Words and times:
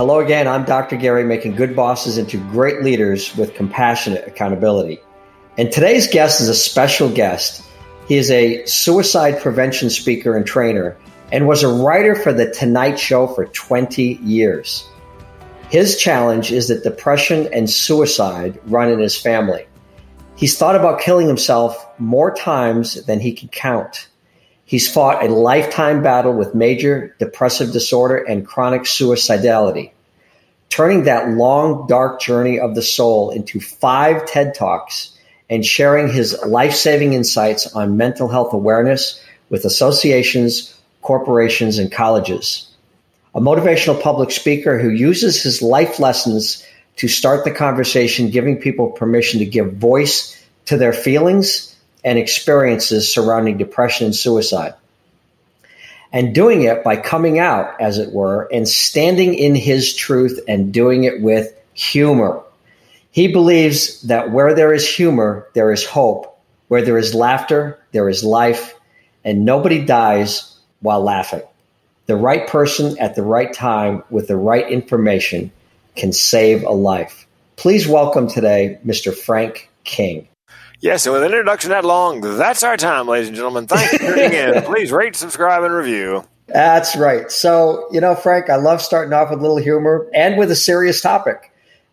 Hello 0.00 0.18
again. 0.18 0.48
I'm 0.48 0.64
Dr. 0.64 0.96
Gary, 0.96 1.24
making 1.24 1.56
good 1.56 1.76
bosses 1.76 2.16
into 2.16 2.38
great 2.52 2.82
leaders 2.82 3.36
with 3.36 3.52
compassionate 3.52 4.26
accountability. 4.26 4.98
And 5.58 5.70
today's 5.70 6.08
guest 6.10 6.40
is 6.40 6.48
a 6.48 6.54
special 6.54 7.10
guest. 7.10 7.62
He 8.08 8.16
is 8.16 8.30
a 8.30 8.64
suicide 8.64 9.42
prevention 9.42 9.90
speaker 9.90 10.34
and 10.34 10.46
trainer 10.46 10.96
and 11.32 11.46
was 11.46 11.62
a 11.62 11.68
writer 11.68 12.14
for 12.14 12.32
The 12.32 12.50
Tonight 12.50 12.98
Show 12.98 13.26
for 13.26 13.44
20 13.44 14.14
years. 14.22 14.88
His 15.68 15.98
challenge 15.98 16.50
is 16.50 16.68
that 16.68 16.82
depression 16.82 17.50
and 17.52 17.68
suicide 17.68 18.58
run 18.68 18.90
in 18.90 19.00
his 19.00 19.20
family. 19.20 19.66
He's 20.34 20.56
thought 20.56 20.76
about 20.76 21.02
killing 21.02 21.26
himself 21.26 21.76
more 21.98 22.34
times 22.34 23.04
than 23.04 23.20
he 23.20 23.32
can 23.32 23.50
count. 23.50 24.08
He's 24.70 24.88
fought 24.88 25.24
a 25.24 25.34
lifetime 25.34 26.00
battle 26.00 26.32
with 26.32 26.54
major 26.54 27.16
depressive 27.18 27.72
disorder 27.72 28.18
and 28.18 28.46
chronic 28.46 28.82
suicidality, 28.82 29.90
turning 30.68 31.02
that 31.02 31.28
long, 31.30 31.88
dark 31.88 32.20
journey 32.20 32.60
of 32.60 32.76
the 32.76 32.82
soul 32.82 33.30
into 33.30 33.58
five 33.58 34.26
TED 34.26 34.54
Talks 34.54 35.18
and 35.50 35.66
sharing 35.66 36.06
his 36.06 36.40
life 36.46 36.72
saving 36.72 37.14
insights 37.14 37.74
on 37.74 37.96
mental 37.96 38.28
health 38.28 38.52
awareness 38.52 39.20
with 39.48 39.64
associations, 39.64 40.72
corporations, 41.02 41.78
and 41.78 41.90
colleges. 41.90 42.70
A 43.34 43.40
motivational 43.40 44.00
public 44.00 44.30
speaker 44.30 44.78
who 44.78 44.90
uses 44.90 45.42
his 45.42 45.62
life 45.62 45.98
lessons 45.98 46.64
to 46.94 47.08
start 47.08 47.44
the 47.44 47.50
conversation, 47.50 48.30
giving 48.30 48.56
people 48.56 48.92
permission 48.92 49.40
to 49.40 49.46
give 49.46 49.72
voice 49.72 50.40
to 50.66 50.76
their 50.76 50.92
feelings 50.92 51.69
and 52.04 52.18
experiences 52.18 53.12
surrounding 53.12 53.58
depression 53.58 54.06
and 54.06 54.16
suicide. 54.16 54.74
And 56.12 56.34
doing 56.34 56.62
it 56.62 56.82
by 56.82 56.96
coming 56.96 57.38
out, 57.38 57.80
as 57.80 57.98
it 57.98 58.12
were, 58.12 58.48
and 58.52 58.66
standing 58.66 59.34
in 59.34 59.54
his 59.54 59.94
truth 59.94 60.40
and 60.48 60.72
doing 60.72 61.04
it 61.04 61.20
with 61.20 61.54
humor. 61.72 62.42
He 63.12 63.28
believes 63.28 64.02
that 64.02 64.30
where 64.30 64.54
there 64.54 64.72
is 64.72 64.88
humor, 64.88 65.46
there 65.54 65.72
is 65.72 65.84
hope. 65.84 66.26
Where 66.68 66.82
there 66.82 66.98
is 66.98 67.14
laughter, 67.14 67.78
there 67.92 68.08
is 68.08 68.22
life. 68.22 68.74
And 69.24 69.44
nobody 69.44 69.84
dies 69.84 70.56
while 70.80 71.02
laughing. 71.02 71.42
The 72.06 72.16
right 72.16 72.46
person 72.46 72.98
at 72.98 73.14
the 73.14 73.22
right 73.22 73.52
time 73.52 74.02
with 74.10 74.26
the 74.26 74.36
right 74.36 74.68
information 74.68 75.52
can 75.94 76.12
save 76.12 76.64
a 76.64 76.70
life. 76.70 77.26
Please 77.56 77.86
welcome 77.86 78.26
today 78.26 78.78
Mr. 78.84 79.14
Frank 79.14 79.70
King. 79.84 80.29
Yes, 80.80 81.04
and 81.04 81.12
with 81.12 81.22
an 81.22 81.30
introduction 81.30 81.70
that 81.70 81.84
long, 81.84 82.22
that's 82.22 82.62
our 82.62 82.78
time, 82.78 83.06
ladies 83.06 83.28
and 83.28 83.36
gentlemen. 83.36 83.66
Thank 83.66 83.92
you 83.92 83.98
for 83.98 84.14
tuning 84.14 84.32
in. 84.32 84.62
Please 84.64 84.90
rate, 84.90 85.14
subscribe, 85.14 85.62
and 85.62 85.74
review. 85.74 86.24
That's 86.46 86.96
right. 86.96 87.30
So, 87.30 87.86
you 87.92 88.00
know, 88.00 88.14
Frank, 88.14 88.48
I 88.48 88.56
love 88.56 88.80
starting 88.80 89.12
off 89.12 89.30
with 89.30 89.40
a 89.40 89.42
little 89.42 89.58
humor 89.58 90.08
and 90.14 90.38
with 90.38 90.50
a 90.50 90.56
serious 90.56 91.02
topic 91.02 91.52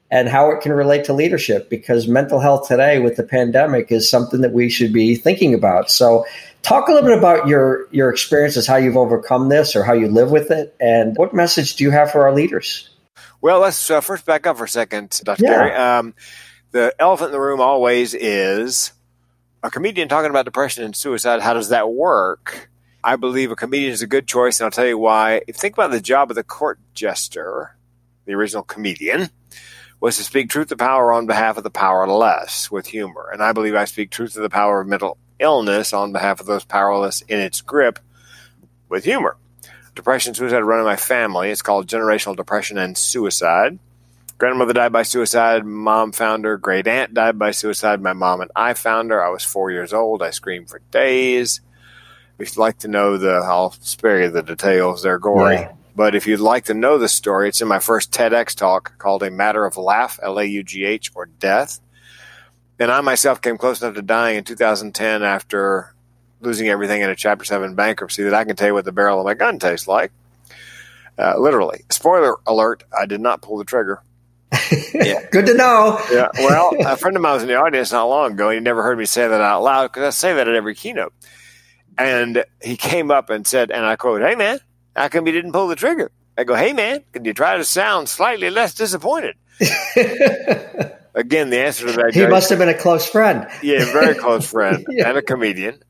and 0.09 0.29
how 0.29 0.49
it 0.51 0.61
can 0.61 0.71
relate 0.71 1.03
to 1.03 1.13
leadership 1.13 1.69
because 1.69 2.07
mental 2.07 2.39
health 2.39 2.67
today 2.67 2.99
with 2.99 3.17
the 3.17 3.23
pandemic 3.23 3.91
is 3.91 4.09
something 4.09 4.39
that 4.39 4.53
we 4.53 4.69
should 4.69 4.93
be 4.93 5.15
thinking 5.15 5.53
about. 5.53 5.91
So, 5.91 6.25
talk 6.63 6.87
a 6.87 6.93
little 6.93 7.09
bit 7.09 7.17
about 7.17 7.45
your 7.45 7.87
your 7.91 8.09
experiences, 8.09 8.65
how 8.65 8.77
you've 8.77 8.97
overcome 8.97 9.49
this 9.49 9.75
or 9.75 9.83
how 9.83 9.93
you 9.93 10.07
live 10.07 10.31
with 10.31 10.49
it, 10.49 10.73
and 10.79 11.15
what 11.17 11.33
message 11.33 11.75
do 11.75 11.83
you 11.83 11.91
have 11.91 12.09
for 12.09 12.25
our 12.25 12.33
leaders? 12.33 12.89
Well, 13.41 13.59
let's 13.59 13.91
uh, 13.91 14.01
first 14.01 14.25
back 14.25 14.47
up 14.47 14.57
for 14.57 14.63
a 14.63 14.69
second, 14.69 15.19
Dr. 15.23 15.43
Yeah. 15.43 15.49
Gary. 15.49 15.75
Um, 15.75 16.13
the 16.77 16.93
elephant 16.99 17.29
in 17.29 17.31
the 17.31 17.39
room 17.39 17.59
always 17.59 18.13
is 18.13 18.93
a 19.63 19.71
comedian 19.71 20.07
talking 20.07 20.29
about 20.29 20.45
depression 20.45 20.83
and 20.83 20.95
suicide. 20.95 21.41
How 21.41 21.55
does 21.55 21.69
that 21.69 21.89
work? 21.89 22.69
I 23.03 23.15
believe 23.15 23.49
a 23.49 23.55
comedian 23.55 23.93
is 23.93 24.03
a 24.03 24.07
good 24.07 24.27
choice, 24.27 24.59
and 24.59 24.65
I'll 24.65 24.71
tell 24.71 24.85
you 24.85 24.99
why. 24.99 25.41
Think 25.51 25.73
about 25.73 25.89
the 25.89 25.99
job 25.99 26.29
of 26.29 26.35
the 26.35 26.43
court 26.43 26.79
jester, 26.93 27.75
the 28.25 28.33
original 28.33 28.61
comedian, 28.61 29.31
was 29.99 30.17
to 30.17 30.23
speak 30.23 30.51
truth 30.51 30.67
to 30.67 30.77
power 30.77 31.11
on 31.11 31.25
behalf 31.25 31.57
of 31.57 31.63
the 31.63 31.71
powerless 31.71 32.69
with 32.69 32.85
humor. 32.85 33.31
And 33.33 33.41
I 33.41 33.53
believe 33.53 33.73
I 33.73 33.85
speak 33.85 34.11
truth 34.11 34.33
to 34.33 34.39
the 34.39 34.49
power 34.49 34.79
of 34.79 34.87
mental 34.87 35.17
illness 35.39 35.93
on 35.93 36.11
behalf 36.11 36.39
of 36.39 36.45
those 36.45 36.63
powerless 36.63 37.21
in 37.21 37.39
its 37.39 37.61
grip 37.61 37.97
with 38.87 39.03
humor. 39.03 39.37
Depression, 39.95 40.35
suicide 40.35 40.59
run 40.59 40.77
in 40.77 40.85
my 40.85 40.95
family. 40.95 41.49
It's 41.49 41.63
called 41.63 41.87
generational 41.87 42.35
depression 42.35 42.77
and 42.77 42.95
suicide. 42.95 43.79
Grandmother 44.37 44.73
died 44.73 44.91
by 44.91 45.01
suicide. 45.01 45.65
Mom 45.65 46.11
found 46.11 46.45
her. 46.45 46.57
Great 46.57 46.87
aunt 46.87 47.13
died 47.13 47.39
by 47.39 47.49
suicide. 47.51 48.01
My 48.01 48.13
mom 48.13 48.41
and 48.41 48.51
I 48.55 48.75
found 48.75 49.09
her. 49.09 49.23
I 49.23 49.29
was 49.29 49.43
four 49.43 49.71
years 49.71 49.93
old. 49.93 50.21
I 50.21 50.29
screamed 50.29 50.69
for 50.69 50.79
days. 50.91 51.61
If 52.37 52.49
you'd 52.49 52.57
like 52.57 52.77
to 52.79 52.87
know 52.87 53.17
the, 53.17 53.31
I'll 53.31 53.71
spare 53.71 54.21
you 54.21 54.29
the 54.29 54.43
details. 54.43 55.01
They're 55.01 55.17
gory. 55.17 55.55
Yeah. 55.55 55.71
But 55.95 56.13
if 56.13 56.27
you'd 56.27 56.39
like 56.39 56.65
to 56.65 56.75
know 56.75 56.99
the 56.99 57.09
story, 57.09 57.49
it's 57.49 57.61
in 57.61 57.67
my 57.67 57.79
first 57.79 58.11
TEDx 58.11 58.55
talk 58.55 58.95
called 58.99 59.23
A 59.23 59.31
Matter 59.31 59.65
of 59.65 59.75
Laugh, 59.75 60.19
L 60.21 60.37
A 60.37 60.45
U 60.45 60.63
G 60.63 60.85
H, 60.85 61.11
or 61.15 61.25
Death. 61.25 61.79
And 62.77 62.91
I 62.91 63.01
myself 63.01 63.41
came 63.41 63.57
close 63.57 63.81
enough 63.81 63.95
to 63.95 64.03
dying 64.03 64.37
in 64.37 64.43
2010 64.43 65.23
after 65.23 65.95
losing 66.41 66.69
everything 66.69 67.01
in 67.01 67.09
a 67.09 67.15
Chapter 67.15 67.43
7 67.43 67.73
bankruptcy 67.73 68.21
that 68.21 68.35
I 68.35 68.43
can 68.43 68.55
tell 68.55 68.67
you 68.67 68.75
what 68.75 68.85
the 68.85 68.91
barrel 68.91 69.19
of 69.19 69.25
my 69.25 69.33
gun 69.33 69.57
tastes 69.57 69.87
like. 69.87 70.11
Uh, 71.17 71.39
literally. 71.39 71.83
Spoiler 71.89 72.35
alert, 72.45 72.83
I 72.95 73.07
did 73.07 73.19
not 73.19 73.41
pull 73.41 73.57
the 73.57 73.65
trigger 73.65 74.03
yeah. 74.93 75.25
Good 75.31 75.45
to 75.47 75.53
know. 75.53 75.99
yeah. 76.11 76.27
Well, 76.37 76.71
a 76.85 76.97
friend 76.97 77.15
of 77.15 77.21
mine 77.21 77.33
was 77.33 77.43
in 77.43 77.49
the 77.49 77.55
audience 77.55 77.91
not 77.91 78.05
long 78.05 78.33
ago. 78.33 78.49
and 78.49 78.55
He 78.55 78.59
never 78.61 78.83
heard 78.83 78.97
me 78.97 79.05
say 79.05 79.27
that 79.27 79.41
out 79.41 79.63
loud 79.63 79.87
because 79.87 80.03
I 80.03 80.09
say 80.09 80.33
that 80.35 80.47
at 80.47 80.55
every 80.55 80.75
keynote. 80.75 81.13
And 81.97 82.43
he 82.61 82.77
came 82.77 83.09
up 83.11 83.29
and 83.29 83.45
said, 83.45 83.71
and 83.71 83.85
I 83.85 83.95
quote, 83.95 84.21
Hey, 84.21 84.35
man, 84.35 84.59
how 84.95 85.07
come 85.09 85.25
you 85.25 85.33
didn't 85.33 85.51
pull 85.51 85.67
the 85.67 85.75
trigger? 85.75 86.11
I 86.37 86.43
go, 86.43 86.55
Hey, 86.55 86.73
man, 86.73 87.03
can 87.11 87.25
you 87.25 87.33
try 87.33 87.57
to 87.57 87.63
sound 87.63 88.07
slightly 88.09 88.49
less 88.49 88.73
disappointed? 88.75 89.35
Again, 91.15 91.49
the 91.49 91.57
answer 91.59 91.87
to 91.87 91.91
that 91.93 92.11
He 92.13 92.27
must 92.27 92.49
have 92.51 92.59
been 92.59 92.69
a 92.69 92.77
close 92.77 93.09
friend. 93.09 93.47
Yeah, 93.63 93.85
very 93.85 94.13
close 94.13 94.47
friend 94.51 94.85
yeah. 94.89 95.09
and 95.09 95.17
a 95.17 95.21
comedian. 95.23 95.81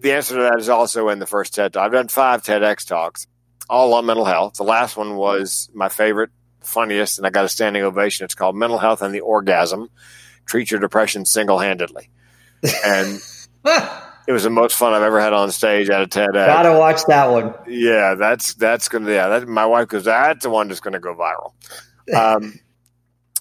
The 0.00 0.12
answer 0.12 0.34
to 0.34 0.42
that 0.42 0.58
is 0.58 0.68
also 0.68 1.08
in 1.10 1.20
the 1.20 1.26
first 1.26 1.54
TED 1.54 1.72
talk. 1.72 1.86
I've 1.86 1.92
done 1.92 2.08
five 2.08 2.42
TEDx 2.42 2.86
talks, 2.86 3.28
all 3.70 3.94
on 3.94 4.06
mental 4.06 4.24
health. 4.24 4.54
The 4.54 4.64
last 4.64 4.96
one 4.96 5.14
was 5.14 5.70
my 5.72 5.88
favorite 5.88 6.30
funniest, 6.68 7.18
and 7.18 7.26
I 7.26 7.30
got 7.30 7.44
a 7.44 7.48
standing 7.48 7.82
ovation. 7.82 8.24
It's 8.24 8.34
called 8.34 8.56
Mental 8.56 8.78
Health 8.78 9.02
and 9.02 9.14
the 9.14 9.20
Orgasm 9.20 9.88
Treat 10.46 10.70
Your 10.70 10.80
Depression 10.80 11.24
Single 11.24 11.58
Handedly. 11.58 12.10
And 12.84 13.20
it 13.64 14.32
was 14.32 14.42
the 14.42 14.50
most 14.50 14.76
fun 14.76 14.94
I've 14.94 15.02
ever 15.02 15.20
had 15.20 15.32
on 15.32 15.50
stage 15.50 15.90
at 15.90 16.02
a 16.02 16.06
TED. 16.06 16.32
Gotta 16.32 16.78
watch 16.78 17.02
that 17.06 17.30
one. 17.30 17.54
Yeah, 17.66 18.14
that's 18.14 18.54
that's 18.54 18.88
gonna 18.88 19.10
yeah. 19.10 19.28
That, 19.28 19.48
my 19.48 19.66
wife 19.66 19.88
goes, 19.88 20.04
that's 20.04 20.42
the 20.42 20.50
one 20.50 20.68
that's 20.68 20.80
gonna 20.80 21.00
go 21.00 21.14
viral. 21.14 21.52
Um, 22.08 22.58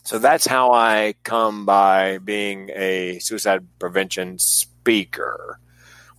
so 0.04 0.20
that's 0.20 0.46
how 0.46 0.74
I 0.74 1.16
come 1.24 1.66
by 1.66 2.18
being 2.18 2.70
a 2.76 3.20
suicide 3.20 3.66
prevention 3.80 4.40
speaker. 4.40 5.58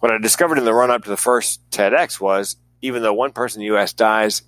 What 0.00 0.12
I 0.12 0.16
discovered 0.16 0.56
in 0.56 0.64
the 0.64 0.72
run 0.72 0.90
up 0.90 1.04
to 1.04 1.10
the 1.10 1.18
first 1.18 1.60
TEDx 1.70 2.18
was 2.18 2.56
even 2.80 3.02
though 3.02 3.12
one 3.12 3.32
person 3.32 3.60
in 3.60 3.66
the 3.66 3.74
U.S. 3.74 3.92
dies 3.92 4.42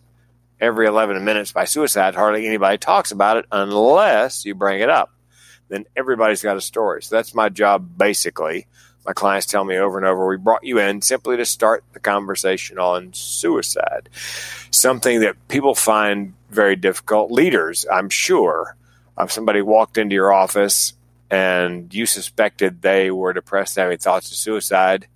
every 0.60 0.86
11 0.86 1.24
minutes 1.24 1.52
by 1.52 1.64
suicide, 1.64 2.14
hardly 2.14 2.46
anybody 2.46 2.78
talks 2.78 3.12
about 3.12 3.36
it 3.36 3.46
unless 3.50 4.44
you 4.44 4.54
bring 4.54 4.80
it 4.80 4.90
up. 4.90 5.12
Then 5.68 5.86
everybody's 5.96 6.42
got 6.42 6.56
a 6.56 6.60
story. 6.60 7.02
So 7.02 7.16
that's 7.16 7.34
my 7.34 7.48
job 7.48 7.96
basically. 7.96 8.66
My 9.06 9.12
clients 9.14 9.46
tell 9.46 9.64
me 9.64 9.76
over 9.78 9.96
and 9.96 10.06
over, 10.06 10.28
we 10.28 10.36
brought 10.36 10.64
you 10.64 10.78
in 10.78 11.00
simply 11.00 11.36
to 11.38 11.46
start 11.46 11.84
the 11.92 12.00
conversation 12.00 12.78
on 12.78 13.14
suicide. 13.14 14.10
Something 14.70 15.20
that 15.20 15.48
people 15.48 15.74
find 15.74 16.34
very 16.50 16.76
difficult. 16.76 17.30
Leaders, 17.30 17.86
I'm 17.90 18.10
sure, 18.10 18.76
if 19.18 19.32
somebody 19.32 19.62
walked 19.62 19.96
into 19.96 20.14
your 20.14 20.32
office 20.32 20.92
and 21.30 21.92
you 21.94 22.04
suspected 22.04 22.82
they 22.82 23.10
were 23.10 23.32
depressed 23.32 23.76
having 23.76 23.98
thoughts 23.98 24.30
of 24.30 24.36
suicide, 24.36 25.06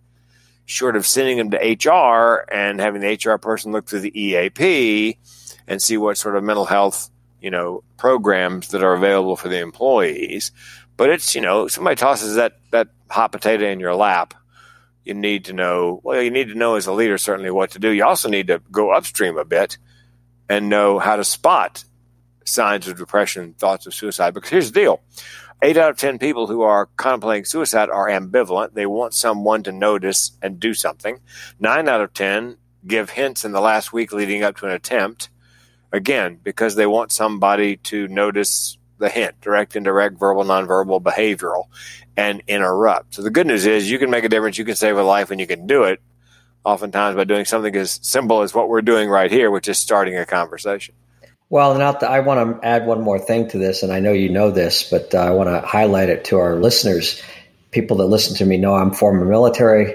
short 0.66 0.96
of 0.96 1.06
sending 1.06 1.38
them 1.38 1.50
to 1.50 1.58
HR 1.58 2.46
and 2.50 2.80
having 2.80 3.00
the 3.00 3.18
HR 3.22 3.38
person 3.38 3.72
look 3.72 3.86
through 3.86 4.00
the 4.00 4.18
EAP 4.18 5.18
and 5.66 5.80
see 5.80 5.96
what 5.96 6.16
sort 6.16 6.36
of 6.36 6.44
mental 6.44 6.64
health, 6.64 7.10
you 7.40 7.50
know, 7.50 7.82
programs 7.96 8.68
that 8.68 8.82
are 8.82 8.94
available 8.94 9.36
for 9.36 9.48
the 9.48 9.60
employees. 9.60 10.52
But 10.96 11.10
it's, 11.10 11.34
you 11.34 11.40
know, 11.40 11.68
somebody 11.68 11.96
tosses 11.96 12.36
that, 12.36 12.58
that 12.70 12.88
hot 13.10 13.32
potato 13.32 13.66
in 13.66 13.80
your 13.80 13.94
lap. 13.94 14.34
You 15.04 15.14
need 15.14 15.46
to 15.46 15.52
know, 15.52 16.00
well, 16.02 16.22
you 16.22 16.30
need 16.30 16.48
to 16.48 16.54
know 16.54 16.76
as 16.76 16.86
a 16.86 16.92
leader 16.92 17.18
certainly 17.18 17.50
what 17.50 17.72
to 17.72 17.78
do. 17.78 17.90
You 17.90 18.04
also 18.04 18.28
need 18.28 18.46
to 18.46 18.62
go 18.70 18.90
upstream 18.90 19.36
a 19.36 19.44
bit 19.44 19.76
and 20.48 20.68
know 20.68 20.98
how 20.98 21.16
to 21.16 21.24
spot 21.24 21.84
signs 22.44 22.88
of 22.88 22.96
depression, 22.96 23.54
thoughts 23.54 23.86
of 23.86 23.94
suicide. 23.94 24.32
Because 24.32 24.50
here's 24.50 24.72
the 24.72 24.80
deal 24.80 25.00
eight 25.64 25.78
out 25.78 25.90
of 25.90 25.96
10 25.96 26.18
people 26.18 26.46
who 26.46 26.60
are 26.60 26.90
contemplating 26.96 27.46
suicide 27.46 27.88
are 27.88 28.08
ambivalent. 28.08 28.74
They 28.74 28.84
want 28.84 29.14
someone 29.14 29.62
to 29.62 29.72
notice 29.72 30.32
and 30.42 30.60
do 30.60 30.74
something. 30.74 31.20
Nine 31.58 31.88
out 31.88 32.02
of 32.02 32.12
10 32.12 32.58
give 32.86 33.10
hints 33.10 33.46
in 33.46 33.52
the 33.52 33.62
last 33.62 33.90
week 33.90 34.12
leading 34.12 34.42
up 34.42 34.58
to 34.58 34.66
an 34.66 34.72
attempt. 34.72 35.30
Again, 35.90 36.38
because 36.42 36.74
they 36.74 36.86
want 36.86 37.12
somebody 37.12 37.78
to 37.78 38.06
notice 38.08 38.76
the 38.98 39.08
hint, 39.08 39.40
direct, 39.40 39.74
indirect, 39.74 40.18
verbal, 40.18 40.44
nonverbal, 40.44 41.02
behavioral, 41.02 41.64
and 42.14 42.42
interrupt. 42.46 43.14
So 43.14 43.22
the 43.22 43.30
good 43.30 43.46
news 43.46 43.64
is 43.64 43.90
you 43.90 43.98
can 43.98 44.10
make 44.10 44.24
a 44.24 44.28
difference, 44.28 44.58
you 44.58 44.66
can 44.66 44.76
save 44.76 44.98
a 44.98 45.02
life, 45.02 45.30
and 45.30 45.40
you 45.40 45.46
can 45.46 45.66
do 45.66 45.84
it 45.84 46.00
oftentimes 46.62 47.16
by 47.16 47.24
doing 47.24 47.46
something 47.46 47.74
as 47.74 48.00
simple 48.02 48.42
as 48.42 48.54
what 48.54 48.68
we're 48.68 48.82
doing 48.82 49.08
right 49.08 49.30
here, 49.30 49.50
which 49.50 49.68
is 49.68 49.78
starting 49.78 50.16
a 50.16 50.26
conversation. 50.26 50.94
Well, 51.50 51.76
not 51.78 52.02
I 52.02 52.20
want 52.20 52.60
to 52.60 52.66
add 52.66 52.86
one 52.86 53.02
more 53.02 53.18
thing 53.18 53.48
to 53.50 53.58
this, 53.58 53.82
and 53.82 53.92
I 53.92 54.00
know 54.00 54.12
you 54.12 54.28
know 54.28 54.50
this, 54.50 54.88
but 54.90 55.14
uh, 55.14 55.18
I 55.18 55.30
want 55.30 55.50
to 55.50 55.60
highlight 55.60 56.08
it 56.08 56.24
to 56.26 56.38
our 56.38 56.56
listeners. 56.56 57.22
People 57.70 57.98
that 57.98 58.06
listen 58.06 58.36
to 58.36 58.46
me 58.46 58.56
know 58.56 58.74
I'm 58.74 58.92
former 58.92 59.24
military. 59.24 59.94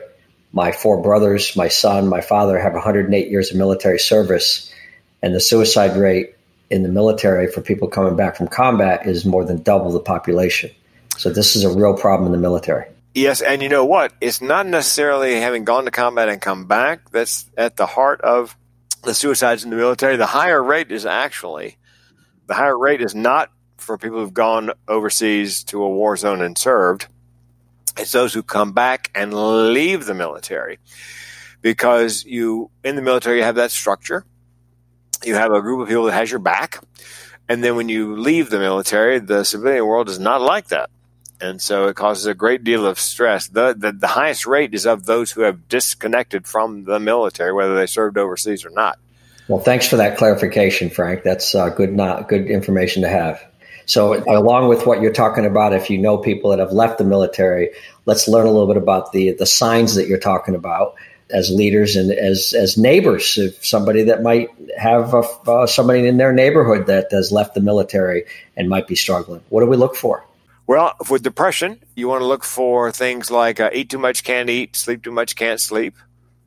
My 0.51 0.71
four 0.71 1.01
brothers, 1.01 1.55
my 1.55 1.67
son, 1.67 2.07
my 2.07 2.21
father 2.21 2.59
have 2.59 2.73
108 2.73 3.29
years 3.29 3.51
of 3.51 3.57
military 3.57 3.99
service, 3.99 4.73
and 5.21 5.35
the 5.35 5.39
suicide 5.39 5.97
rate 5.97 6.35
in 6.69 6.83
the 6.83 6.89
military 6.89 7.51
for 7.51 7.61
people 7.61 7.87
coming 7.87 8.15
back 8.15 8.35
from 8.35 8.47
combat 8.47 9.07
is 9.07 9.25
more 9.25 9.43
than 9.43 9.61
double 9.61 9.91
the 9.91 9.99
population. 9.99 10.71
So 11.17 11.29
this 11.29 11.55
is 11.55 11.63
a 11.63 11.69
real 11.69 11.95
problem 11.95 12.27
in 12.27 12.31
the 12.31 12.37
military. 12.37 12.85
Yes, 13.13 13.41
and 13.41 13.61
you 13.61 13.69
know 13.69 13.85
what? 13.85 14.13
It's 14.21 14.41
not 14.41 14.67
necessarily 14.67 15.39
having 15.39 15.65
gone 15.65 15.85
to 15.85 15.91
combat 15.91 16.29
and 16.29 16.39
come 16.39 16.65
back 16.65 17.09
that's 17.11 17.49
at 17.57 17.75
the 17.75 17.87
heart 17.87 18.21
of 18.21 18.55
the 19.03 19.13
suicides 19.13 19.63
in 19.63 19.69
the 19.69 19.75
military. 19.75 20.15
The 20.17 20.25
higher 20.25 20.61
rate 20.61 20.91
is 20.91 21.05
actually 21.05 21.77
the 22.47 22.53
higher 22.55 22.77
rate 22.77 23.01
is 23.01 23.13
not 23.13 23.51
for 23.77 23.97
people 23.97 24.19
who've 24.19 24.33
gone 24.33 24.71
overseas 24.87 25.63
to 25.65 25.83
a 25.83 25.89
war 25.89 26.17
zone 26.17 26.41
and 26.41 26.57
served. 26.57 27.07
It's 27.97 28.11
those 28.11 28.33
who 28.33 28.43
come 28.43 28.71
back 28.71 29.11
and 29.13 29.33
leave 29.73 30.05
the 30.05 30.13
military 30.13 30.79
because 31.61 32.25
you 32.25 32.71
in 32.83 32.95
the 32.95 33.01
military 33.01 33.37
you 33.37 33.43
have 33.43 33.55
that 33.55 33.71
structure. 33.71 34.25
You 35.23 35.35
have 35.35 35.51
a 35.51 35.61
group 35.61 35.81
of 35.81 35.87
people 35.87 36.05
that 36.05 36.13
has 36.13 36.31
your 36.31 36.39
back. 36.39 36.81
And 37.47 37.63
then 37.63 37.75
when 37.75 37.89
you 37.89 38.15
leave 38.15 38.49
the 38.49 38.59
military, 38.59 39.19
the 39.19 39.43
civilian 39.43 39.85
world 39.85 40.07
is 40.07 40.19
not 40.19 40.41
like 40.41 40.69
that 40.69 40.89
and 41.41 41.61
so 41.61 41.87
it 41.87 41.95
causes 41.95 42.25
a 42.25 42.33
great 42.33 42.63
deal 42.63 42.85
of 42.85 42.99
stress. 42.99 43.47
The, 43.47 43.73
the, 43.77 43.91
the 43.91 44.07
highest 44.07 44.45
rate 44.45 44.73
is 44.73 44.85
of 44.85 45.05
those 45.05 45.31
who 45.31 45.41
have 45.41 45.67
disconnected 45.69 46.47
from 46.47 46.83
the 46.83 46.99
military, 46.99 47.53
whether 47.53 47.75
they 47.75 47.85
served 47.85 48.17
overseas 48.17 48.65
or 48.65 48.69
not. 48.69 48.99
Well, 49.47 49.59
thanks 49.59 49.87
for 49.87 49.95
that 49.97 50.17
clarification, 50.17 50.89
Frank. 50.89 51.23
That's 51.23 51.55
uh, 51.55 51.69
good, 51.69 51.93
not 51.93 52.29
good 52.29 52.47
information 52.47 53.01
to 53.01 53.09
have. 53.09 53.43
So, 53.85 54.23
along 54.31 54.67
with 54.67 54.85
what 54.85 55.01
you're 55.01 55.11
talking 55.11 55.47
about, 55.47 55.73
if 55.73 55.89
you 55.89 55.97
know 55.97 56.17
people 56.17 56.51
that 56.51 56.59
have 56.59 56.71
left 56.71 56.99
the 56.99 57.03
military, 57.03 57.71
let's 58.05 58.27
learn 58.27 58.45
a 58.45 58.51
little 58.51 58.67
bit 58.67 58.77
about 58.77 59.13
the 59.13 59.31
the 59.31 59.47
signs 59.47 59.95
that 59.95 60.07
you're 60.07 60.19
talking 60.19 60.53
about 60.53 60.93
as 61.31 61.49
leaders 61.49 61.95
and 61.95 62.11
as 62.11 62.53
as 62.53 62.77
neighbors. 62.77 63.39
If 63.39 63.65
somebody 63.65 64.03
that 64.03 64.21
might 64.21 64.49
have 64.77 65.15
a, 65.15 65.21
uh, 65.47 65.65
somebody 65.65 66.07
in 66.07 66.17
their 66.17 66.31
neighborhood 66.31 66.85
that 66.85 67.07
has 67.09 67.31
left 67.31 67.55
the 67.55 67.61
military 67.61 68.25
and 68.55 68.69
might 68.69 68.85
be 68.85 68.95
struggling, 68.95 69.41
what 69.49 69.61
do 69.61 69.65
we 69.65 69.75
look 69.75 69.95
for? 69.95 70.23
Well, 70.69 70.93
with 71.09 71.23
depression, 71.23 71.79
you 71.95 72.07
want 72.07 72.21
to 72.21 72.27
look 72.27 72.43
for 72.43 72.91
things 72.91 73.31
like 73.31 73.59
uh, 73.59 73.71
eat 73.73 73.89
too 73.89 73.97
much, 73.97 74.23
can't 74.23 74.51
eat, 74.51 74.75
sleep 74.75 75.01
too 75.01 75.11
much, 75.11 75.35
can't 75.35 75.59
sleep. 75.59 75.95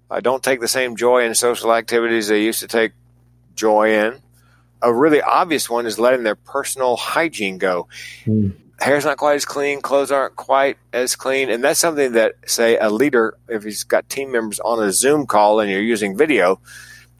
I 0.09 0.19
uh, 0.19 0.21
don't 0.21 0.45
take 0.45 0.61
the 0.61 0.69
same 0.69 0.95
joy 0.95 1.25
in 1.25 1.35
social 1.35 1.75
activities 1.75 2.29
they 2.29 2.45
used 2.45 2.61
to 2.61 2.69
take 2.69 2.93
joy 3.57 3.95
in. 4.07 4.23
A 4.81 4.95
really 4.95 5.21
obvious 5.21 5.69
one 5.69 5.87
is 5.87 5.99
letting 5.99 6.23
their 6.23 6.37
personal 6.37 6.97
hygiene 6.97 7.59
go. 7.59 7.89
Mm. 8.25 8.53
Hair's 8.79 9.05
not 9.05 9.17
quite 9.17 9.35
as 9.35 9.45
clean, 9.45 9.81
clothes 9.81 10.13
aren't 10.13 10.37
quite 10.37 10.77
as 10.93 11.17
clean, 11.17 11.51
and 11.51 11.65
that's 11.65 11.81
something 11.81 12.13
that, 12.13 12.35
say, 12.47 12.79
a 12.79 12.91
leader, 12.91 13.37
if 13.49 13.65
he's 13.65 13.83
got 13.83 14.09
team 14.09 14.31
members 14.31 14.61
on 14.61 14.81
a 14.81 14.93
Zoom 14.93 15.27
call 15.27 15.59
and 15.59 15.69
you're 15.69 15.83
using 15.83 16.17
video, 16.17 16.61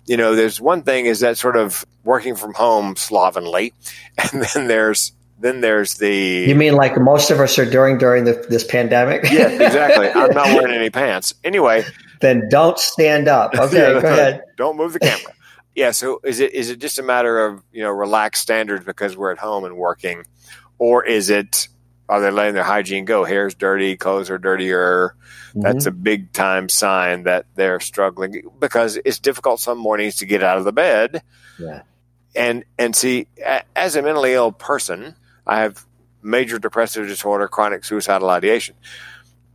you 0.07 0.17
know, 0.17 0.37
there's 0.37 0.61
one 0.61 0.85
thing 0.85 1.07
is 1.07 1.19
that 1.19 1.37
sort 1.37 1.57
of 1.57 1.85
working 2.05 2.37
from 2.37 2.55
home 2.55 2.95
slovenly, 2.95 3.75
and 4.33 4.45
then 4.55 4.69
there's 4.69 5.11
then 5.43 5.61
there's 5.61 5.95
the. 5.95 6.45
You 6.49 6.55
mean 6.55 6.75
like 6.75 6.99
most 6.99 7.31
of 7.31 7.41
us 7.41 7.59
are 7.59 7.69
doing 7.69 7.99
during 7.99 8.25
the, 8.25 8.45
this 8.49 8.65
pandemic? 8.65 9.25
yeah, 9.31 9.49
exactly. 9.49 10.09
I'm 10.09 10.35
not 10.35 10.47
wearing 10.55 10.75
any 10.75 10.91
pants. 10.91 11.35
Anyway. 11.45 11.85
Then 12.23 12.49
don't 12.49 12.79
stand 12.79 13.29
up. 13.29 13.53
Okay, 13.59 13.95
yeah, 13.95 14.01
go 14.01 14.09
ahead. 14.09 14.43
Don't 14.57 14.77
move 14.77 14.93
the 14.95 15.01
camera. 15.01 15.35
Yeah. 15.75 15.91
So 15.91 16.21
is 16.25 16.41
it 16.41 16.55
is 16.55 16.71
it 16.71 16.79
just 16.79 16.99
a 16.99 17.03
matter 17.03 17.47
of 17.47 17.63
you 17.73 17.83
know 17.83 17.91
relaxed 17.91 18.43
standards 18.43 18.85
because 18.85 19.17
we're 19.17 19.33
at 19.33 19.39
home 19.39 19.65
and 19.65 19.77
working, 19.77 20.25
or 20.79 21.05
is 21.05 21.31
it 21.31 21.69
are 22.09 22.21
they 22.21 22.31
letting 22.31 22.55
their 22.55 22.63
hygiene 22.63 23.05
go? 23.05 23.25
Hair's 23.25 23.55
dirty, 23.55 23.97
clothes 23.97 24.31
are 24.31 24.39
dirtier. 24.39 25.17
Mm-hmm. 25.49 25.63
That's 25.63 25.87
a 25.87 25.91
big 25.91 26.33
time 26.33 26.69
sign 26.69 27.25
that 27.25 27.47
they're 27.57 27.81
struggling 27.81 28.43
because 28.59 28.99
it's 29.05 29.19
difficult 29.19 29.61
some 29.61 29.79
mornings 29.79 30.17
to 30.17 30.27
get 30.27 30.43
out 30.43 30.59
of 30.59 30.65
the 30.65 30.73
bed. 30.73 31.23
Yeah. 31.59 31.83
And 32.35 32.65
and 32.79 32.95
see, 32.95 33.27
as 33.77 33.97
a 33.97 34.03
mentally 34.03 34.33
ill 34.33 34.53
person, 34.53 35.17
I 35.47 35.61
have 35.61 35.85
major 36.23 36.59
depressive 36.59 37.07
disorder, 37.07 37.49
chronic 37.49 37.85
suicidal 37.85 38.31
ideation. 38.31 38.77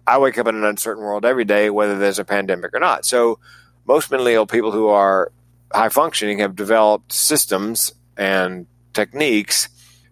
I 0.05 0.17
wake 0.19 0.37
up 0.37 0.47
in 0.47 0.55
an 0.55 0.63
uncertain 0.63 1.03
world 1.03 1.25
every 1.25 1.45
day, 1.45 1.69
whether 1.69 1.97
there's 1.97 2.19
a 2.19 2.25
pandemic 2.25 2.73
or 2.73 2.79
not. 2.79 3.05
So, 3.05 3.39
most 3.85 4.11
mentally 4.11 4.33
ill 4.33 4.45
people 4.45 4.71
who 4.71 4.87
are 4.87 5.31
high 5.73 5.89
functioning 5.89 6.39
have 6.39 6.55
developed 6.55 7.11
systems 7.13 7.93
and 8.17 8.67
techniques 8.93 9.69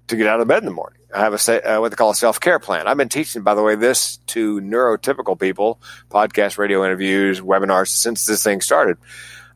to 0.08 0.16
get 0.16 0.28
out 0.28 0.40
of 0.40 0.48
bed 0.48 0.60
in 0.60 0.66
the 0.66 0.72
morning. 0.72 1.00
I 1.14 1.20
have 1.20 1.34
a 1.34 1.76
uh, 1.76 1.80
what 1.80 1.90
they 1.90 1.96
call 1.96 2.12
a 2.12 2.16
self 2.16 2.40
care 2.40 2.60
plan. 2.60 2.88
I've 2.88 2.98
been 2.98 3.10
teaching, 3.10 3.42
by 3.42 3.56
the 3.56 3.64
way, 3.64 3.76
this 3.76 4.18
to 4.28 4.60
neurotypical 4.60 5.40
people, 5.40 5.80
podcast, 6.10 6.58
radio 6.58 6.84
interviews, 6.84 7.40
webinars 7.40 7.88
since 7.88 8.26
this 8.26 8.44
thing 8.44 8.60
started. 8.60 8.98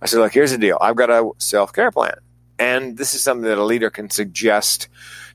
I 0.01 0.05
said, 0.05 0.20
look, 0.20 0.34
here's 0.34 0.51
the 0.51 0.58
deal. 0.58 0.77
I've 0.79 0.96
got 0.96 1.10
a 1.10 1.29
self 1.38 1.74
care 1.74 1.91
plan, 1.91 2.15
and 2.58 2.98
this 2.98 3.13
is 3.13 3.22
something 3.22 3.44
that 3.44 3.58
a 3.58 3.65
leader 3.65 3.89
can 3.89 4.10
suggest 4.10 4.88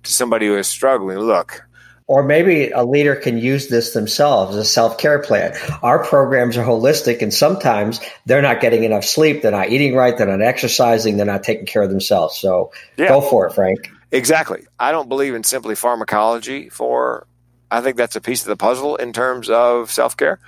to 0.04 0.12
somebody 0.12 0.46
who 0.46 0.56
is 0.56 0.66
struggling, 0.66 1.18
look, 1.18 1.64
or 2.06 2.22
maybe 2.22 2.70
a 2.70 2.84
leader 2.84 3.16
can 3.16 3.38
use 3.38 3.68
this 3.68 3.94
themselves 3.94 4.56
as 4.56 4.62
a 4.62 4.68
self 4.68 4.98
care 4.98 5.20
plan. 5.20 5.54
Our 5.82 6.04
programs 6.04 6.56
are 6.56 6.64
holistic, 6.64 7.22
and 7.22 7.32
sometimes 7.32 8.00
they're 8.26 8.42
not 8.42 8.60
getting 8.60 8.84
enough 8.84 9.04
sleep, 9.04 9.42
they're 9.42 9.50
not 9.50 9.70
eating 9.70 9.94
right, 9.94 10.16
they're 10.16 10.26
not 10.26 10.42
exercising, 10.42 11.16
they're 11.16 11.26
not 11.26 11.42
taking 11.42 11.66
care 11.66 11.82
of 11.82 11.90
themselves. 11.90 12.36
So 12.36 12.72
yeah. 12.96 13.08
go 13.08 13.20
for 13.20 13.46
it, 13.46 13.54
Frank. 13.54 13.90
Exactly. 14.12 14.66
I 14.78 14.92
don't 14.92 15.08
believe 15.08 15.34
in 15.34 15.42
simply 15.42 15.74
pharmacology 15.74 16.68
for, 16.68 17.26
I 17.70 17.80
think 17.80 17.96
that's 17.96 18.16
a 18.16 18.20
piece 18.20 18.42
of 18.42 18.48
the 18.48 18.56
puzzle 18.56 18.96
in 18.96 19.12
terms 19.12 19.50
of 19.50 19.90
self 19.90 20.16
care. 20.16 20.38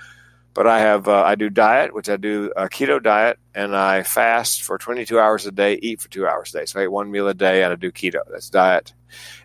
But 0.53 0.65
I 0.65 0.79
have 0.79 1.07
uh, 1.07 1.21
I 1.23 1.35
do 1.35 1.51
diet, 1.51 1.93
which 1.93 2.09
I 2.09 2.17
do 2.17 2.51
a 2.57 2.67
keto 2.67 3.01
diet, 3.01 3.37
and 3.53 3.75
I 3.75 4.01
fast 4.01 4.63
for 4.63 4.79
22 4.79 5.19
hours 5.19 5.45
a 5.45 5.51
day, 5.51 5.75
eat 5.75 6.01
for 6.01 6.09
two 6.09 6.27
hours 6.27 6.53
a 6.53 6.59
day. 6.59 6.65
So 6.65 6.79
I 6.79 6.85
eat 6.85 6.87
one 6.87 7.11
meal 7.11 7.27
a 7.27 7.35
day, 7.35 7.61
and 7.61 7.71
I 7.71 7.75
do 7.75 7.91
keto. 7.91 8.21
That's 8.31 8.49
diet. 8.49 8.93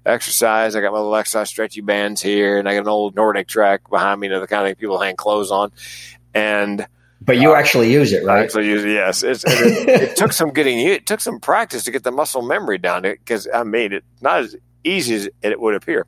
Exercise. 0.04 0.74
I 0.74 0.80
got 0.80 0.92
my 0.92 0.98
little 0.98 1.16
exercise 1.16 1.48
stretchy 1.48 1.80
bands 1.80 2.20
here, 2.20 2.58
and 2.58 2.68
I 2.68 2.74
got 2.74 2.82
an 2.82 2.88
old 2.88 3.14
NordicTrack 3.14 3.90
behind 3.90 4.20
me, 4.20 4.26
you 4.26 4.32
know, 4.32 4.40
the 4.40 4.46
kind 4.46 4.62
of 4.62 4.68
thing 4.68 4.76
people 4.76 4.98
hang 4.98 5.16
clothes 5.16 5.50
on. 5.50 5.72
And 6.34 6.86
but 7.20 7.38
you 7.38 7.52
uh, 7.52 7.56
actually 7.56 7.92
use 7.92 8.12
it, 8.12 8.24
right? 8.24 8.38
I 8.38 8.44
actually 8.44 8.68
use 8.68 8.84
it. 8.84 8.90
Yes, 8.90 9.22
it, 9.22 9.42
it, 9.46 10.16
took 10.16 10.32
some 10.32 10.50
getting. 10.50 10.78
It 10.80 11.06
took 11.06 11.20
some 11.20 11.40
practice 11.40 11.84
to 11.84 11.90
get 11.90 12.02
the 12.02 12.10
muscle 12.10 12.42
memory 12.42 12.78
down. 12.78 13.02
Because 13.02 13.48
I 13.52 13.62
made 13.62 13.92
it 13.92 14.04
not 14.20 14.40
as 14.40 14.56
easy 14.84 15.14
as 15.14 15.28
it 15.42 15.60
would 15.60 15.74
appear. 15.74 16.06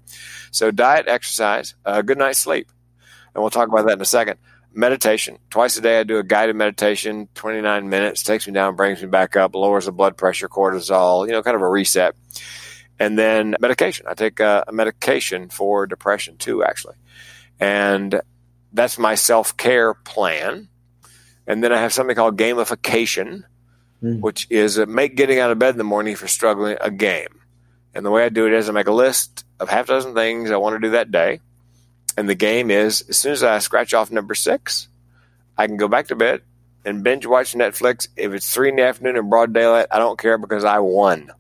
So 0.51 0.71
diet, 0.71 1.07
exercise, 1.07 1.75
a 1.85 2.03
good 2.03 2.19
night's 2.19 2.39
sleep, 2.39 2.71
and 3.35 3.43
we'll 3.43 3.51
talk 3.51 3.69
about 3.69 3.87
that 3.87 3.95
in 3.95 4.01
a 4.01 4.07
second 4.07 4.39
meditation. 4.75 5.39
Twice 5.51 5.77
a 5.77 5.81
day, 5.81 6.01
I 6.01 6.03
do 6.03 6.19
a 6.19 6.23
guided 6.23 6.57
meditation, 6.57 7.29
29 7.35 7.89
minutes, 7.89 8.23
takes 8.23 8.47
me 8.47 8.53
down, 8.53 8.77
brings 8.77 9.01
me 9.01 9.09
back 9.09 9.37
up, 9.37 9.55
lowers 9.55 9.87
the 9.87 9.93
blood 9.93 10.17
pressure, 10.17 10.49
cortisol, 10.49 11.27
you 11.27 11.33
know, 11.33 11.43
kind 11.43 11.57
of 11.57 11.63
a 11.63 11.69
reset. 11.69 12.15
And 12.99 13.19
then 13.19 13.57
medication. 13.61 14.07
I 14.09 14.15
take 14.15 14.41
a, 14.41 14.65
a 14.69 14.73
medication 14.73 15.49
for 15.49 15.87
depression 15.87 16.37
too, 16.37 16.63
actually. 16.63 16.95
And 17.59 18.21
that's 18.73 18.99
my 18.99 19.15
self 19.15 19.57
care 19.57 19.95
plan. 19.95 20.69
And 21.47 21.63
then 21.63 21.73
I 21.73 21.81
have 21.81 21.93
something 21.93 22.17
called 22.17 22.37
gamification, 22.37 23.45
mm. 24.03 24.21
which 24.21 24.47
is 24.51 24.79
make 24.79 25.17
getting 25.17 25.39
out 25.39 25.51
of 25.51 25.59
bed 25.59 25.75
in 25.75 25.79
the 25.79 25.85
morning 25.85 26.17
for 26.17 26.29
struggling 26.29 26.77
a 26.81 26.91
game. 26.91 27.41
And 27.95 28.05
the 28.05 28.11
way 28.11 28.25
I 28.25 28.29
do 28.29 28.47
it 28.47 28.53
is 28.53 28.69
I 28.69 28.73
make 28.73 28.89
a 28.89 28.93
list 28.93 29.45
of 29.61 29.69
half 29.69 29.85
a 29.85 29.89
dozen 29.89 30.15
things 30.15 30.51
I 30.51 30.57
want 30.57 30.75
to 30.75 30.87
do 30.87 30.93
that 30.93 31.11
day. 31.11 31.41
And 32.17 32.29
the 32.29 32.35
game 32.35 32.71
is 32.71 33.03
as 33.09 33.17
soon 33.17 33.33
as 33.33 33.43
I 33.43 33.59
scratch 33.59 33.95
off 33.95 34.11
number 34.11 34.35
six, 34.35 34.89
I 35.57 35.67
can 35.67 35.77
go 35.77 35.89
back 35.89 36.09
to 36.09 36.17
bed 36.17 36.43
and 36.85 37.03
binge 37.03 37.27
watch 37.27 37.55
Netflix. 37.55 38.09
If 38.17 38.33
it's 38.33 38.53
three 38.53 38.71
in 38.71 38.77
the 38.77 38.83
afternoon 38.85 39.17
in 39.17 39.29
broad 39.29 39.53
daylight, 39.53 39.87
I 39.91 39.99
don't 39.99 40.19
care 40.19 40.39
because 40.39 40.65
I 40.65 40.79
won. 40.81 41.31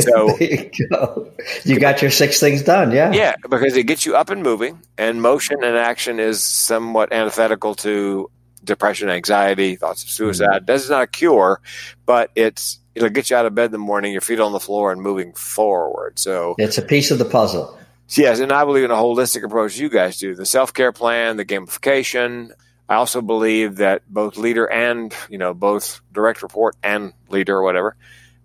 So 0.00 0.36
you, 0.40 0.70
go. 0.90 1.32
you 1.64 1.80
got 1.80 2.02
your 2.02 2.10
six 2.10 2.38
things 2.38 2.62
done, 2.62 2.92
yeah. 2.92 3.12
Yeah, 3.12 3.34
because 3.48 3.76
it 3.76 3.84
gets 3.84 4.06
you 4.06 4.16
up 4.16 4.30
and 4.30 4.42
moving, 4.42 4.80
and 4.96 5.20
motion 5.20 5.64
and 5.64 5.76
action 5.76 6.20
is 6.20 6.42
somewhat 6.42 7.12
antithetical 7.12 7.74
to 7.76 8.30
depression, 8.62 9.08
anxiety, 9.08 9.76
thoughts 9.76 10.04
of 10.04 10.10
suicide. 10.10 10.66
Mm-hmm. 10.66 10.70
is 10.72 10.90
not 10.90 11.02
a 11.02 11.06
cure, 11.06 11.60
but 12.06 12.30
it's 12.34 12.78
it'll 12.94 13.08
get 13.08 13.30
you 13.30 13.36
out 13.36 13.46
of 13.46 13.54
bed 13.54 13.66
in 13.66 13.72
the 13.72 13.78
morning, 13.78 14.12
your 14.12 14.20
feet 14.20 14.40
on 14.40 14.52
the 14.52 14.60
floor, 14.60 14.92
and 14.92 15.02
moving 15.02 15.32
forward. 15.32 16.18
So 16.18 16.54
it's 16.58 16.78
a 16.78 16.82
piece 16.82 17.10
of 17.10 17.18
the 17.18 17.24
puzzle. 17.24 17.76
Yes, 18.10 18.40
and 18.40 18.52
I 18.52 18.64
believe 18.64 18.84
in 18.84 18.90
a 18.90 18.96
holistic 18.96 19.44
approach 19.44 19.76
you 19.76 19.88
guys 19.88 20.18
do 20.18 20.34
the 20.34 20.46
self 20.46 20.72
care 20.74 20.92
plan, 20.92 21.36
the 21.36 21.44
gamification, 21.44 22.50
I 22.90 22.96
also 22.96 23.22
believe 23.22 23.76
that 23.76 24.02
both 24.12 24.36
leader 24.36 24.68
and, 24.68 25.14
you 25.28 25.38
know, 25.38 25.54
both 25.54 26.00
direct 26.10 26.42
report 26.42 26.74
and 26.82 27.12
leader 27.28 27.56
or 27.56 27.62
whatever 27.62 27.96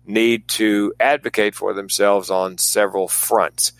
need 0.06 0.48
to 0.48 0.92
advocate 1.00 1.54
for 1.54 1.74
themselves 1.74 2.30
on 2.30 2.58
several 2.58 3.08
fronts. 3.08 3.72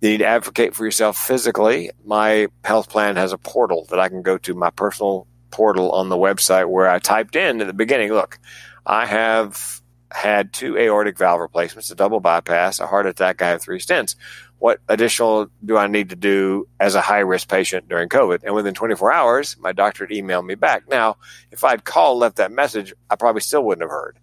You 0.00 0.10
need 0.10 0.18
to 0.18 0.26
advocate 0.26 0.74
for 0.74 0.84
yourself 0.84 1.16
physically. 1.16 1.90
My 2.04 2.48
health 2.64 2.88
plan 2.88 3.16
has 3.16 3.32
a 3.32 3.38
portal 3.38 3.86
that 3.90 3.98
I 3.98 4.08
can 4.08 4.22
go 4.22 4.38
to, 4.38 4.54
my 4.54 4.70
personal 4.70 5.26
portal 5.50 5.90
on 5.92 6.08
the 6.08 6.16
website 6.16 6.68
where 6.68 6.88
I 6.88 6.98
typed 6.98 7.34
in 7.34 7.60
at 7.60 7.66
the 7.66 7.72
beginning, 7.72 8.12
look, 8.12 8.38
I 8.84 9.06
have 9.06 9.80
had 10.12 10.52
two 10.52 10.76
aortic 10.76 11.18
valve 11.18 11.40
replacements, 11.40 11.90
a 11.90 11.94
double 11.94 12.20
bypass, 12.20 12.78
a 12.78 12.86
heart 12.86 13.06
attack, 13.06 13.42
I 13.42 13.48
have 13.48 13.62
three 13.62 13.80
stents 13.80 14.14
what 14.58 14.80
additional 14.88 15.48
do 15.64 15.76
I 15.76 15.86
need 15.86 16.10
to 16.10 16.16
do 16.16 16.66
as 16.80 16.94
a 16.94 17.00
high 17.00 17.20
risk 17.20 17.48
patient 17.48 17.88
during 17.88 18.08
COVID? 18.08 18.42
And 18.42 18.54
within 18.54 18.74
24 18.74 19.12
hours, 19.12 19.56
my 19.58 19.72
doctor 19.72 20.04
would 20.04 20.12
email 20.12 20.42
me 20.42 20.54
back. 20.54 20.88
Now, 20.88 21.16
if 21.50 21.62
I'd 21.62 21.84
called, 21.84 22.18
left 22.18 22.36
that 22.36 22.52
message, 22.52 22.94
I 23.10 23.16
probably 23.16 23.42
still 23.42 23.62
wouldn't 23.62 23.82
have 23.82 23.90
heard. 23.90 24.18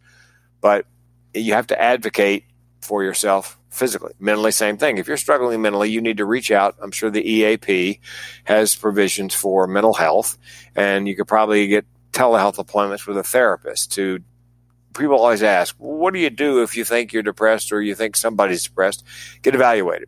But 0.60 0.86
you 1.34 1.54
have 1.54 1.68
to 1.68 1.82
advocate 1.82 2.46
for 2.82 3.04
yourself 3.04 3.58
physically. 3.70 4.14
Mentally, 4.20 4.52
same 4.52 4.78
thing. 4.78 4.98
If 4.98 5.08
you're 5.08 5.18
struggling 5.18 5.62
mentally, 5.62 5.90
you 5.90 6.02
need 6.02 6.18
to 6.18 6.26
reach 6.26 6.52
out. 6.52 6.76
I'm 6.82 6.92
sure 6.92 7.10
the 7.10 7.28
EAP 7.28 8.00
has 8.44 8.76
provisions 8.76 9.34
for 9.34 9.68
mental 9.68 9.94
health, 9.94 10.38
and 10.76 11.08
you 11.08 11.16
could 11.16 11.28
probably 11.28 11.68
get 11.68 11.86
telehealth 12.12 12.60
appointments 12.60 13.08
with 13.08 13.18
a 13.18 13.24
therapist 13.24 13.94
to 13.94 14.20
people 14.94 15.18
always 15.18 15.44
ask, 15.44 15.76
what 15.78 16.14
do 16.14 16.20
you 16.20 16.30
do 16.30 16.62
if 16.62 16.78
you 16.78 16.86
think 16.86 17.12
you're 17.12 17.24
depressed 17.24 17.72
or 17.72 17.82
you 17.82 17.96
think 17.96 18.16
somebody's 18.16 18.64
depressed? 18.64 19.04
Get 19.42 19.56
evaluated. 19.56 20.08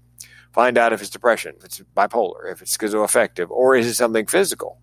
Find 0.53 0.77
out 0.77 0.93
if 0.93 1.01
it's 1.01 1.09
depression, 1.09 1.55
if 1.57 1.65
it's 1.65 1.81
bipolar, 1.97 2.51
if 2.51 2.61
it's 2.61 2.77
schizoaffective, 2.77 3.49
or 3.49 3.75
is 3.75 3.87
it 3.87 3.95
something 3.95 4.25
physical, 4.27 4.79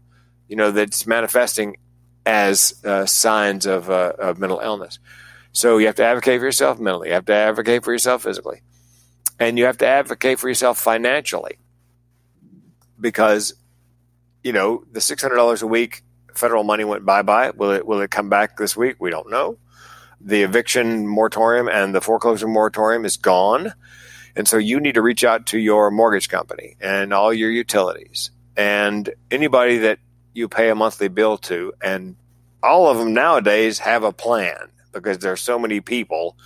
you 0.49 0.57
know, 0.57 0.71
that's 0.71 1.07
manifesting 1.07 1.77
as 2.27 2.75
uh, 2.85 3.07
signs 3.07 3.67
of, 3.67 3.91
uh, 3.91 4.13
of 4.19 4.39
mental 4.39 4.61
illness. 4.61 4.99
So 5.53 5.77
you 5.79 5.87
have 5.87 5.97
to 5.97 6.05
advocate 6.05 6.41
for 6.41 6.47
yourself 6.47 6.81
mentally. 6.81 7.09
You 7.09 7.15
have 7.15 7.27
to 7.27 7.35
advocate 7.35 7.85
for 7.85 7.93
yourself 7.93 8.23
physically. 8.23 8.63
And 9.39 9.59
you 9.59 9.67
have 9.67 9.79
to 9.79 9.87
advocate 9.87 10.39
for 10.39 10.49
yourself 10.49 10.79
financially. 10.79 11.59
Because, 12.99 13.55
you 14.43 14.53
know, 14.53 14.85
the 14.91 15.01
$600 15.01 15.63
a 15.63 15.67
week 15.67 16.03
federal 16.35 16.65
money 16.65 16.85
went 16.85 17.05
bye 17.05 17.23
bye. 17.23 17.51
Will 17.51 17.73
it, 17.73 17.87
will 17.87 18.01
it 18.01 18.11
come 18.11 18.31
back 18.31 18.57
this 18.57 18.77
week? 18.77 18.97
We 18.99 19.11
don't 19.11 19.31
know. 19.31 19.59
The 20.21 20.43
eviction 20.43 21.07
moratorium 21.07 21.69
and 21.69 21.95
the 21.95 22.01
foreclosure 22.01 22.49
moratorium 22.49 23.05
is 23.05 23.19
gone. 23.19 23.75
And 24.35 24.49
so 24.49 24.57
you 24.57 24.81
need 24.81 24.95
to 24.95 25.03
reach 25.03 25.25
out 25.25 25.47
to 25.49 25.59
your 25.59 25.91
mortgage 25.91 26.31
company 26.31 26.77
and 26.81 27.13
all 27.13 27.35
your 27.35 27.51
utilities 27.51 28.31
and 28.57 29.13
anybody 29.31 29.79
that 29.79 29.99
you 30.33 30.49
pay 30.49 30.71
a 30.71 30.75
monthly 30.75 31.09
bill 31.09 31.37
to. 31.39 31.75
And 31.83 32.17
all 32.63 32.89
of 32.89 32.97
them 32.97 33.13
nowadays 33.13 33.81
have 33.81 34.05
a 34.05 34.13
plan 34.13 34.71
because 34.93 35.19
there's 35.19 35.41
so 35.41 35.59
many 35.59 35.81
people, 35.81 36.37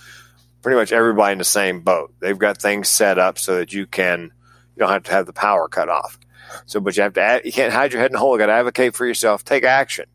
pretty 0.61 0.77
much 0.77 0.91
everybody 0.91 1.33
in 1.33 1.37
the 1.37 1.43
same 1.43 1.81
boat. 1.81 2.13
They've 2.19 2.37
got 2.37 2.61
things 2.61 2.89
set 2.89 3.19
up 3.19 3.37
so 3.37 3.57
that 3.57 3.73
you 3.73 3.85
can, 3.85 4.23
you 4.23 4.79
don't 4.79 4.89
have 4.89 5.03
to 5.03 5.11
have 5.11 5.25
the 5.25 5.33
power 5.33 5.67
cut 5.67 5.89
off. 5.89 6.17
So, 6.65 6.79
but 6.79 6.95
you 6.95 7.03
have 7.03 7.13
to, 7.13 7.41
you 7.43 7.51
can't 7.51 7.73
hide 7.73 7.93
your 7.93 8.01
head 8.01 8.11
in 8.11 8.13
the 8.13 8.19
hole. 8.19 8.33
You 8.33 8.39
got 8.39 8.47
to 8.47 8.53
advocate 8.53 8.95
for 8.95 9.05
yourself. 9.05 9.43
Take 9.43 9.63
action. 9.63 10.05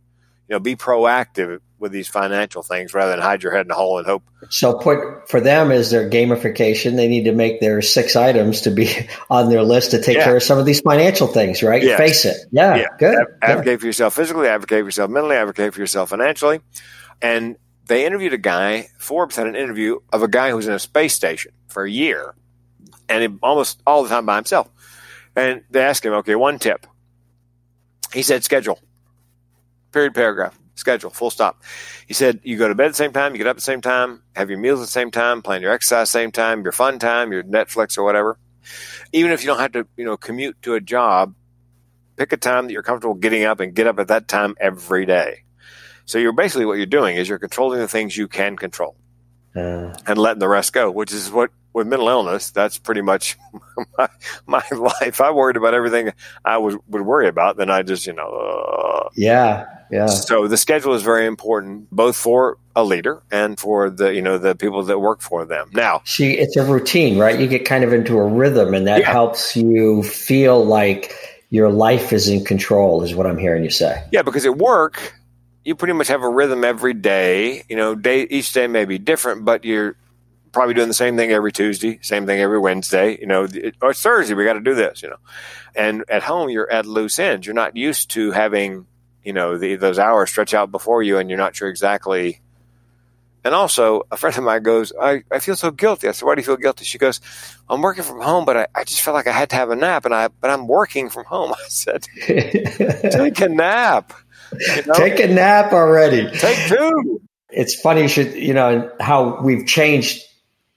You 0.49 0.57
know, 0.57 0.61
be 0.61 0.77
proactive 0.77 1.61
with 1.83 1.93
these 1.93 2.09
financial 2.09 2.63
things 2.63 2.95
rather 2.95 3.11
than 3.11 3.21
hide 3.21 3.43
your 3.43 3.53
head 3.53 3.67
in 3.67 3.71
a 3.71 3.75
hole 3.75 3.99
and 3.99 4.07
hope. 4.07 4.23
So 4.51 4.75
put 4.75 5.29
for 5.29 5.41
them 5.41 5.73
is 5.73 5.91
their 5.91 6.09
gamification. 6.09 6.95
They 6.95 7.09
need 7.09 7.25
to 7.25 7.33
make 7.33 7.61
their 7.61 7.83
six 7.83 8.15
items 8.15 8.63
to 8.63 8.71
be 8.71 8.89
on 9.31 9.51
their 9.51 9.63
list 9.63 9.91
to 9.91 10.01
take 10.01 10.17
yeah. 10.17 10.25
care 10.25 10.37
of 10.37 10.43
some 10.43 10.59
of 10.59 10.65
these 10.65 10.81
financial 10.81 11.27
things, 11.27 11.63
right? 11.63 11.83
Yes. 11.83 11.99
Face 11.99 12.25
it. 12.25 12.37
Yeah, 12.53 12.77
yeah. 12.77 12.87
good. 12.99 13.27
Advocate 13.43 13.81
for 13.81 13.87
yourself 13.87 14.15
physically, 14.15 14.47
advocate 14.47 14.81
for 14.81 14.87
yourself 14.87 15.11
mentally, 15.11 15.37
advocate 15.37 15.75
for 15.75 15.81
yourself 15.81 16.11
financially. 16.11 16.61
And 17.21 17.57
they 17.87 18.07
interviewed 18.07 18.33
a 18.33 18.39
guy, 18.39 18.89
Forbes 18.99 19.37
had 19.37 19.47
an 19.47 19.57
interview 19.57 19.99
of 20.13 20.23
a 20.23 20.29
guy 20.29 20.51
who 20.51 20.57
was 20.57 20.67
in 20.67 20.75
a 20.75 20.79
space 20.79 21.15
station 21.15 21.53
for 21.69 21.85
a 21.85 21.91
year 21.91 22.35
and 23.09 23.39
almost 23.43 23.83
all 23.87 24.03
the 24.03 24.09
time 24.09 24.27
by 24.27 24.37
himself. 24.37 24.69
And 25.35 25.63
they 25.71 25.83
asked 25.83 26.05
him, 26.05 26.13
okay, 26.15 26.35
one 26.35 26.59
tip. 26.59 26.87
He 28.13 28.23
said, 28.23 28.45
schedule. 28.45 28.79
Period, 29.93 30.15
paragraph 30.15 30.59
schedule, 30.75 31.11
full 31.11 31.31
stop. 31.31 31.63
He 32.07 32.15
said, 32.15 32.41
you 32.43 32.59
go 32.59 32.69
to 32.69 32.75
bed 32.75 32.87
at 32.87 32.89
the 32.93 32.97
same 32.97 33.13
time, 33.13 33.33
you 33.33 33.39
get 33.39 33.47
up 33.47 33.53
at 33.53 33.57
the 33.57 33.63
same 33.63 33.81
time, 33.81 34.23
have 34.35 34.51
your 34.51 34.59
meals 34.59 34.81
at 34.81 34.85
the 34.85 34.91
same 34.91 35.11
time, 35.11 35.43
plan 35.43 35.63
your 35.63 35.73
exercise 35.73 36.09
at 36.09 36.13
the 36.13 36.19
same 36.19 36.33
time, 36.33 36.63
your 36.63 36.73
fun 36.73 36.99
time, 36.99 37.33
your 37.33 37.43
Netflix 37.45 37.97
or 37.97 38.05
whatever. 38.05 38.39
Even 39.13 39.33
if 39.33 39.43
you 39.43 39.47
don't 39.47 39.59
have 39.59 39.73
to, 39.73 39.87
you 39.97 40.05
know, 40.05 40.17
commute 40.17 40.61
to 40.63 40.75
a 40.75 40.81
job, 40.81 41.35
pick 42.17 42.33
a 42.33 42.37
time 42.37 42.67
that 42.67 42.73
you're 42.73 42.83
comfortable 42.83 43.15
getting 43.15 43.45
up 43.45 43.61
and 43.61 43.75
get 43.75 43.87
up 43.87 43.99
at 43.99 44.09
that 44.09 44.29
time 44.29 44.55
every 44.61 45.07
day. 45.07 45.45
So 46.07 46.19
you're 46.19 46.33
basically 46.33 46.67
what 46.67 46.79
you're 46.79 46.87
doing 46.87 47.17
is 47.17 47.29
you're 47.29 47.39
controlling 47.39 47.79
the 47.79 47.89
things 47.89 48.17
you 48.17 48.29
can 48.29 48.57
control 48.57 48.97
uh, 49.55 49.95
and 50.07 50.19
letting 50.19 50.41
the 50.41 50.49
rest 50.49 50.73
go, 50.73 50.91
which 50.91 51.13
is 51.13 51.31
what 51.31 51.51
with 51.73 51.87
mental 51.87 52.09
illness, 52.09 52.51
that's 52.51 52.79
pretty 52.79 53.01
much 53.01 53.39
my, 53.99 54.09
my 54.47 54.63
life. 54.73 55.21
I 55.21 55.31
worried 55.31 55.57
about 55.57 55.75
everything 55.75 56.13
I 56.45 56.59
was, 56.59 56.77
would 56.89 57.03
worry 57.03 57.29
about, 57.29 57.57
then 57.57 57.71
I 57.71 57.83
just, 57.83 58.07
you 58.07 58.13
know, 58.13 58.29
uh, 58.29 59.09
yeah, 59.15 59.67
yeah. 59.91 60.07
So 60.07 60.49
the 60.49 60.57
schedule 60.57 60.95
is 60.95 61.03
very 61.03 61.27
important, 61.27 61.91
both 61.91 62.17
for 62.17 62.59
a 62.77 62.85
leader 62.85 63.23
and 63.31 63.59
for 63.59 63.91
the, 63.91 64.15
you 64.15 64.23
know, 64.23 64.39
the 64.39 64.55
people 64.55 64.83
that 64.85 64.99
work 64.99 65.21
for 65.21 65.45
them. 65.45 65.71
Now, 65.73 66.03
see, 66.05 66.39
it's 66.39 66.57
a 66.57 66.65
routine, 66.65 67.19
right? 67.19 67.39
You 67.39 67.47
get 67.47 67.65
kind 67.65 67.85
of 67.85 67.93
into 67.93 68.19
a 68.19 68.27
rhythm 68.27 68.75
and 68.75 68.87
that 68.87 69.01
yeah. 69.01 69.11
helps 69.11 69.57
you 69.57 70.03
feel 70.03 70.65
like 70.65 71.15
your 71.51 71.71
life 71.71 72.13
is 72.13 72.29
in 72.29 72.45
control 72.45 73.03
is 73.03 73.15
what 73.15 73.27
I'm 73.27 73.39
hearing 73.39 73.65
you 73.65 73.71
say. 73.71 74.03
Yeah, 74.13 74.23
because 74.23 74.47
at 74.47 74.57
work, 74.57 75.15
you 75.65 75.75
pretty 75.75 75.95
much 75.95 76.09
have 76.09 76.23
a 76.23 76.29
rhythm 76.29 76.65
every 76.65 76.95
day. 76.95 77.65
You 77.69 77.77
know, 77.77 77.95
day 77.95 78.23
each 78.23 78.53
day 78.53 78.67
may 78.67 78.85
be 78.85 78.99
different, 78.99 79.45
but 79.45 79.65
you're 79.65 79.97
probably 80.53 80.75
doing 80.75 80.89
the 80.89 80.95
same 80.95 81.17
thing 81.17 81.31
every 81.33 81.51
Tuesday, 81.51 81.99
same 82.03 82.27
thing 82.27 82.41
every 82.41 82.59
Wednesday, 82.59 83.19
you 83.19 83.27
know, 83.27 83.49
or 83.81 83.95
Thursday, 83.95 84.35
we 84.35 84.45
got 84.45 84.53
to 84.53 84.61
do 84.61 84.75
this, 84.75 85.03
you 85.03 85.09
know. 85.09 85.17
And 85.75 86.05
at 86.09 86.23
home, 86.23 86.51
you're 86.51 86.71
at 86.71 86.87
loose 86.87 87.19
ends. 87.19 87.47
You're 87.47 87.55
not 87.55 87.77
used 87.77 88.11
to 88.11 88.33
having, 88.33 88.87
you 89.25 89.33
know, 89.33 89.57
the, 89.57 89.77
those 89.77 89.99
hours 89.99 90.31
stretch 90.31 90.53
out 90.53 90.71
before 90.71 91.03
you 91.03 91.19
and 91.19 91.31
you're 91.31 91.39
not 91.39 91.57
sure 91.57 91.69
exactly. 91.69 92.41
And 93.45 93.55
also, 93.55 94.03
a 94.13 94.17
friend 94.17 94.37
of 94.37 94.45
mine 94.45 94.63
goes, 94.63 94.93
I, 95.01 95.25
I 95.31 95.41
feel 95.41 95.57
so 95.57 95.73
guilty. 95.73 96.07
I 96.07 96.13
said, 96.13 96.27
why 96.27 96.37
do 96.37 96.41
you 96.41 96.45
feel 96.45 96.57
guilty? 96.57 96.85
She 96.85 96.99
goes, 96.99 97.21
I'm 97.69 97.81
working 97.81 98.05
from 98.05 98.21
home, 98.21 98.45
but 98.45 98.57
I, 98.57 98.67
I 98.75 98.85
just 98.85 99.01
felt 99.01 99.15
like 99.15 99.27
I 99.27 99.33
had 99.33 99.51
to 99.51 99.57
have 99.57 99.71
a 99.71 99.77
nap 99.77 100.05
and 100.05 100.15
I, 100.15 100.29
but 100.29 100.51
I'm 100.51 100.69
working 100.69 101.09
from 101.09 101.25
home. 101.25 101.53
I 101.59 101.69
said, 101.69 102.07
take 102.27 103.41
a 103.41 103.49
nap. 103.49 104.13
You 104.59 104.83
know? 104.87 104.95
Take 104.95 105.21
a 105.21 105.27
nap 105.27 105.73
already. 105.73 106.31
Take 106.39 106.69
two. 106.69 107.21
It's 107.51 107.75
funny, 107.75 108.03
you 108.03 108.09
should, 108.09 108.35
you 108.35 108.55
know, 108.55 108.91
how 108.99 109.41
we've 109.43 109.67
changed 109.67 110.23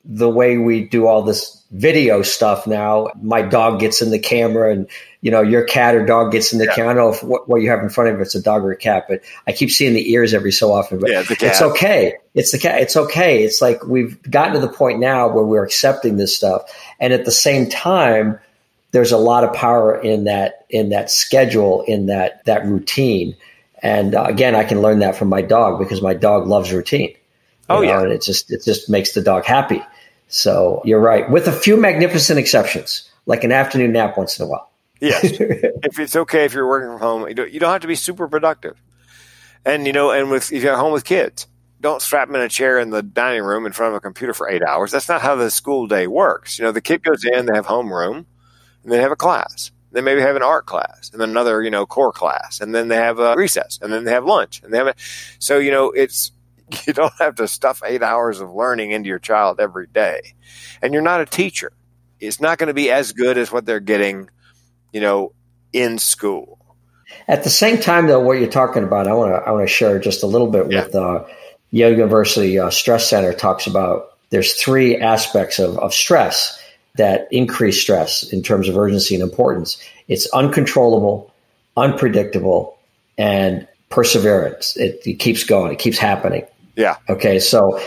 the 0.03 0.29
way 0.29 0.57
we 0.57 0.87
do 0.87 1.07
all 1.07 1.23
this 1.23 1.63
video 1.71 2.21
stuff 2.21 2.67
now. 2.67 3.07
My 3.21 3.41
dog 3.41 3.79
gets 3.79 4.01
in 4.01 4.11
the 4.11 4.19
camera 4.19 4.71
and, 4.71 4.87
you 5.21 5.31
know, 5.31 5.41
your 5.41 5.63
cat 5.63 5.95
or 5.95 6.05
dog 6.05 6.31
gets 6.31 6.53
in 6.53 6.59
the 6.59 6.65
yeah. 6.65 6.75
camera. 6.75 6.91
I 6.91 6.93
don't 6.93 7.03
know 7.03 7.17
if 7.17 7.23
what, 7.23 7.49
what, 7.49 7.61
you 7.61 7.69
have 7.69 7.79
in 7.79 7.89
front 7.89 8.11
of 8.11 8.17
you, 8.17 8.21
it's 8.21 8.35
a 8.35 8.41
dog 8.41 8.63
or 8.63 8.71
a 8.71 8.77
cat, 8.77 9.05
but 9.09 9.21
I 9.47 9.51
keep 9.51 9.71
seeing 9.71 9.93
the 9.93 10.11
ears 10.11 10.33
every 10.33 10.51
so 10.51 10.71
often. 10.71 10.99
But 10.99 11.11
yeah, 11.11 11.23
it's 11.27 11.61
okay. 11.61 12.17
It's 12.33 12.51
the 12.51 12.59
cat. 12.59 12.81
It's 12.81 12.95
okay. 12.95 13.43
It's 13.43 13.61
like 13.61 13.83
we've 13.85 14.21
gotten 14.29 14.53
to 14.53 14.59
the 14.59 14.69
point 14.69 14.99
now 14.99 15.27
where 15.27 15.43
we're 15.43 15.65
accepting 15.65 16.17
this 16.17 16.35
stuff. 16.35 16.61
And 16.99 17.11
at 17.11 17.25
the 17.25 17.31
same 17.31 17.69
time, 17.69 18.39
there's 18.91 19.11
a 19.11 19.17
lot 19.17 19.43
of 19.43 19.53
power 19.53 19.99
in 19.99 20.25
that, 20.25 20.65
in 20.69 20.89
that 20.89 21.09
schedule, 21.09 21.81
in 21.81 22.05
that, 22.05 22.45
that 22.45 22.65
routine. 22.65 23.35
And 23.85 24.15
uh, 24.15 24.23
again, 24.23 24.55
I 24.55 24.63
can 24.63 24.81
learn 24.81 24.97
that 24.99 25.15
from 25.15 25.29
my 25.29 25.43
dog 25.43 25.77
because 25.77 26.01
my 26.01 26.15
dog 26.15 26.47
loves 26.47 26.73
routine. 26.73 27.15
Oh 27.69 27.75
know, 27.75 27.81
yeah. 27.83 28.01
And 28.01 28.11
it 28.11 28.23
just, 28.23 28.51
it 28.51 28.63
just 28.63 28.89
makes 28.89 29.11
the 29.11 29.21
dog 29.21 29.45
happy. 29.45 29.79
So 30.27 30.81
you're 30.85 30.99
right, 30.99 31.29
with 31.29 31.47
a 31.47 31.51
few 31.51 31.77
magnificent 31.77 32.39
exceptions, 32.39 33.07
like 33.27 33.43
an 33.43 33.51
afternoon 33.51 33.91
nap 33.91 34.17
once 34.17 34.39
in 34.39 34.45
a 34.47 34.49
while. 34.49 34.71
yes, 34.99 35.23
if 35.39 35.99
it's 35.99 36.15
okay 36.15 36.45
if 36.45 36.53
you're 36.55 36.67
working 36.67 36.89
from 36.89 36.99
home, 36.99 37.27
you 37.27 37.35
don't, 37.35 37.51
you 37.51 37.59
don't 37.59 37.71
have 37.71 37.81
to 37.81 37.87
be 37.87 37.93
super 37.93 38.27
productive. 38.27 38.81
And 39.63 39.85
you 39.85 39.93
know, 39.93 40.09
and 40.09 40.31
with 40.31 40.51
if 40.51 40.63
you're 40.63 40.73
at 40.73 40.79
home 40.79 40.91
with 40.91 41.05
kids, 41.05 41.45
don't 41.79 42.01
strap 42.01 42.27
them 42.27 42.37
in 42.37 42.41
a 42.41 42.49
chair 42.49 42.79
in 42.79 42.89
the 42.89 43.03
dining 43.03 43.43
room 43.43 43.67
in 43.67 43.71
front 43.71 43.93
of 43.93 43.97
a 43.97 43.99
computer 43.99 44.33
for 44.33 44.49
eight 44.49 44.63
hours. 44.63 44.91
That's 44.91 45.09
not 45.09 45.21
how 45.21 45.35
the 45.35 45.51
school 45.51 45.85
day 45.85 46.07
works. 46.07 46.57
You 46.57 46.65
know, 46.65 46.71
the 46.71 46.81
kid 46.81 47.03
goes 47.03 47.23
in, 47.23 47.45
they 47.45 47.53
have 47.53 47.67
homeroom, 47.67 48.25
and 48.83 48.91
they 48.91 48.99
have 48.99 49.11
a 49.11 49.15
class. 49.15 49.69
They 49.95 50.01
maybe 50.01 50.19
have 50.19 50.35
an 50.35 50.43
art 50.43 50.65
class 50.65 51.09
and 51.13 51.21
then 51.21 51.29
another, 51.29 51.63
you 51.63 51.71
know, 51.71 51.85
core 51.85 52.11
class. 52.11 52.59
And 52.59 52.75
then 52.75 52.89
they 52.89 52.97
have 52.97 53.17
a 53.17 53.33
recess 53.37 53.79
and 53.81 53.93
then 53.93 54.03
they 54.03 54.11
have 54.11 54.25
lunch 54.25 54.61
and 54.61 54.73
they 54.73 54.77
have 54.77 54.87
a, 54.87 54.95
so, 55.39 55.57
you 55.57 55.71
know, 55.71 55.91
it's, 55.91 56.33
you 56.85 56.91
don't 56.91 57.13
have 57.17 57.35
to 57.35 57.47
stuff 57.47 57.81
eight 57.85 58.03
hours 58.03 58.41
of 58.41 58.53
learning 58.53 58.91
into 58.91 59.07
your 59.07 59.19
child 59.19 59.61
every 59.61 59.87
day. 59.87 60.33
And 60.81 60.93
you're 60.93 61.01
not 61.01 61.21
a 61.21 61.25
teacher. 61.25 61.71
It's 62.19 62.41
not 62.41 62.57
going 62.57 62.67
to 62.67 62.73
be 62.73 62.91
as 62.91 63.13
good 63.13 63.37
as 63.37 63.53
what 63.53 63.65
they're 63.65 63.79
getting, 63.79 64.29
you 64.91 64.99
know, 64.99 65.31
in 65.71 65.97
school. 65.97 66.59
At 67.29 67.45
the 67.45 67.49
same 67.49 67.79
time, 67.79 68.07
though, 68.07 68.19
what 68.19 68.39
you're 68.39 68.49
talking 68.49 68.83
about, 68.83 69.07
I 69.07 69.13
want 69.13 69.31
to 69.31 69.47
I 69.47 69.51
want 69.51 69.63
to 69.63 69.73
share 69.73 69.97
just 69.99 70.23
a 70.23 70.27
little 70.27 70.49
bit 70.49 70.69
yeah. 70.69 70.83
with 70.83 70.95
uh, 70.95 71.23
Yale 71.71 71.91
University 71.91 72.59
uh, 72.59 72.69
Stress 72.69 73.09
Center 73.09 73.31
talks 73.31 73.67
about 73.67 74.17
there's 74.29 74.53
three 74.53 74.97
aspects 74.97 75.59
of, 75.59 75.77
of 75.79 75.93
stress 75.93 76.61
that 76.95 77.27
increase 77.31 77.79
stress 77.79 78.23
in 78.31 78.41
terms 78.41 78.67
of 78.67 78.77
urgency 78.77 79.15
and 79.15 79.23
importance. 79.23 79.81
It's 80.07 80.27
uncontrollable, 80.33 81.33
unpredictable, 81.77 82.77
and 83.17 83.67
perseverance. 83.89 84.75
It, 84.77 85.01
it 85.05 85.19
keeps 85.19 85.43
going. 85.43 85.71
It 85.71 85.79
keeps 85.79 85.97
happening. 85.97 86.45
Yeah. 86.75 86.97
Okay. 87.09 87.39
So 87.39 87.79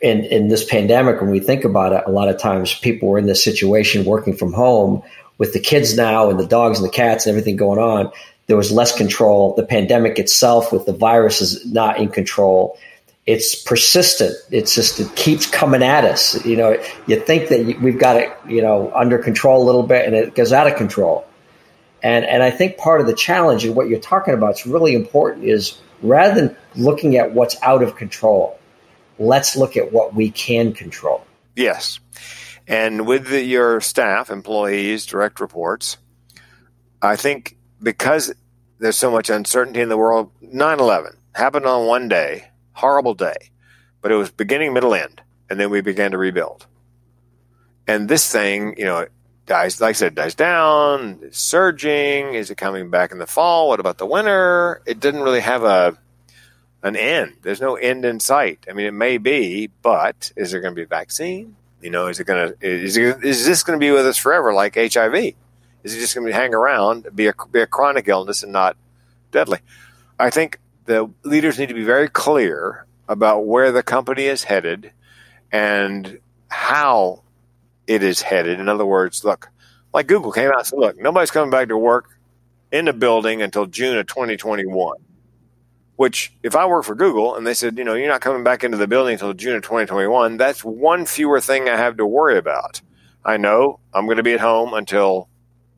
in, 0.00 0.24
in 0.24 0.48
this 0.48 0.64
pandemic, 0.64 1.20
when 1.20 1.30
we 1.30 1.40
think 1.40 1.64
about 1.64 1.92
it, 1.92 2.02
a 2.06 2.10
lot 2.10 2.28
of 2.28 2.38
times 2.38 2.74
people 2.74 3.08
were 3.08 3.18
in 3.18 3.26
this 3.26 3.42
situation 3.42 4.04
working 4.04 4.36
from 4.36 4.52
home 4.52 5.02
with 5.38 5.52
the 5.52 5.60
kids 5.60 5.96
now 5.96 6.30
and 6.30 6.38
the 6.38 6.46
dogs 6.46 6.78
and 6.78 6.86
the 6.86 6.92
cats 6.92 7.26
and 7.26 7.30
everything 7.30 7.56
going 7.56 7.78
on. 7.78 8.10
There 8.46 8.56
was 8.56 8.70
less 8.70 8.96
control. 8.96 9.54
The 9.54 9.66
pandemic 9.66 10.18
itself 10.18 10.72
with 10.72 10.86
the 10.86 10.92
virus 10.92 11.40
is 11.40 11.64
not 11.70 11.98
in 11.98 12.08
control. 12.08 12.78
It's 13.26 13.54
persistent. 13.54 14.36
It's 14.50 14.74
just, 14.74 15.00
it 15.00 15.14
keeps 15.16 15.46
coming 15.46 15.82
at 15.82 16.04
us. 16.04 16.44
You 16.44 16.56
know, 16.56 16.82
you 17.06 17.20
think 17.20 17.48
that 17.48 17.80
we've 17.82 17.98
got 17.98 18.16
it, 18.16 18.32
you 18.48 18.62
know, 18.62 18.92
under 18.94 19.18
control 19.18 19.62
a 19.62 19.66
little 19.66 19.82
bit 19.82 20.06
and 20.06 20.14
it 20.14 20.34
goes 20.34 20.52
out 20.52 20.68
of 20.68 20.76
control. 20.76 21.26
And, 22.02 22.24
and 22.24 22.42
I 22.42 22.50
think 22.50 22.76
part 22.76 23.00
of 23.00 23.08
the 23.08 23.14
challenge 23.14 23.64
and 23.64 23.74
what 23.74 23.88
you're 23.88 23.98
talking 23.98 24.32
about 24.32 24.54
is 24.54 24.66
really 24.66 24.94
important 24.94 25.44
is 25.44 25.76
rather 26.02 26.34
than 26.40 26.56
looking 26.76 27.16
at 27.16 27.32
what's 27.32 27.60
out 27.62 27.82
of 27.82 27.96
control, 27.96 28.58
let's 29.18 29.56
look 29.56 29.76
at 29.76 29.92
what 29.92 30.14
we 30.14 30.30
can 30.30 30.72
control. 30.72 31.26
Yes. 31.56 31.98
And 32.68 33.06
with 33.06 33.28
the, 33.28 33.42
your 33.42 33.80
staff, 33.80 34.30
employees, 34.30 35.06
direct 35.06 35.40
reports, 35.40 35.96
I 37.00 37.16
think 37.16 37.56
because 37.82 38.32
there's 38.78 38.96
so 38.96 39.10
much 39.10 39.30
uncertainty 39.30 39.80
in 39.80 39.88
the 39.88 39.96
world, 39.96 40.30
9 40.40 40.80
11 40.80 41.16
happened 41.34 41.66
on 41.66 41.86
one 41.86 42.08
day, 42.08 42.50
horrible 42.76 43.14
day, 43.14 43.50
but 44.00 44.12
it 44.12 44.16
was 44.16 44.30
beginning, 44.30 44.72
middle, 44.72 44.94
end. 44.94 45.22
And 45.48 45.58
then 45.58 45.70
we 45.70 45.80
began 45.80 46.10
to 46.10 46.18
rebuild. 46.18 46.66
And 47.86 48.08
this 48.08 48.30
thing, 48.30 48.74
you 48.76 48.84
know, 48.84 49.06
dies, 49.46 49.80
like 49.80 49.90
I 49.90 49.92
said, 49.92 50.14
dies 50.14 50.34
down, 50.34 51.20
it's 51.22 51.38
surging. 51.38 52.34
Is 52.34 52.50
it 52.50 52.56
coming 52.56 52.90
back 52.90 53.12
in 53.12 53.18
the 53.18 53.26
fall? 53.26 53.68
What 53.68 53.80
about 53.80 53.98
the 53.98 54.06
winter? 54.06 54.82
It 54.86 55.00
didn't 55.00 55.22
really 55.22 55.40
have 55.40 55.62
a 55.62 55.96
an 56.82 56.96
end. 56.96 57.36
There's 57.42 57.60
no 57.60 57.74
end 57.74 58.04
in 58.04 58.20
sight. 58.20 58.66
I 58.68 58.72
mean, 58.72 58.86
it 58.86 58.94
may 58.94 59.18
be, 59.18 59.68
but 59.82 60.32
is 60.36 60.50
there 60.50 60.60
going 60.60 60.72
to 60.72 60.76
be 60.76 60.84
a 60.84 60.86
vaccine? 60.86 61.56
You 61.80 61.90
know, 61.90 62.06
is 62.06 62.20
it 62.20 62.24
going 62.24 62.52
to 62.52 62.66
is 62.66 62.96
it, 62.96 63.24
is 63.24 63.46
this 63.46 63.62
going 63.62 63.78
to 63.78 63.84
be 63.84 63.90
with 63.90 64.06
us 64.06 64.16
forever, 64.16 64.52
like 64.52 64.74
HIV? 64.74 65.14
Is 65.14 65.94
it 65.94 66.00
just 66.00 66.14
going 66.14 66.26
to 66.26 66.32
hang 66.32 66.54
around, 66.54 67.08
be 67.14 67.28
a 67.28 67.34
be 67.50 67.60
a 67.60 67.66
chronic 67.66 68.08
illness 68.08 68.42
and 68.42 68.52
not 68.52 68.76
deadly? 69.30 69.58
I 70.18 70.30
think 70.30 70.58
the 70.86 71.10
leaders 71.24 71.58
need 71.58 71.68
to 71.68 71.74
be 71.74 71.84
very 71.84 72.08
clear 72.08 72.86
about 73.08 73.46
where 73.46 73.72
the 73.72 73.82
company 73.82 74.24
is 74.24 74.44
headed 74.44 74.92
and 75.52 76.18
how 76.48 77.22
it 77.86 78.02
is 78.02 78.22
headed. 78.22 78.58
In 78.58 78.68
other 78.68 78.86
words, 78.86 79.24
look, 79.24 79.48
like 79.92 80.06
Google 80.06 80.32
came 80.32 80.50
out 80.50 80.58
and 80.58 80.66
said, 80.66 80.78
look, 80.78 80.98
nobody's 80.98 81.30
coming 81.30 81.50
back 81.50 81.68
to 81.68 81.78
work 81.78 82.18
in 82.72 82.86
the 82.86 82.92
building 82.92 83.42
until 83.42 83.66
June 83.66 83.96
of 83.98 84.06
2021. 84.06 84.96
Which, 85.96 86.34
if 86.42 86.54
I 86.54 86.66
work 86.66 86.84
for 86.84 86.94
Google 86.94 87.36
and 87.36 87.46
they 87.46 87.54
said, 87.54 87.78
you 87.78 87.84
know, 87.84 87.94
you're 87.94 88.08
not 88.08 88.20
coming 88.20 88.44
back 88.44 88.64
into 88.64 88.76
the 88.76 88.86
building 88.86 89.14
until 89.14 89.32
June 89.32 89.56
of 89.56 89.62
2021, 89.62 90.36
that's 90.36 90.62
one 90.62 91.06
fewer 91.06 91.40
thing 91.40 91.68
I 91.68 91.76
have 91.76 91.96
to 91.96 92.06
worry 92.06 92.36
about. 92.36 92.82
I 93.24 93.38
know 93.38 93.80
I'm 93.94 94.04
going 94.04 94.18
to 94.18 94.22
be 94.22 94.34
at 94.34 94.40
home 94.40 94.74
until 94.74 95.28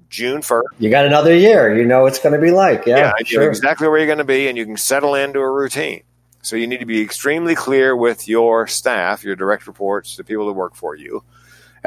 June 0.09 0.41
1st. 0.41 0.63
You 0.79 0.91
got 0.91 1.07
another 1.07 1.35
year. 1.37 1.77
You 1.77 1.85
know 1.85 2.07
it's 2.07 2.19
going 2.19 2.35
to 2.35 2.41
be 2.41 2.51
like. 2.51 2.87
Yeah, 2.87 2.97
yeah 2.97 3.13
sure. 3.25 3.43
you 3.43 3.47
know 3.47 3.51
exactly 3.51 3.89
where 3.89 3.99
you're 3.99 4.07
going 4.07 4.19
to 4.19 4.25
be, 4.25 4.49
and 4.49 4.57
you 4.57 4.65
can 4.65 4.77
settle 4.77 5.15
into 5.15 5.41
a 5.41 5.51
routine. 5.51 6.03
So 6.43 6.57
you 6.57 6.67
need 6.67 6.81
to 6.81 6.87
be 6.87 7.03
extremely 7.03 7.55
clear 7.55 7.95
with 7.97 8.29
your 8.29 8.67
staff, 8.67 9.25
your 9.25 9.37
direct 9.37 9.67
reports, 9.67 10.17
the 10.17 10.25
people 10.25 10.47
that 10.47 10.53
work 10.53 10.75
for 10.75 10.95
you, 10.95 11.23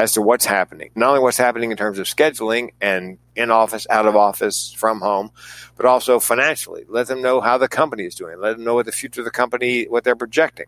as 0.01 0.13
to 0.13 0.21
what's 0.21 0.45
happening. 0.45 0.89
Not 0.95 1.09
only 1.09 1.19
what's 1.19 1.37
happening 1.37 1.69
in 1.69 1.77
terms 1.77 1.99
of 1.99 2.07
scheduling 2.07 2.71
and 2.81 3.19
in 3.35 3.51
office, 3.51 3.85
out 3.87 4.07
of 4.07 4.15
office, 4.15 4.73
from 4.73 4.99
home, 4.99 5.29
but 5.77 5.85
also 5.85 6.19
financially. 6.19 6.85
Let 6.87 7.05
them 7.05 7.21
know 7.21 7.39
how 7.39 7.59
the 7.59 7.67
company 7.67 8.05
is 8.05 8.15
doing. 8.15 8.39
Let 8.39 8.53
them 8.53 8.63
know 8.63 8.73
what 8.73 8.87
the 8.87 8.91
future 8.91 9.21
of 9.21 9.25
the 9.25 9.31
company, 9.31 9.83
what 9.83 10.03
they're 10.03 10.15
projecting. 10.15 10.65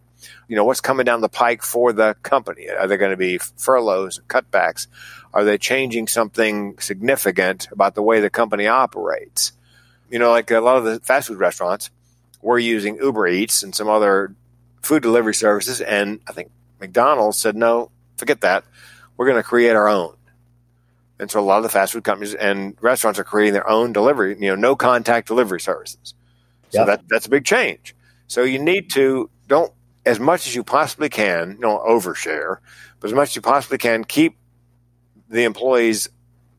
You 0.48 0.56
know, 0.56 0.65
what's 0.65 0.82
coming 0.82 1.06
down 1.06 1.22
the 1.22 1.30
pike 1.30 1.63
for 1.63 1.91
the 1.91 2.15
company. 2.22 2.69
Are 2.69 2.88
there 2.88 3.00
going 3.00 3.10
to 3.10 3.17
be 3.17 3.39
furloughs, 3.39 4.22
cutbacks? 4.28 4.86
Are 5.34 5.43
they 5.43 5.58
changing 5.58 6.08
something 6.08 6.78
significant 6.78 7.69
about 7.72 7.96
the 7.96 8.04
way 8.04 8.19
the 8.19 8.30
company 8.30 8.67
operates? 8.67 9.52
You 10.12 10.19
know, 10.19 10.30
like 10.30 10.52
a 10.52 10.60
lot 10.60 10.78
of 10.78 10.84
the 10.84 11.00
fast 11.00 11.30
food 11.30 11.39
restaurants, 11.39 11.89
we're 12.43 12.60
using 12.60 12.98
Uber 12.98 13.26
Eats 13.28 13.63
and 13.63 13.74
some 13.74 13.89
other 13.89 14.36
food 14.84 15.02
delivery 15.02 15.34
services. 15.34 15.82
And 15.82 16.19
I 16.28 16.34
think 16.34 16.52
McDonald's 16.80 17.39
said, 17.39 17.56
no, 17.56 17.89
forget 18.15 18.41
that 18.41 18.63
we're 19.17 19.26
going 19.26 19.38
to 19.38 19.43
create 19.43 19.76
our 19.76 19.88
own. 19.88 20.15
And 21.19 21.30
so 21.30 21.39
a 21.39 21.41
lot 21.41 21.58
of 21.58 21.63
the 21.63 21.69
fast 21.69 21.93
food 21.93 22.04
companies 22.04 22.34
and 22.34 22.76
restaurants 22.82 23.19
are 23.19 23.23
creating 23.23 23.54
their 23.54 23.69
own 23.69 23.93
delivery, 23.93 24.36
you 24.39 24.47
know, 24.49 24.56
no 24.56 24.76
contact 24.76 25.28
delivery 25.28 25.62
services. 25.62 26.13
So 26.69 26.86
that 26.86 27.08
that's 27.08 27.28
a 27.28 27.30
big 27.30 27.45
change. 27.45 27.95
So 28.28 28.41
you 28.41 28.58
need 28.58 28.89
to 28.93 29.30
don't 29.47 29.71
as 30.06 30.19
much 30.19 30.47
as 30.47 30.56
you 30.56 30.63
possibly 30.63 31.08
can, 31.08 31.60
don't 31.62 31.86
overshare, 31.86 32.58
but 32.99 33.08
as 33.10 33.13
much 33.13 33.30
as 33.30 33.36
you 33.36 33.41
possibly 33.41 33.78
can, 33.78 34.04
keep 34.04 34.38
the 35.30 35.43
employees 35.43 36.10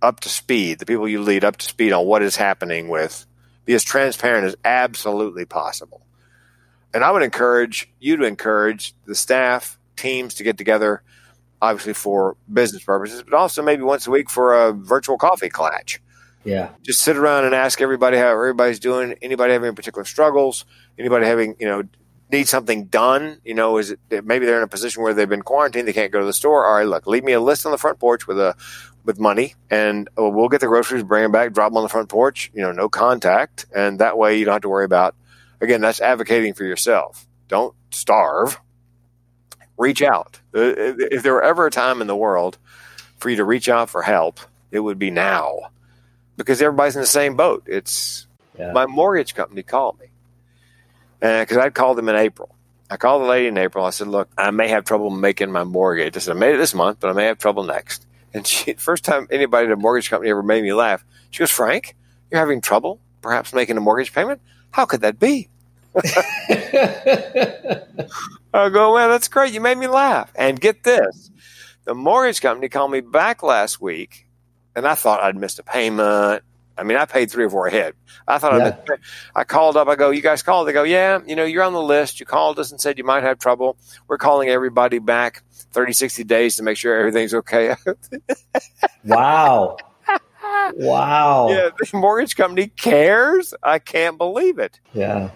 up 0.00 0.20
to 0.20 0.28
speed, 0.28 0.78
the 0.78 0.86
people 0.86 1.08
you 1.08 1.20
lead 1.20 1.44
up 1.44 1.56
to 1.56 1.66
speed 1.66 1.92
on 1.92 2.06
what 2.06 2.22
is 2.22 2.36
happening 2.36 2.88
with, 2.88 3.26
be 3.64 3.74
as 3.74 3.82
transparent 3.82 4.46
as 4.46 4.56
absolutely 4.64 5.44
possible. 5.44 6.06
And 6.92 7.02
I 7.02 7.10
would 7.10 7.22
encourage 7.22 7.92
you 7.98 8.16
to 8.18 8.24
encourage 8.24 8.94
the 9.04 9.14
staff, 9.14 9.78
teams 9.96 10.34
to 10.34 10.44
get 10.44 10.56
together 10.56 11.02
obviously 11.64 11.94
for 11.94 12.36
business 12.52 12.82
purposes, 12.84 13.22
but 13.22 13.34
also 13.34 13.62
maybe 13.62 13.82
once 13.82 14.06
a 14.06 14.10
week 14.10 14.30
for 14.30 14.54
a 14.54 14.72
virtual 14.72 15.18
coffee 15.18 15.48
clutch. 15.48 16.00
Yeah. 16.44 16.70
Just 16.82 17.00
sit 17.00 17.16
around 17.16 17.46
and 17.46 17.54
ask 17.54 17.80
everybody 17.80 18.18
how 18.18 18.30
everybody's 18.30 18.78
doing. 18.78 19.14
Anybody 19.22 19.54
having 19.54 19.74
particular 19.74 20.04
struggles? 20.04 20.66
Anybody 20.98 21.26
having, 21.26 21.56
you 21.58 21.66
know, 21.66 21.84
need 22.30 22.48
something 22.48 22.84
done? 22.86 23.40
You 23.44 23.54
know, 23.54 23.78
is 23.78 23.96
it 24.10 24.24
maybe 24.24 24.44
they're 24.44 24.58
in 24.58 24.62
a 24.62 24.68
position 24.68 25.02
where 25.02 25.14
they've 25.14 25.28
been 25.28 25.42
quarantined, 25.42 25.88
they 25.88 25.92
can't 25.92 26.12
go 26.12 26.20
to 26.20 26.26
the 26.26 26.34
store. 26.34 26.66
All 26.66 26.74
right, 26.74 26.86
look, 26.86 27.06
leave 27.06 27.24
me 27.24 27.32
a 27.32 27.40
list 27.40 27.64
on 27.64 27.72
the 27.72 27.78
front 27.78 27.98
porch 27.98 28.26
with 28.26 28.38
a 28.38 28.54
with 29.04 29.18
money, 29.18 29.54
and 29.70 30.08
uh, 30.18 30.28
we'll 30.28 30.48
get 30.48 30.60
the 30.60 30.66
groceries, 30.66 31.02
bring 31.02 31.22
them 31.22 31.32
back, 31.32 31.52
drop 31.52 31.70
them 31.70 31.78
on 31.78 31.82
the 31.82 31.88
front 31.88 32.08
porch. 32.08 32.50
You 32.54 32.62
know, 32.62 32.72
no 32.72 32.88
contact, 32.88 33.66
and 33.74 33.98
that 33.98 34.18
way 34.18 34.38
you 34.38 34.44
don't 34.44 34.54
have 34.54 34.62
to 34.62 34.68
worry 34.68 34.84
about. 34.84 35.14
Again, 35.60 35.80
that's 35.80 36.00
advocating 36.00 36.54
for 36.54 36.64
yourself. 36.64 37.26
Don't 37.48 37.74
starve 37.90 38.60
reach 39.76 40.02
out. 40.02 40.40
Uh, 40.54 40.72
if 40.76 41.22
there 41.22 41.32
were 41.32 41.42
ever 41.42 41.66
a 41.66 41.70
time 41.70 42.00
in 42.00 42.06
the 42.06 42.16
world 42.16 42.58
for 43.18 43.30
you 43.30 43.36
to 43.36 43.44
reach 43.44 43.68
out 43.68 43.90
for 43.90 44.02
help, 44.02 44.40
it 44.70 44.80
would 44.80 44.98
be 44.98 45.10
now 45.10 45.70
because 46.36 46.60
everybody's 46.60 46.96
in 46.96 47.02
the 47.02 47.06
same 47.06 47.36
boat. 47.36 47.64
It's 47.66 48.26
yeah. 48.58 48.72
my 48.72 48.86
mortgage 48.86 49.34
company 49.34 49.62
called 49.62 49.98
me 50.00 50.06
because 51.20 51.56
I'd 51.56 51.74
called 51.74 51.98
them 51.98 52.08
in 52.08 52.16
April. 52.16 52.54
I 52.90 52.96
called 52.96 53.22
the 53.22 53.26
lady 53.26 53.48
in 53.48 53.56
April. 53.56 53.84
I 53.84 53.90
said, 53.90 54.08
"Look, 54.08 54.28
I 54.36 54.50
may 54.50 54.68
have 54.68 54.84
trouble 54.84 55.10
making 55.10 55.50
my 55.50 55.64
mortgage." 55.64 56.16
I 56.16 56.20
said, 56.20 56.36
"I 56.36 56.38
made 56.38 56.54
it 56.54 56.58
this 56.58 56.74
month, 56.74 57.00
but 57.00 57.10
I 57.10 57.12
may 57.12 57.26
have 57.26 57.38
trouble 57.38 57.64
next." 57.64 58.06
And 58.32 58.46
she, 58.46 58.72
first 58.78 59.04
time 59.04 59.26
anybody 59.30 59.66
at 59.66 59.72
a 59.72 59.76
mortgage 59.76 60.10
company 60.10 60.30
ever 60.30 60.42
made 60.42 60.62
me 60.62 60.72
laugh. 60.72 61.04
She 61.30 61.38
goes, 61.38 61.50
"Frank, 61.50 61.96
you're 62.30 62.40
having 62.40 62.60
trouble, 62.60 63.00
perhaps 63.22 63.52
making 63.52 63.76
a 63.76 63.80
mortgage 63.80 64.12
payment? 64.12 64.40
How 64.70 64.84
could 64.84 65.00
that 65.00 65.18
be?" 65.18 65.48
I 68.52 68.68
go, 68.68 68.94
well, 68.94 69.08
that's 69.08 69.28
great. 69.28 69.52
You 69.52 69.60
made 69.60 69.78
me 69.78 69.86
laugh. 69.86 70.32
And 70.34 70.60
get 70.60 70.82
this 70.84 71.30
the 71.84 71.94
mortgage 71.94 72.40
company 72.40 72.68
called 72.68 72.90
me 72.90 73.00
back 73.00 73.42
last 73.42 73.80
week, 73.80 74.26
and 74.74 74.86
I 74.86 74.94
thought 74.94 75.22
I'd 75.22 75.36
missed 75.36 75.58
a 75.58 75.62
payment. 75.62 76.42
I 76.76 76.82
mean, 76.82 76.96
I 76.96 77.04
paid 77.04 77.30
three 77.30 77.44
or 77.44 77.50
four 77.50 77.68
ahead. 77.68 77.94
I 78.26 78.38
thought 78.38 78.54
yeah. 78.58 78.76
I'd 78.88 78.98
I 79.36 79.44
called 79.44 79.76
up. 79.76 79.86
I 79.86 79.94
go, 79.94 80.10
you 80.10 80.22
guys 80.22 80.42
called? 80.42 80.66
They 80.66 80.72
go, 80.72 80.82
yeah, 80.82 81.20
you 81.24 81.36
know, 81.36 81.44
you're 81.44 81.62
on 81.62 81.72
the 81.72 81.82
list. 81.82 82.18
You 82.18 82.26
called 82.26 82.58
us 82.58 82.72
and 82.72 82.80
said 82.80 82.98
you 82.98 83.04
might 83.04 83.22
have 83.22 83.38
trouble. 83.38 83.76
We're 84.08 84.18
calling 84.18 84.48
everybody 84.48 84.98
back 84.98 85.44
30, 85.72 85.92
60 85.92 86.24
days 86.24 86.56
to 86.56 86.64
make 86.64 86.76
sure 86.76 86.98
everything's 86.98 87.34
okay. 87.34 87.76
wow. 89.04 89.76
Wow. 90.74 91.48
Yeah, 91.50 91.70
the 91.78 91.96
mortgage 91.96 92.36
company 92.36 92.68
cares. 92.68 93.54
I 93.62 93.78
can't 93.78 94.18
believe 94.18 94.58
it. 94.58 94.80
Yeah. 94.94 95.30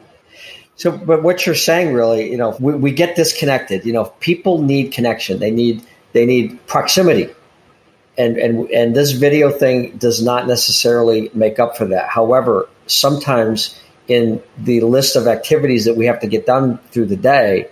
So, 0.76 0.96
but 0.96 1.22
what 1.22 1.44
you're 1.44 1.54
saying 1.54 1.92
really, 1.92 2.30
you 2.30 2.36
know, 2.36 2.56
we, 2.60 2.74
we 2.74 2.92
get 2.92 3.16
disconnected. 3.16 3.84
You 3.84 3.92
know, 3.92 4.04
people 4.20 4.62
need 4.62 4.92
connection. 4.92 5.40
They 5.40 5.50
need 5.50 5.84
they 6.12 6.24
need 6.24 6.64
proximity, 6.66 7.28
and 8.16 8.36
and 8.36 8.70
and 8.70 8.94
this 8.94 9.12
video 9.12 9.50
thing 9.50 9.96
does 9.96 10.22
not 10.22 10.46
necessarily 10.46 11.30
make 11.34 11.58
up 11.58 11.76
for 11.76 11.86
that. 11.86 12.08
However, 12.08 12.68
sometimes 12.86 13.78
in 14.06 14.42
the 14.56 14.80
list 14.80 15.16
of 15.16 15.26
activities 15.26 15.84
that 15.84 15.96
we 15.96 16.06
have 16.06 16.20
to 16.20 16.26
get 16.26 16.46
done 16.46 16.78
through 16.90 17.06
the 17.06 17.16
day, 17.16 17.68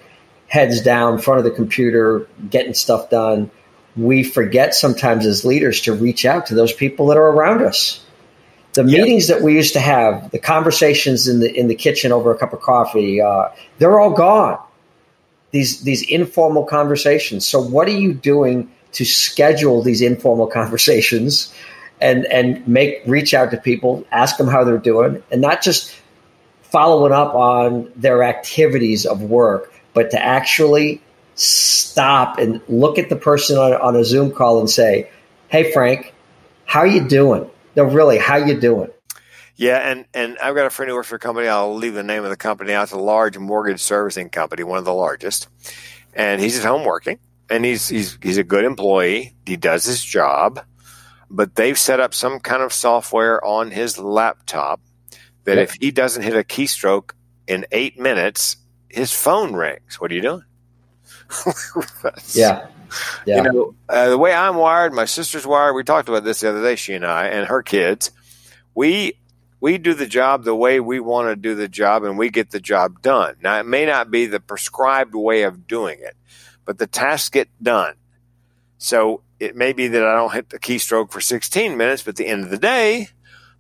heads 0.49 0.83
down, 0.83 1.15
in 1.15 1.19
front 1.21 1.39
of 1.39 1.45
the 1.45 1.51
computer, 1.51 2.29
getting 2.51 2.75
stuff 2.75 3.09
done, 3.09 3.51
we 3.97 4.23
forget 4.23 4.75
sometimes 4.75 5.25
as 5.27 5.45
leaders 5.45 5.81
to 5.83 5.95
reach 5.95 6.27
out 6.27 6.47
to 6.47 6.55
those 6.55 6.73
people 6.73 7.07
that 7.07 7.17
are 7.17 7.29
around 7.31 7.63
us. 7.63 8.05
The 8.77 8.85
yep. 8.85 9.05
meetings 9.05 9.29
that 9.29 9.41
we 9.41 9.55
used 9.55 9.73
to 9.73 9.81
have, 9.81 10.31
the 10.33 10.39
conversations 10.39 11.27
in 11.27 11.41
the 11.41 11.51
in 11.53 11.69
the 11.69 11.75
kitchen 11.75 12.13
over 12.13 12.31
a 12.31 12.37
cup 12.37 12.53
of 12.53 12.61
coffee, 12.61 13.23
uh, 13.23 13.49
they're 13.79 13.99
all 13.99 14.11
gone. 14.11 14.59
These 15.51 15.81
these 15.81 16.03
informal 16.03 16.65
conversations. 16.65 17.47
So, 17.47 17.59
what 17.59 17.89
are 17.89 17.99
you 17.99 18.13
doing 18.13 18.71
to 18.93 19.07
schedule 19.07 19.83
these 19.83 20.03
informal 20.03 20.47
conversations 20.61 21.55
and 22.03 22.27
and 22.27 22.69
make 22.69 23.01
reach 23.07 23.33
out 23.33 23.51
to 23.53 23.57
people, 23.57 24.05
ask 24.13 24.37
them 24.37 24.47
how 24.47 24.63
they're 24.63 24.77
doing, 24.77 25.23
and 25.31 25.41
not 25.41 25.63
just 25.63 25.97
following 26.61 27.13
up 27.13 27.35
on 27.35 27.91
their 27.97 28.25
activities 28.25 29.07
of 29.07 29.23
work, 29.23 29.73
but 29.95 30.11
to 30.11 30.23
actually 30.23 31.01
stop 31.35 32.37
and 32.37 32.61
look 32.69 32.99
at 32.99 33.09
the 33.09 33.17
person 33.17 33.57
on, 33.57 33.73
on 33.73 33.97
a 33.97 34.05
Zoom 34.05 34.33
call 34.33 34.61
and 34.61 34.69
say, 34.69 35.09
"Hey, 35.49 35.73
Frank, 35.73 36.13
how 36.67 36.81
are 36.81 36.87
you 36.87 37.09
doing? 37.09 37.49
No, 37.77 37.85
really, 37.85 38.19
how 38.19 38.37
you 38.37 38.59
doing?" 38.59 38.91
Yeah, 39.59 39.79
and, 39.79 40.05
and 40.13 40.37
I've 40.39 40.55
got 40.55 40.67
a 40.67 40.71
friend 40.71 40.91
who 40.91 40.97
works 40.97 41.09
for 41.09 41.17
a 41.17 41.19
company. 41.19 41.49
I'll 41.49 41.75
leave 41.75 41.95
the 41.95 42.03
name 42.03 42.25
of 42.25 42.31
the 42.31 42.37
company 42.37 42.75
out. 42.75 42.83
It's 42.85 42.93
a 42.93 42.99
large 42.99 43.39
mortgage 43.39 43.81
servicing 43.81 44.29
company, 44.29 44.65
one 44.65 44.77
of 44.79 44.85
the 44.85 44.93
largest. 44.93 45.49
And 46.13 46.43
he's 46.43 46.59
at 46.59 46.67
home 46.67 46.85
working 46.85 47.19
and 47.49 47.65
he's 47.65 47.89
he's 47.89 48.19
he's 48.23 48.39
a 48.39 48.45
good 48.45 48.65
employee. 48.65 49.35
He 49.45 49.57
does 49.57 49.85
his 49.85 50.05
job, 50.05 50.61
but 51.31 51.55
they've 51.55 51.79
set 51.79 52.01
up 52.01 52.15
some 52.15 52.41
kind 52.41 52.63
of 52.63 52.73
software 52.73 53.45
on 53.45 53.71
his 53.71 53.99
laptop 53.99 54.81
that 55.45 55.57
yep. 55.57 55.69
if 55.69 55.75
he 55.81 55.91
doesn't 55.91 56.23
hit 56.23 56.35
a 56.35 56.43
keystroke 56.43 57.13
in 57.47 57.67
eight 57.73 57.99
minutes, 57.99 58.57
his 58.89 59.13
phone 59.13 59.55
rings. 59.55 60.01
What 60.01 60.11
are 60.11 60.15
you 60.15 60.23
doing? 60.23 60.43
yeah. 62.35 62.67
Yeah. 63.27 63.37
You 63.37 63.43
know, 63.43 63.75
uh, 63.89 64.11
the 64.11 64.19
way 64.19 64.33
I'm 64.33 64.57
wired, 64.57 64.93
my 64.93 65.05
sister's 65.05 65.47
wired. 65.47 65.75
We 65.75 65.85
talked 65.85 66.09
about 66.09 66.25
this 66.25 66.41
the 66.41 66.51
other 66.51 66.63
day, 66.63 66.77
she 66.77 66.95
and 66.95 67.07
I, 67.07 67.27
and 67.27 67.49
her 67.49 67.63
kids. 67.63 68.11
We 68.75 69.19
we 69.61 69.79
do 69.79 69.95
the 69.95 70.07
job 70.07 70.45
the 70.45 70.55
way 70.55 70.81
we 70.81 71.01
want 71.01 71.29
to 71.29 71.37
do 71.37 71.55
the 71.55 71.69
job, 71.69 72.05
and 72.05 72.19
we 72.19 72.31
get 72.31 72.51
the 72.51 72.61
job 72.61 73.03
done. 73.03 73.37
Now, 73.43 73.59
it 73.59 73.67
may 73.67 73.87
not 73.87 74.11
be 74.11 74.27
the 74.27 74.41
prescribed 74.41 75.15
way 75.15 75.43
of 75.43 75.67
doing 75.67 75.99
it, 76.01 76.17
but 76.65 76.79
the 76.79 76.87
tasks 76.87 77.31
get 77.31 77.49
done. 77.63 77.95
So 78.79 79.23
it 79.41 79.57
may 79.57 79.73
be 79.73 79.89
that 79.89 80.05
I 80.05 80.15
don't 80.15 80.33
hit 80.33 80.51
the 80.51 80.59
keystroke 80.59 81.11
for 81.11 81.21
16 81.21 81.77
minutes, 81.77 82.03
but 82.03 82.11
at 82.11 82.17
the 82.17 82.27
end 82.27 82.45
of 82.45 82.51
the 82.51 82.59
day, 82.59 83.09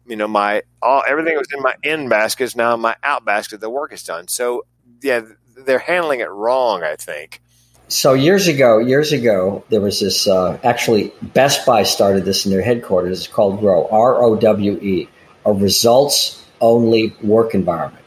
you 0.06 0.16
know, 0.16 0.28
my 0.28 0.62
all 0.80 1.02
everything 1.06 1.36
was 1.36 1.48
in 1.52 1.62
my 1.62 1.74
in 1.82 2.08
basket 2.08 2.44
is 2.44 2.56
now 2.56 2.74
in 2.74 2.80
my 2.80 2.96
out 3.02 3.24
basket. 3.24 3.60
The 3.60 3.70
work 3.70 3.92
is 3.92 4.04
done. 4.04 4.28
So 4.28 4.64
yeah, 5.02 5.22
they're 5.64 5.78
handling 5.78 6.20
it 6.20 6.30
wrong. 6.30 6.82
I 6.82 6.96
think. 6.96 7.40
So 7.88 8.14
years 8.14 8.48
ago, 8.48 8.78
years 8.78 9.12
ago, 9.12 9.64
there 9.68 9.80
was 9.80 10.00
this. 10.00 10.26
Uh, 10.26 10.58
actually, 10.64 11.12
Best 11.22 11.64
Buy 11.64 11.84
started 11.84 12.24
this 12.24 12.44
in 12.44 12.50
their 12.50 12.62
headquarters. 12.62 13.20
It's 13.20 13.28
called 13.28 13.62
ROWE, 13.62 13.88
R 13.90 14.22
O 14.22 14.36
W 14.36 14.72
E, 14.82 15.08
a 15.44 15.52
results 15.52 16.44
only 16.60 17.14
work 17.22 17.54
environment 17.54 18.02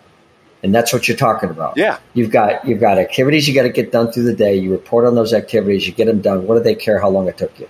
and 0.64 0.74
that's 0.74 0.92
what 0.92 1.08
you're 1.08 1.18
talking 1.18 1.50
about. 1.50 1.78
Yeah, 1.78 2.00
you've 2.14 2.32
got 2.32 2.66
you've 2.66 2.80
got 2.80 2.98
activities 2.98 3.48
you 3.48 3.54
got 3.54 3.64
to 3.64 3.70
get 3.70 3.92
done 3.92 4.12
through 4.12 4.24
the 4.24 4.36
day. 4.36 4.56
You 4.56 4.72
report 4.72 5.06
on 5.06 5.16
those 5.16 5.34
activities, 5.34 5.88
you 5.88 5.94
get 5.94 6.06
them 6.06 6.22
done. 6.22 6.48
What 6.48 6.56
do 6.56 6.64
they 6.64 6.76
care 6.76 7.00
how 7.00 7.10
long 7.10 7.28
it 7.28 7.38
took 7.38 7.58
you? 7.60 7.70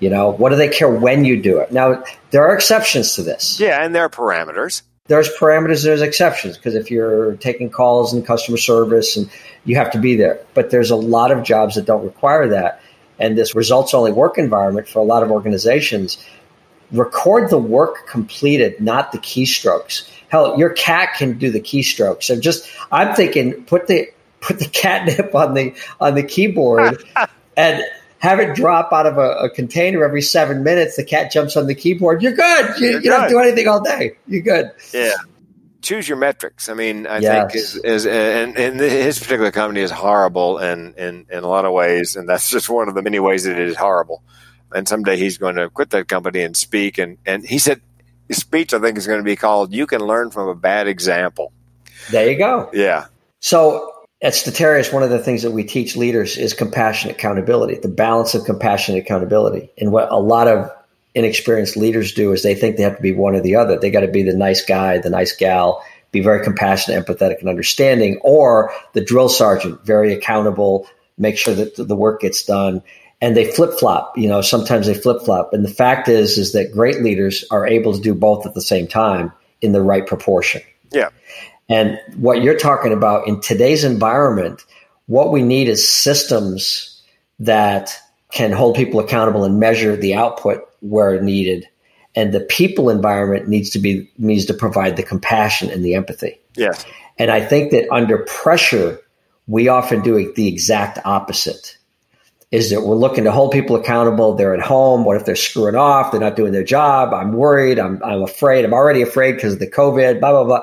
You 0.00 0.10
know, 0.10 0.30
what 0.30 0.50
do 0.50 0.56
they 0.56 0.68
care 0.68 0.90
when 0.90 1.24
you 1.24 1.40
do 1.40 1.58
it? 1.58 1.72
Now 1.72 2.04
there 2.30 2.46
are 2.46 2.54
exceptions 2.54 3.14
to 3.14 3.22
this. 3.22 3.58
Yeah, 3.60 3.84
and 3.84 3.94
there 3.94 4.04
are 4.04 4.10
parameters. 4.10 4.82
There's 5.06 5.28
parameters. 5.30 5.82
There's 5.82 6.02
exceptions 6.02 6.56
because 6.56 6.74
if 6.74 6.90
you're 6.90 7.36
taking 7.36 7.70
calls 7.70 8.12
and 8.12 8.24
customer 8.24 8.56
service, 8.56 9.16
and 9.16 9.30
you 9.64 9.76
have 9.76 9.90
to 9.92 9.98
be 9.98 10.16
there. 10.16 10.40
But 10.54 10.70
there's 10.70 10.90
a 10.90 10.96
lot 10.96 11.30
of 11.30 11.42
jobs 11.42 11.74
that 11.74 11.86
don't 11.86 12.04
require 12.04 12.48
that, 12.48 12.80
and 13.18 13.36
this 13.36 13.54
results 13.54 13.94
only 13.94 14.12
work 14.12 14.38
environment 14.38 14.88
for 14.88 15.00
a 15.00 15.04
lot 15.04 15.22
of 15.22 15.30
organizations 15.30 16.18
record 16.92 17.50
the 17.50 17.58
work 17.58 18.06
completed, 18.06 18.80
not 18.80 19.12
the 19.12 19.18
keystrokes. 19.18 20.08
Hell, 20.28 20.58
your 20.58 20.70
cat 20.70 21.14
can 21.16 21.38
do 21.38 21.50
the 21.50 21.60
keystrokes. 21.60 22.24
So 22.24 22.38
just, 22.38 22.68
I'm 22.90 23.14
thinking, 23.14 23.64
put 23.64 23.86
the 23.86 24.08
put 24.40 24.58
the 24.58 24.68
catnip 24.68 25.34
on 25.34 25.54
the 25.54 25.74
on 26.00 26.14
the 26.14 26.22
keyboard 26.22 27.04
and 27.56 27.82
have 28.22 28.40
it 28.40 28.54
drop 28.54 28.92
out 28.92 29.06
of 29.06 29.18
a, 29.18 29.30
a, 29.32 29.50
container 29.50 30.04
every 30.04 30.22
seven 30.22 30.62
minutes. 30.62 30.96
The 30.96 31.04
cat 31.04 31.30
jumps 31.30 31.56
on 31.56 31.66
the 31.66 31.74
keyboard. 31.74 32.22
You're 32.22 32.32
good. 32.32 32.80
You, 32.80 32.90
You're 32.90 33.00
you 33.02 33.10
don't 33.10 33.28
do 33.28 33.38
anything 33.38 33.68
all 33.68 33.82
day. 33.82 34.16
You're 34.26 34.42
good. 34.42 34.70
Yeah. 34.94 35.12
Choose 35.82 36.08
your 36.08 36.18
metrics. 36.18 36.68
I 36.68 36.74
mean, 36.74 37.06
I 37.06 37.18
yes. 37.18 37.52
think 37.52 37.62
is, 37.62 37.76
is 37.76 38.06
and, 38.06 38.56
and 38.56 38.78
his 38.78 39.18
particular 39.18 39.50
company 39.50 39.80
is 39.80 39.90
horrible 39.90 40.58
in, 40.58 40.94
in, 40.94 41.26
in 41.28 41.42
a 41.42 41.48
lot 41.48 41.64
of 41.64 41.72
ways, 41.72 42.14
and 42.14 42.28
that's 42.28 42.48
just 42.56 42.70
one 42.70 42.88
of 42.88 42.94
the 42.94 43.02
many 43.02 43.18
ways 43.18 43.44
that 43.44 43.58
it 43.58 43.68
is 43.68 43.76
horrible 43.76 44.22
and 44.74 44.88
someday 44.88 45.16
he's 45.16 45.38
going 45.38 45.56
to 45.56 45.68
quit 45.70 45.90
that 45.90 46.08
company 46.08 46.42
and 46.42 46.56
speak. 46.56 46.98
And, 46.98 47.18
and 47.26 47.44
he 47.44 47.58
said 47.58 47.80
his 48.28 48.38
speech, 48.38 48.72
I 48.74 48.78
think, 48.78 48.98
is 48.98 49.06
going 49.06 49.20
to 49.20 49.24
be 49.24 49.36
called 49.36 49.72
"You 49.72 49.86
Can 49.86 50.00
Learn 50.00 50.30
from 50.30 50.48
a 50.48 50.54
Bad 50.54 50.86
Example." 50.88 51.52
There 52.10 52.30
you 52.30 52.38
go. 52.38 52.70
Yeah. 52.72 53.06
So 53.40 54.01
at 54.22 54.34
Statarius, 54.34 54.92
one 54.92 55.02
of 55.02 55.10
the 55.10 55.18
things 55.18 55.42
that 55.42 55.50
we 55.50 55.64
teach 55.64 55.96
leaders 55.96 56.38
is 56.38 56.54
compassionate 56.54 57.16
accountability, 57.16 57.74
the 57.76 57.88
balance 57.88 58.34
of 58.34 58.44
compassionate 58.44 59.02
accountability. 59.02 59.70
And 59.78 59.90
what 59.90 60.10
a 60.12 60.18
lot 60.18 60.46
of 60.46 60.70
inexperienced 61.14 61.76
leaders 61.76 62.12
do 62.12 62.32
is 62.32 62.42
they 62.42 62.54
think 62.54 62.76
they 62.76 62.84
have 62.84 62.96
to 62.96 63.02
be 63.02 63.12
one 63.12 63.34
or 63.34 63.40
the 63.40 63.56
other. 63.56 63.78
They 63.78 63.90
got 63.90 64.00
to 64.00 64.08
be 64.08 64.22
the 64.22 64.36
nice 64.36 64.64
guy, 64.64 64.98
the 64.98 65.10
nice 65.10 65.34
gal, 65.34 65.84
be 66.12 66.20
very 66.20 66.44
compassionate, 66.44 67.04
empathetic, 67.04 67.40
and 67.40 67.48
understanding, 67.48 68.18
or 68.22 68.72
the 68.92 69.04
drill 69.04 69.28
sergeant, 69.28 69.84
very 69.84 70.12
accountable, 70.12 70.86
make 71.18 71.36
sure 71.36 71.54
that 71.54 71.74
the 71.76 71.96
work 71.96 72.20
gets 72.20 72.44
done 72.44 72.80
and 73.20 73.36
they 73.36 73.50
flip 73.50 73.78
flop. 73.78 74.16
You 74.16 74.28
know, 74.28 74.40
sometimes 74.40 74.86
they 74.86 74.94
flip 74.94 75.22
flop. 75.22 75.52
And 75.52 75.64
the 75.64 75.70
fact 75.70 76.08
is, 76.08 76.38
is 76.38 76.52
that 76.52 76.72
great 76.72 77.02
leaders 77.02 77.44
are 77.50 77.66
able 77.66 77.92
to 77.92 78.00
do 78.00 78.14
both 78.14 78.46
at 78.46 78.54
the 78.54 78.60
same 78.60 78.86
time 78.86 79.32
in 79.60 79.72
the 79.72 79.82
right 79.82 80.06
proportion. 80.06 80.62
Yeah. 80.92 81.08
And 81.68 81.98
what 82.16 82.42
you're 82.42 82.58
talking 82.58 82.92
about 82.92 83.26
in 83.26 83.40
today's 83.40 83.84
environment, 83.84 84.64
what 85.06 85.32
we 85.32 85.42
need 85.42 85.68
is 85.68 85.88
systems 85.88 87.00
that 87.38 87.96
can 88.30 88.52
hold 88.52 88.76
people 88.76 89.00
accountable 89.00 89.44
and 89.44 89.60
measure 89.60 89.96
the 89.96 90.14
output 90.14 90.68
where 90.80 91.20
needed. 91.20 91.68
And 92.14 92.32
the 92.32 92.40
people 92.40 92.90
environment 92.90 93.48
needs 93.48 93.70
to 93.70 93.78
be 93.78 94.10
needs 94.18 94.44
to 94.46 94.54
provide 94.54 94.96
the 94.96 95.02
compassion 95.02 95.70
and 95.70 95.84
the 95.84 95.94
empathy. 95.94 96.38
Yes. 96.56 96.84
And 97.18 97.30
I 97.30 97.40
think 97.40 97.70
that 97.72 97.90
under 97.90 98.18
pressure, 98.18 99.00
we 99.46 99.68
often 99.68 100.02
do 100.02 100.32
the 100.34 100.48
exact 100.48 100.98
opposite 101.04 101.78
is 102.52 102.68
that 102.68 102.82
we're 102.82 102.94
looking 102.94 103.24
to 103.24 103.32
hold 103.32 103.50
people 103.50 103.76
accountable. 103.76 104.34
They're 104.34 104.54
at 104.54 104.60
home. 104.60 105.04
What 105.04 105.16
if 105.16 105.24
they're 105.24 105.34
screwing 105.34 105.74
off? 105.74 106.12
They're 106.12 106.20
not 106.20 106.36
doing 106.36 106.52
their 106.52 106.62
job. 106.62 107.14
I'm 107.14 107.32
worried. 107.32 107.78
I'm, 107.78 108.00
I'm 108.04 108.22
afraid. 108.22 108.66
I'm 108.66 108.74
already 108.74 109.00
afraid 109.00 109.36
because 109.36 109.54
of 109.54 109.58
the 109.58 109.70
COVID, 109.70 110.20
blah, 110.20 110.32
blah, 110.32 110.44
blah. 110.44 110.60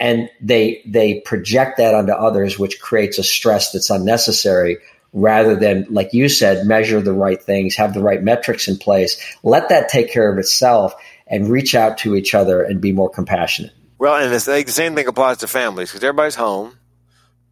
And 0.00 0.30
they, 0.40 0.82
they 0.86 1.20
project 1.20 1.76
that 1.76 1.94
onto 1.94 2.12
others, 2.12 2.58
which 2.58 2.80
creates 2.80 3.18
a 3.18 3.22
stress 3.22 3.70
that's 3.70 3.90
unnecessary 3.90 4.78
rather 5.12 5.54
than, 5.54 5.86
like 5.90 6.12
you 6.12 6.28
said, 6.28 6.66
measure 6.66 7.00
the 7.00 7.12
right 7.12 7.42
things, 7.42 7.76
have 7.76 7.94
the 7.94 8.02
right 8.02 8.22
metrics 8.22 8.66
in 8.66 8.78
place, 8.78 9.20
let 9.42 9.68
that 9.68 9.88
take 9.88 10.10
care 10.10 10.32
of 10.32 10.38
itself 10.38 10.94
and 11.26 11.48
reach 11.48 11.74
out 11.74 11.98
to 11.98 12.16
each 12.16 12.34
other 12.34 12.62
and 12.62 12.80
be 12.80 12.92
more 12.92 13.10
compassionate. 13.10 13.72
Well, 13.98 14.16
and 14.16 14.32
the 14.32 14.40
same 14.40 14.94
thing 14.94 15.06
applies 15.06 15.38
to 15.38 15.46
families 15.46 15.90
because 15.90 16.02
everybody's 16.02 16.34
home, 16.34 16.78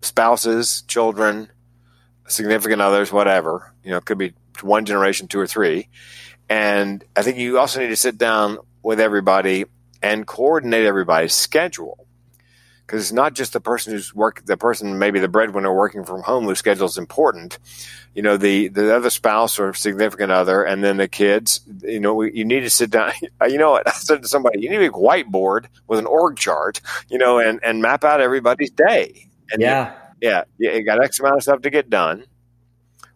spouses, 0.01 0.83
children, 0.89 1.51
significant 2.27 2.81
others, 2.81 3.13
whatever. 3.13 3.75
You 3.85 3.91
know, 3.91 3.99
it 3.99 4.05
could 4.05 4.19
be 4.19 4.33
one 4.63 4.87
generation, 4.87 5.29
two 5.29 5.41
or 5.41 5.47
three. 5.47 5.89
And 6.49 7.05
I 7.15 7.23
think 7.23 7.37
you 7.37 7.59
also 7.59 7.81
need 7.81 7.89
to 7.89 7.97
sit 7.97 8.17
down 8.17 8.59
with 8.83 9.01
everybody 9.01 9.67
and 10.03 10.27
coordinate 10.27 10.87
everybody's 10.87 11.35
schedule. 11.35 12.07
Because 12.89 13.03
it's 13.03 13.13
not 13.13 13.35
just 13.35 13.53
the 13.53 13.61
person 13.61 13.93
who's 13.93 14.15
work, 14.15 14.43
the 14.47 14.57
person 14.57 14.99
maybe 14.99 15.21
the 15.21 15.29
breadwinner 15.29 15.75
working 15.75 16.05
from 16.05 16.23
home 16.23 16.45
whose 16.45 16.59
schedule 16.59 16.87
is 16.87 16.97
important. 16.97 17.59
You 18.15 18.23
know, 18.23 18.39
the 18.39 18.69
the 18.69 18.97
other 18.97 19.11
spouse 19.11 19.59
or 19.59 19.75
significant 19.75 20.33
other, 20.33 20.65
and 20.65 20.83
then 20.83 20.97
the 20.97 21.07
kids. 21.07 21.61
You 21.83 22.01
know, 22.01 22.23
you 22.23 22.47
need 22.47 22.61
to 22.61 22.71
sit 22.71 22.91
down. 22.91 23.13
You 23.49 23.59
know 23.59 23.73
what 23.73 23.87
I 23.87 23.93
said 23.93 24.23
to 24.23 24.29
somebody? 24.29 24.61
You 24.61 24.71
need 24.71 24.85
a 24.87 24.91
whiteboard 24.91 25.67
with 25.87 25.99
an 25.99 26.07
org 26.07 26.39
chart. 26.39 26.81
You 27.11 27.19
know, 27.19 27.39
and 27.39 27.61
and 27.63 27.83
map 27.83 28.05
out 28.05 28.23
everybody's 28.23 28.71
day. 28.71 29.29
And 29.53 29.61
yeah. 29.61 29.95
Yeah, 30.21 30.45
you 30.59 30.83
got 30.85 31.03
X 31.03 31.21
amount 31.21 31.37
of 31.37 31.43
stuff 31.43 31.63
to 31.63 31.71
get 31.71 31.91
done. 31.91 32.25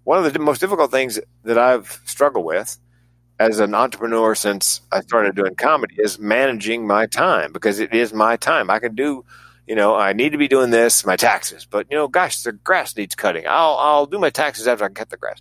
One 0.05 0.25
of 0.25 0.33
the 0.33 0.39
most 0.39 0.61
difficult 0.61 0.91
things 0.91 1.19
that 1.45 1.59
I've 1.59 2.01
struggled 2.05 2.45
with 2.45 2.79
as 3.39 3.59
an 3.59 3.75
entrepreneur 3.75 4.35
since 4.35 4.81
I 4.93 5.01
started 5.01 5.35
doing 5.35 5.55
comedy 5.57 5.97
is 5.99 6.19
managing 6.19 6.87
my 6.87 7.07
time 7.07 7.53
because 7.53 7.81
it 7.81 7.93
is 7.93 8.13
my 8.13 8.37
time. 8.37 8.71
I 8.71 8.79
can 8.79 8.95
do, 8.95 9.25
you 9.67 9.75
know, 9.75 9.95
I 9.95 10.13
need 10.13 10.33
to 10.33 10.39
be 10.39 10.49
doing 10.49 10.71
this, 10.71 11.07
my 11.07 11.17
taxes, 11.17 11.67
but 11.69 11.87
you 11.91 11.97
know, 11.97 12.09
gosh, 12.09 12.43
the 12.43 12.53
grass 12.53 12.97
needs 12.97 13.15
cutting. 13.15 13.45
I'll 13.47 13.77
I'll 13.79 14.07
do 14.07 14.19
my 14.19 14.31
taxes 14.31 14.67
after 14.67 14.85
I 14.85 14.89
cut 14.89 15.11
the 15.11 15.17
grass. 15.17 15.41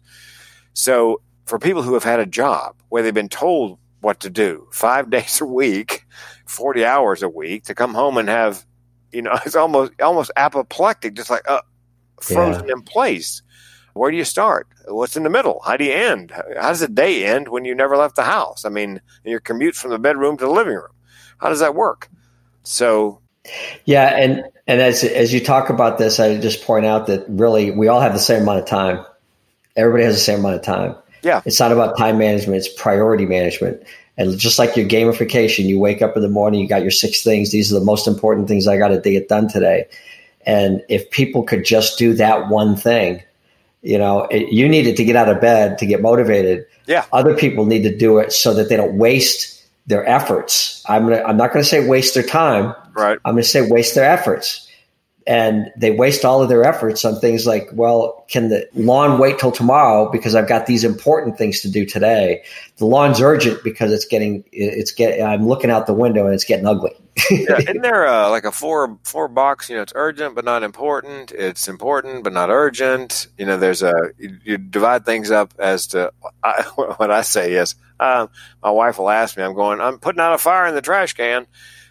So 0.74 1.22
for 1.46 1.60
people 1.60 1.82
who 1.82 1.94
have 1.94 2.04
had 2.04 2.20
a 2.20 2.26
job 2.26 2.76
where 2.90 3.04
they've 3.04 3.14
been 3.14 3.30
told 3.30 3.78
what 4.02 4.20
to 4.22 4.30
do 4.30 4.68
five 4.72 5.10
days 5.16 5.42
a 5.42 5.46
week, 5.46 6.06
40 6.46 6.86
hours 6.86 7.24
a 7.24 7.30
week 7.30 7.66
to 7.66 7.76
come 7.76 7.94
home 7.94 8.18
and 8.18 8.30
have, 8.30 8.66
you 9.12 9.22
know, 9.22 9.38
it's 9.46 9.56
almost, 9.56 9.94
almost 10.02 10.32
apoplectic, 10.36 11.14
just 11.14 11.30
like 11.30 11.48
uh, 11.50 11.62
frozen 12.20 12.68
yeah. 12.68 12.74
in 12.74 12.82
place. 12.82 13.42
Where 13.94 14.10
do 14.10 14.16
you 14.16 14.24
start? 14.24 14.70
What's 14.88 15.18
in 15.18 15.24
the 15.24 15.30
middle? 15.30 15.62
How 15.66 15.76
do 15.76 15.84
you 15.84 15.92
end? 15.92 16.32
How 16.32 16.70
does 16.70 16.80
the 16.80 16.88
day 16.88 17.26
end 17.26 17.50
when 17.50 17.66
you 17.66 17.76
never 17.76 17.98
left 17.98 18.16
the 18.16 18.24
house? 18.24 18.64
I 18.64 18.70
mean, 18.70 19.02
your 19.26 19.42
commute 19.42 19.76
from 19.76 19.92
the 19.92 20.00
bedroom 20.00 20.38
to 20.38 20.46
the 20.46 20.52
living 20.52 20.76
room. 20.76 20.94
How 21.40 21.50
does 21.50 21.60
that 21.60 21.76
work? 21.76 22.10
So, 22.64 23.20
yeah, 23.86 24.08
and 24.08 24.44
and 24.68 24.82
as 24.82 25.04
as 25.04 25.34
you 25.34 25.40
talk 25.40 25.70
about 25.70 25.98
this, 25.98 26.20
I 26.20 26.40
just 26.40 26.64
point 26.64 26.86
out 26.86 27.08
that 27.08 27.26
really 27.28 27.72
we 27.72 27.88
all 27.88 28.02
have 28.02 28.14
the 28.14 28.20
same 28.20 28.44
amount 28.44 28.60
of 28.60 28.66
time. 28.66 29.06
Everybody 29.76 30.04
has 30.04 30.16
the 30.16 30.22
same 30.22 30.40
amount 30.40 30.56
of 30.56 30.62
time. 30.62 30.96
Yeah, 31.24 31.42
it's 31.46 31.60
not 31.60 31.72
about 31.72 31.98
time 31.98 32.18
management; 32.18 32.58
it's 32.58 32.70
priority 32.70 33.26
management. 33.26 33.84
And 34.18 34.38
just 34.38 34.60
like 34.60 34.76
your 34.76 34.86
gamification, 34.86 35.66
you 35.66 35.80
wake 35.80 36.02
up 36.02 36.16
in 36.16 36.22
the 36.22 36.30
morning, 36.30 36.60
you 36.60 36.68
got 36.68 36.82
your 36.82 36.92
six 36.92 37.24
things. 37.24 37.52
These 37.52 37.72
are 37.72 37.80
the 37.80 37.86
most 37.86 38.08
important 38.08 38.48
things 38.48 38.68
I 38.68 38.78
got 38.78 38.90
to 38.90 39.00
get 39.00 39.30
done 39.30 39.48
today. 39.48 39.88
And 40.46 40.84
if 40.90 41.10
people 41.12 41.44
could 41.44 41.64
just 41.66 41.98
do 41.98 42.14
that 42.16 42.50
one 42.50 42.76
thing, 42.76 43.24
you 43.82 43.98
know, 43.98 44.26
it, 44.26 44.52
you 44.52 44.68
needed 44.68 44.98
to 44.98 45.04
get 45.04 45.16
out 45.16 45.30
of 45.30 45.42
bed 45.42 45.78
to 45.80 45.86
get 45.86 46.02
motivated. 46.02 46.66
Yeah. 46.88 47.06
Other 47.14 47.36
people 47.36 47.66
need 47.66 47.84
to 47.84 47.96
do 47.96 48.20
it 48.20 48.32
so 48.32 48.54
that 48.54 48.70
they 48.70 48.76
don't 48.76 48.98
waste 48.98 49.61
their 49.88 50.08
efforts. 50.08 50.84
I'm 50.88 51.04
gonna, 51.04 51.24
I'm 51.24 51.38
not 51.38 51.54
going 51.54 51.64
to 51.64 51.70
say 51.70 51.88
waste 51.88 52.14
their 52.14 52.24
time. 52.24 52.76
Right. 52.94 53.20
I'm 53.26 53.34
going 53.34 53.44
to 53.44 53.50
say 53.50 53.68
waste 53.70 53.96
their 53.96 54.10
efforts. 54.10 54.68
And 55.28 55.72
they 55.78 55.92
waste 55.92 56.26
all 56.26 56.42
of 56.42 56.50
their 56.50 56.64
efforts 56.64 57.06
on 57.06 57.20
things 57.20 57.46
like, 57.46 57.70
well, 57.74 58.26
can 58.28 58.50
the 58.50 58.68
lawn 58.74 59.20
wait 59.20 59.38
till 59.38 59.52
tomorrow 59.52 60.10
because 60.12 60.34
I've 60.34 60.48
got 60.48 60.66
these 60.66 60.84
important 60.84 61.38
things 61.38 61.62
to 61.62 61.70
do 61.70 61.86
today? 61.86 62.44
The 62.78 62.88
lawn's 62.88 63.22
urgent 63.22 63.64
because 63.64 63.92
it's 63.92 64.06
getting, 64.06 64.44
it's 64.52 64.92
get. 64.92 65.22
I'm 65.22 65.48
looking 65.48 65.70
out 65.70 65.86
the 65.86 65.94
window 65.94 66.26
and 66.26 66.34
it's 66.34 66.44
getting 66.44 66.66
ugly. 66.66 66.96
yeah, 67.30 67.58
isn't 67.60 67.82
there 67.82 68.08
uh, 68.08 68.30
like 68.30 68.46
a 68.46 68.52
four 68.52 68.98
four 69.04 69.28
box? 69.28 69.70
You 69.70 69.76
know, 69.76 69.84
it's 69.84 69.94
urgent 69.96 70.34
but 70.34 70.44
not 70.44 70.64
important. 70.64 71.32
It's 71.32 71.68
important 71.68 72.24
but 72.24 72.34
not 72.34 72.50
urgent. 72.50 73.28
You 73.38 73.46
know, 73.46 73.58
there's 73.58 73.84
a 73.84 73.94
you, 74.18 74.38
you 74.44 74.58
divide 74.58 75.06
things 75.06 75.30
up 75.30 75.54
as 75.60 75.88
to 75.88 76.12
I, 76.44 76.64
what 76.76 77.12
I 77.12 77.22
say 77.22 77.54
is 77.54 77.76
um, 78.02 78.30
my 78.64 78.72
wife 78.72 78.98
will 78.98 79.10
ask 79.10 79.38
me, 79.38 79.44
I'm 79.44 79.54
going, 79.54 79.80
I'm 79.80 80.00
putting 80.00 80.20
out 80.20 80.34
a 80.34 80.38
fire 80.38 80.66
in 80.66 80.76
the 80.76 80.82
trash 80.82 81.14
can. 81.14 81.46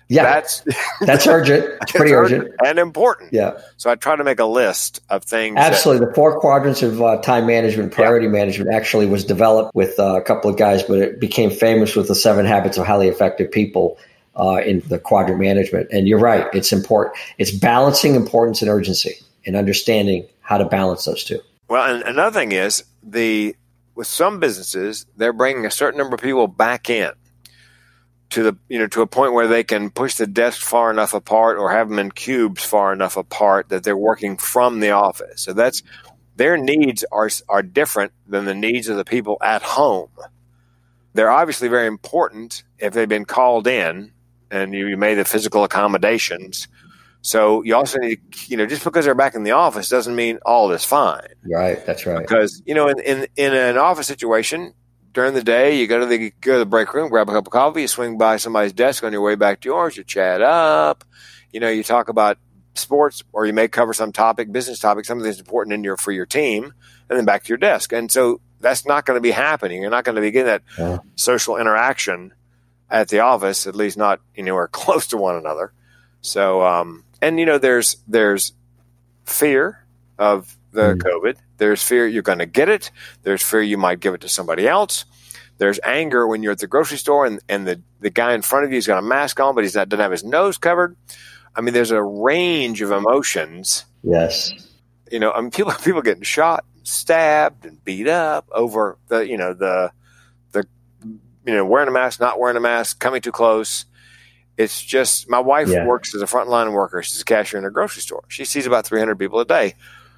Yeah, 0.08 0.24
that's 0.24 0.64
that's 1.00 1.26
urgent. 1.28 1.64
It's 1.82 1.92
pretty 1.92 2.12
urgent. 2.12 2.42
urgent. 2.42 2.56
and 2.66 2.78
important. 2.80 3.32
Yeah. 3.32 3.60
So 3.76 3.90
I 3.90 3.94
try 3.94 4.16
to 4.16 4.24
make 4.24 4.40
a 4.40 4.44
list 4.44 5.00
of 5.08 5.24
things. 5.24 5.56
Absolutely, 5.56 6.04
that, 6.04 6.10
the 6.10 6.14
four 6.14 6.40
quadrants 6.40 6.82
of 6.82 7.00
uh, 7.00 7.20
time 7.20 7.46
management, 7.46 7.92
priority 7.92 8.26
yeah. 8.26 8.32
management, 8.32 8.74
actually 8.74 9.06
was 9.06 9.24
developed 9.24 9.72
with 9.72 10.00
uh, 10.00 10.16
a 10.16 10.22
couple 10.22 10.50
of 10.50 10.58
guys, 10.58 10.82
but 10.82 10.98
it 10.98 11.20
became 11.20 11.50
famous 11.50 11.94
with 11.94 12.08
the 12.08 12.16
Seven 12.16 12.44
Habits 12.44 12.76
of 12.76 12.86
Highly 12.86 13.06
Effective 13.06 13.52
People 13.52 13.98
uh, 14.36 14.60
in 14.64 14.80
the 14.88 14.98
quadrant 14.98 15.40
management. 15.40 15.88
And 15.92 16.08
you're 16.08 16.18
right; 16.18 16.48
it's 16.52 16.72
important. 16.72 17.16
It's 17.38 17.52
balancing 17.52 18.16
importance 18.16 18.62
and 18.62 18.70
urgency, 18.70 19.14
and 19.46 19.54
understanding 19.54 20.26
how 20.40 20.58
to 20.58 20.64
balance 20.64 21.04
those 21.04 21.22
two. 21.22 21.38
Well, 21.68 21.94
and 21.94 22.02
another 22.02 22.36
thing 22.36 22.50
is 22.50 22.82
the 23.00 23.54
with 23.94 24.06
some 24.06 24.40
businesses, 24.40 25.06
they're 25.16 25.32
bringing 25.32 25.66
a 25.66 25.70
certain 25.70 25.98
number 25.98 26.14
of 26.14 26.20
people 26.20 26.46
back 26.46 26.88
in 26.90 27.10
to 28.30 28.42
the 28.44 28.56
you 28.68 28.78
know 28.78 28.86
to 28.86 29.02
a 29.02 29.06
point 29.06 29.32
where 29.32 29.48
they 29.48 29.64
can 29.64 29.90
push 29.90 30.14
the 30.14 30.26
desk 30.26 30.60
far 30.60 30.90
enough 30.90 31.14
apart 31.14 31.58
or 31.58 31.70
have 31.70 31.88
them 31.88 31.98
in 31.98 32.10
cubes 32.10 32.64
far 32.64 32.92
enough 32.92 33.16
apart 33.16 33.68
that 33.68 33.82
they're 33.82 33.96
working 33.96 34.36
from 34.36 34.80
the 34.80 34.90
office. 34.90 35.42
So 35.42 35.52
that's 35.52 35.82
their 36.36 36.56
needs 36.56 37.04
are 37.12 37.28
are 37.48 37.62
different 37.62 38.12
than 38.26 38.44
the 38.44 38.54
needs 38.54 38.88
of 38.88 38.96
the 38.96 39.04
people 39.04 39.36
at 39.42 39.62
home. 39.62 40.10
They're 41.12 41.30
obviously 41.30 41.68
very 41.68 41.88
important 41.88 42.62
if 42.78 42.92
they've 42.94 43.08
been 43.08 43.24
called 43.24 43.66
in 43.66 44.12
and 44.50 44.72
you 44.74 44.96
made 44.96 45.14
the 45.14 45.24
physical 45.24 45.64
accommodations 45.64 46.68
so 47.22 47.62
you 47.64 47.74
also 47.74 47.98
need, 47.98 48.20
you 48.48 48.56
know, 48.56 48.66
just 48.66 48.84
because 48.84 49.04
they're 49.04 49.14
back 49.14 49.34
in 49.34 49.42
the 49.42 49.50
office 49.52 49.88
doesn't 49.88 50.14
mean 50.14 50.38
all 50.44 50.70
is 50.72 50.84
fine. 50.84 51.28
Right. 51.44 51.84
That's 51.84 52.06
right. 52.06 52.20
Because 52.20 52.62
you 52.64 52.74
know, 52.74 52.88
in 52.88 52.98
in, 53.00 53.26
in 53.36 53.54
an 53.54 53.76
office 53.76 54.06
situation 54.06 54.72
during 55.12 55.34
the 55.34 55.42
day, 55.42 55.78
you 55.78 55.86
go 55.86 56.00
to 56.00 56.06
the 56.06 56.30
go 56.40 56.54
to 56.54 56.58
the 56.58 56.66
break 56.66 56.94
room, 56.94 57.10
grab 57.10 57.28
a 57.28 57.32
cup 57.32 57.46
of 57.46 57.52
coffee, 57.52 57.82
you 57.82 57.88
swing 57.88 58.16
by 58.16 58.36
somebody's 58.36 58.72
desk 58.72 59.04
on 59.04 59.12
your 59.12 59.22
way 59.22 59.34
back 59.34 59.60
to 59.60 59.68
yours, 59.68 59.96
you 59.96 60.04
chat 60.04 60.40
up, 60.40 61.04
you 61.52 61.60
know, 61.60 61.68
you 61.68 61.82
talk 61.82 62.08
about 62.08 62.38
sports, 62.74 63.22
or 63.32 63.46
you 63.46 63.52
may 63.52 63.68
cover 63.68 63.92
some 63.92 64.12
topic, 64.12 64.50
business 64.50 64.78
topic, 64.78 65.04
something 65.04 65.24
that's 65.24 65.40
important 65.40 65.74
in 65.74 65.84
your 65.84 65.96
for 65.96 66.12
your 66.12 66.26
team, 66.26 66.72
and 67.08 67.18
then 67.18 67.24
back 67.24 67.44
to 67.44 67.48
your 67.48 67.58
desk. 67.58 67.92
And 67.92 68.10
so 68.10 68.40
that's 68.60 68.86
not 68.86 69.04
going 69.04 69.16
to 69.16 69.20
be 69.20 69.30
happening. 69.30 69.82
You're 69.82 69.90
not 69.90 70.04
going 70.04 70.16
to 70.16 70.22
be 70.22 70.30
getting 70.30 70.46
that 70.46 70.62
yeah. 70.78 70.98
social 71.16 71.56
interaction 71.56 72.32
at 72.88 73.08
the 73.08 73.20
office, 73.20 73.66
at 73.66 73.74
least 73.74 73.96
not 73.96 74.20
anywhere 74.36 74.68
close 74.72 75.08
to 75.08 75.16
one 75.16 75.36
another. 75.36 75.72
So, 76.22 76.66
um, 76.66 77.04
and 77.22 77.38
you 77.38 77.46
know 77.46 77.58
there's 77.58 77.96
there's 78.06 78.52
fear 79.24 79.84
of 80.18 80.56
the 80.72 80.94
mm. 80.94 81.02
COVID. 81.02 81.36
There's 81.56 81.82
fear 81.82 82.06
you're 82.06 82.22
going 82.22 82.38
to 82.38 82.46
get 82.46 82.68
it. 82.68 82.90
There's 83.22 83.42
fear 83.42 83.62
you 83.62 83.78
might 83.78 84.00
give 84.00 84.14
it 84.14 84.20
to 84.22 84.28
somebody 84.28 84.66
else. 84.66 85.04
There's 85.58 85.78
anger 85.84 86.26
when 86.26 86.42
you're 86.42 86.52
at 86.52 86.58
the 86.58 86.66
grocery 86.66 86.96
store 86.96 87.26
and, 87.26 87.38
and 87.48 87.66
the, 87.66 87.82
the 88.00 88.08
guy 88.08 88.32
in 88.32 88.40
front 88.40 88.64
of 88.64 88.70
you 88.70 88.76
has 88.76 88.86
got 88.86 88.98
a 88.98 89.02
mask 89.02 89.40
on, 89.40 89.54
but 89.54 89.62
he's 89.62 89.74
not 89.74 89.90
doesn't 89.90 90.02
have 90.02 90.10
his 90.10 90.24
nose 90.24 90.56
covered. 90.56 90.96
I 91.54 91.60
mean, 91.60 91.74
there's 91.74 91.90
a 91.90 92.02
range 92.02 92.80
of 92.80 92.92
emotions. 92.92 93.84
Yes. 94.02 94.52
You 95.10 95.18
know, 95.18 95.32
I 95.32 95.40
mean, 95.40 95.50
people 95.50 95.72
people 95.72 96.02
getting 96.02 96.22
shot, 96.22 96.64
stabbed, 96.82 97.66
and 97.66 97.82
beat 97.84 98.08
up 98.08 98.48
over 98.52 98.96
the 99.08 99.28
you 99.28 99.36
know 99.36 99.52
the 99.52 99.92
the 100.52 100.66
you 101.04 101.52
know 101.52 101.66
wearing 101.66 101.88
a 101.88 101.92
mask, 101.92 102.20
not 102.20 102.38
wearing 102.38 102.56
a 102.56 102.60
mask, 102.60 102.98
coming 102.98 103.20
too 103.20 103.32
close. 103.32 103.84
It's 104.60 104.82
just 104.82 105.26
my 105.26 105.38
wife 105.38 105.68
yeah. 105.68 105.86
works 105.86 106.14
as 106.14 106.20
a 106.20 106.26
frontline 106.26 106.72
worker. 106.72 107.02
She's 107.02 107.22
a 107.22 107.24
cashier 107.24 107.58
in 107.58 107.64
a 107.64 107.70
grocery 107.70 108.02
store. 108.02 108.24
She 108.28 108.44
sees 108.44 108.66
about 108.66 108.84
300 108.84 109.18
people 109.18 109.40
a 109.40 109.46
day. 109.46 109.74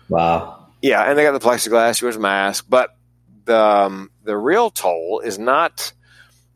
Wow. 0.09 0.67
Yeah, 0.83 1.09
and 1.09 1.17
they 1.17 1.23
got 1.23 1.31
the 1.31 1.49
plexiglass. 1.49 1.99
She 1.99 2.05
wears 2.05 2.17
a 2.17 2.21
mask, 2.21 2.67
but 2.69 2.97
the 3.45 3.57
um, 3.57 4.11
the 4.25 4.37
real 4.37 4.71
toll 4.71 5.23
is 5.25 5.39
not 5.39 5.93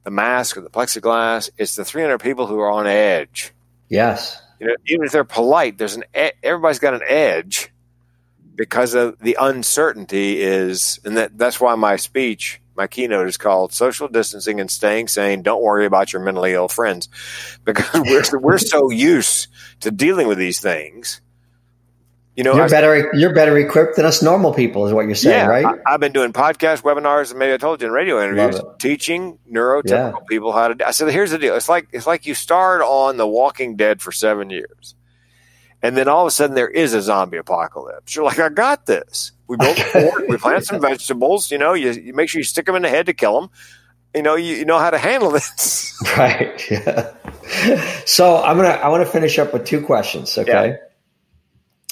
the 0.03 0.11
mask 0.11 0.57
or 0.57 0.63
the 0.63 0.69
plexiglass. 0.69 1.49
It's 1.59 1.77
the 1.77 1.85
300 1.85 2.19
people 2.19 2.49
who 2.49 2.59
are 2.59 2.73
on 2.73 2.89
edge. 2.89 3.53
Yes. 3.89 4.43
You 4.59 4.67
know, 4.67 4.75
even 4.87 5.07
if 5.07 5.13
they're 5.13 5.23
polite, 5.23 5.79
there's 5.79 5.95
an 5.95 6.03
everybody's 6.43 6.81
got 6.81 6.95
an 6.95 7.03
edge 7.07 7.73
because 8.57 8.95
of 8.95 9.17
the 9.21 9.37
uncertainty 9.41 10.41
is, 10.41 10.99
and 11.05 11.17
that 11.19 11.39
that's 11.39 11.61
why 11.61 11.77
my 11.77 11.95
speech 11.95 12.61
my 12.77 12.87
keynote 12.87 13.29
is 13.29 13.37
called 13.37 13.73
social 13.73 14.09
distancing 14.09 14.61
and 14.61 14.71
staying 14.71 15.09
sane. 15.09 15.43
Don't 15.43 15.63
worry 15.63 15.87
about 15.87 16.13
your 16.13 16.23
mentally 16.23 16.53
ill 16.53 16.69
friends. 16.69 17.09
Because 17.65 18.01
we're, 18.33 18.39
we're 18.39 18.59
so 18.59 18.91
used 18.91 19.49
to 19.81 19.91
dealing 19.91 20.29
with 20.29 20.39
these 20.39 20.61
things. 20.61 21.21
You 22.37 22.45
know 22.45 22.55
you're 22.55 22.69
better 22.69 23.11
you're 23.15 23.35
better 23.35 23.57
equipped 23.57 23.97
than 23.97 24.05
us 24.05 24.23
normal 24.23 24.53
people 24.53 24.87
is 24.87 24.93
what 24.93 25.07
you're 25.07 25.15
saying 25.15 25.47
yeah, 25.47 25.47
right? 25.47 25.81
I, 25.87 25.93
have 25.93 26.01
been 26.01 26.13
doing 26.13 26.35
podcast 26.35 26.83
webinars 26.83 27.31
and 27.31 27.39
maybe 27.39 27.55
i 27.55 27.57
told 27.57 27.81
you 27.81 27.87
in 27.87 27.95
radio 27.95 28.23
interviews 28.23 28.61
teaching 28.79 29.39
neurotypical 29.51 29.89
yeah. 29.89 30.13
people 30.29 30.53
how 30.53 30.69
to 30.69 30.87
i 30.87 30.91
said 30.91 31.11
here's 31.11 31.31
the 31.31 31.39
deal. 31.39 31.57
It's 31.57 31.71
like 31.71 31.89
it's 31.93 32.07
like 32.07 32.27
you 32.27 32.35
starred 32.35 32.83
on 32.83 33.17
the 33.17 33.27
walking 33.27 33.77
dead 33.77 34.03
for 34.03 34.13
seven 34.13 34.51
years 34.51 34.96
and 35.87 35.97
then 35.97 36.09
all 36.09 36.23
of 36.23 36.29
a 36.29 36.31
sudden 36.31 36.55
there 36.55 36.69
is 36.69 36.95
a 36.95 37.03
zombie 37.03 37.37
apocalypse 37.37 38.15
you're 38.15 38.25
like 38.25 38.39
i 38.39 38.49
got 38.49 38.87
this 38.87 39.33
we 39.49 39.57
built 39.57 39.79
a 39.79 39.85
fort. 39.85 40.29
we 40.29 40.37
plant 40.37 40.65
some 40.65 40.81
vegetables. 40.81 41.51
You 41.51 41.59
know, 41.59 41.75
you, 41.75 41.93
you, 41.93 42.13
make 42.13 42.29
sure 42.29 42.41
you 42.41 42.45
stick 42.45 42.67
them 42.67 42.77
in 42.77 42.83
the 42.83 42.89
head 42.89 43.07
to 43.07 43.15
kill 43.15 43.41
them. 43.41 43.51
You 44.15 44.23
know, 44.23 44.35
you, 44.35 44.57
you 44.57 44.65
know 44.65 44.79
how 44.79 44.91
to 44.91 44.99
handle 44.99 45.31
this. 45.31 45.93
Right. 46.17 46.71
Yeah. 46.71 47.15
So 48.05 48.43
I'm 48.43 48.57
gonna 48.57 48.69
I 48.69 48.89
want 48.89 49.05
to 49.05 49.11
finish 49.11 49.39
up 49.39 49.53
with 49.53 49.67
two 49.67 49.83
questions. 49.83 50.37
Okay. 50.37 50.69
Yeah. 50.69 50.77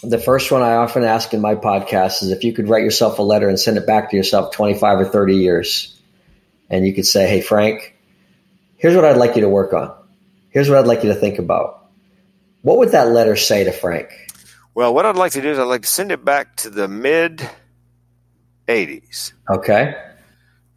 The 0.02 0.18
first 0.18 0.50
one 0.50 0.62
I 0.62 0.74
often 0.74 1.04
ask 1.04 1.32
in 1.32 1.40
my 1.40 1.54
podcast 1.54 2.22
is 2.22 2.30
if 2.30 2.44
you 2.44 2.52
could 2.52 2.68
write 2.68 2.84
yourself 2.84 3.18
a 3.18 3.22
letter 3.22 3.48
and 3.48 3.58
send 3.58 3.76
it 3.76 3.86
back 3.86 4.10
to 4.10 4.16
yourself 4.16 4.52
25 4.54 5.00
or 5.00 5.04
30 5.04 5.36
years, 5.36 5.98
and 6.68 6.86
you 6.86 6.94
could 6.94 7.06
say, 7.06 7.26
"Hey 7.26 7.40
Frank, 7.40 7.94
here's 8.76 8.94
what 8.94 9.04
I'd 9.04 9.16
like 9.16 9.36
you 9.36 9.42
to 9.42 9.48
work 9.48 9.72
on. 9.72 9.94
Here's 10.50 10.68
what 10.68 10.78
I'd 10.78 10.86
like 10.86 11.02
you 11.02 11.10
to 11.10 11.18
think 11.18 11.38
about." 11.38 11.83
What 12.64 12.78
would 12.78 12.92
that 12.92 13.10
letter 13.10 13.36
say 13.36 13.64
to 13.64 13.72
Frank? 13.72 14.08
Well, 14.74 14.94
what 14.94 15.04
I'd 15.04 15.16
like 15.16 15.32
to 15.32 15.42
do 15.42 15.50
is 15.50 15.58
I'd 15.58 15.64
like 15.64 15.82
to 15.82 15.88
send 15.88 16.10
it 16.10 16.24
back 16.24 16.56
to 16.56 16.70
the 16.70 16.88
mid 16.88 17.46
80s. 18.66 19.34
Okay. 19.50 19.94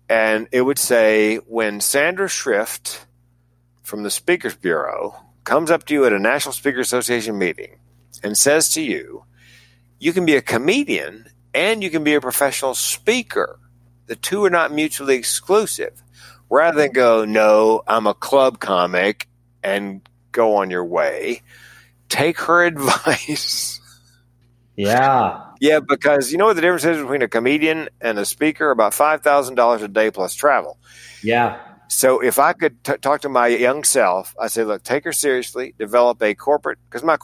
And 0.09 0.49
it 0.51 0.63
would 0.63 0.79
say 0.79 1.37
when 1.37 1.79
Sandra 1.79 2.27
Schrift 2.27 3.05
from 3.83 4.03
the 4.03 4.11
Speakers 4.11 4.57
Bureau 4.57 5.15
comes 5.45 5.71
up 5.71 5.85
to 5.85 5.93
you 5.93 6.03
at 6.03 6.11
a 6.11 6.19
National 6.19 6.51
Speaker 6.51 6.81
Association 6.81 7.37
meeting 7.37 7.79
and 8.21 8.37
says 8.37 8.67
to 8.71 8.81
you, 8.81 9.23
you 9.97 10.11
can 10.11 10.25
be 10.25 10.35
a 10.35 10.41
comedian 10.41 11.29
and 11.53 11.81
you 11.81 11.89
can 11.89 12.03
be 12.03 12.15
a 12.15 12.21
professional 12.21 12.75
speaker. 12.75 13.61
The 14.07 14.17
two 14.17 14.43
are 14.43 14.49
not 14.49 14.73
mutually 14.73 15.15
exclusive. 15.15 16.03
Rather 16.49 16.81
than 16.81 16.91
go, 16.91 17.23
no, 17.23 17.81
I'm 17.87 18.07
a 18.07 18.13
club 18.13 18.59
comic 18.59 19.29
and 19.63 20.01
go 20.33 20.57
on 20.57 20.69
your 20.69 20.83
way, 20.83 21.43
take 22.09 22.39
her 22.39 22.63
advice 22.65 23.79
Yeah. 24.77 25.43
Yeah, 25.59 25.79
because 25.79 26.31
you 26.31 26.37
know 26.37 26.45
what 26.45 26.55
the 26.55 26.61
difference 26.61 26.85
is 26.85 26.97
between 27.01 27.23
a 27.23 27.27
comedian 27.27 27.89
and 27.99 28.19
a 28.19 28.25
speaker? 28.25 28.69
About 28.69 28.93
$5,000 28.93 29.81
a 29.83 29.87
day 29.87 30.11
plus 30.11 30.35
travel. 30.35 30.77
Yeah. 31.23 31.59
So 31.89 32.19
if 32.19 32.37
I 32.37 32.53
could 32.53 32.83
t- 32.83 32.97
talk 32.97 33.21
to 33.21 33.29
my 33.29 33.47
young 33.47 33.83
self, 33.83 34.35
I 34.39 34.47
say, 34.49 34.63
look, 34.63 34.83
take 34.83 35.03
her 35.05 35.13
seriously, 35.13 35.73
develop 35.79 36.21
a 36.21 36.35
corporate, 36.35 36.77
because 36.89 37.03
my, 37.03 37.17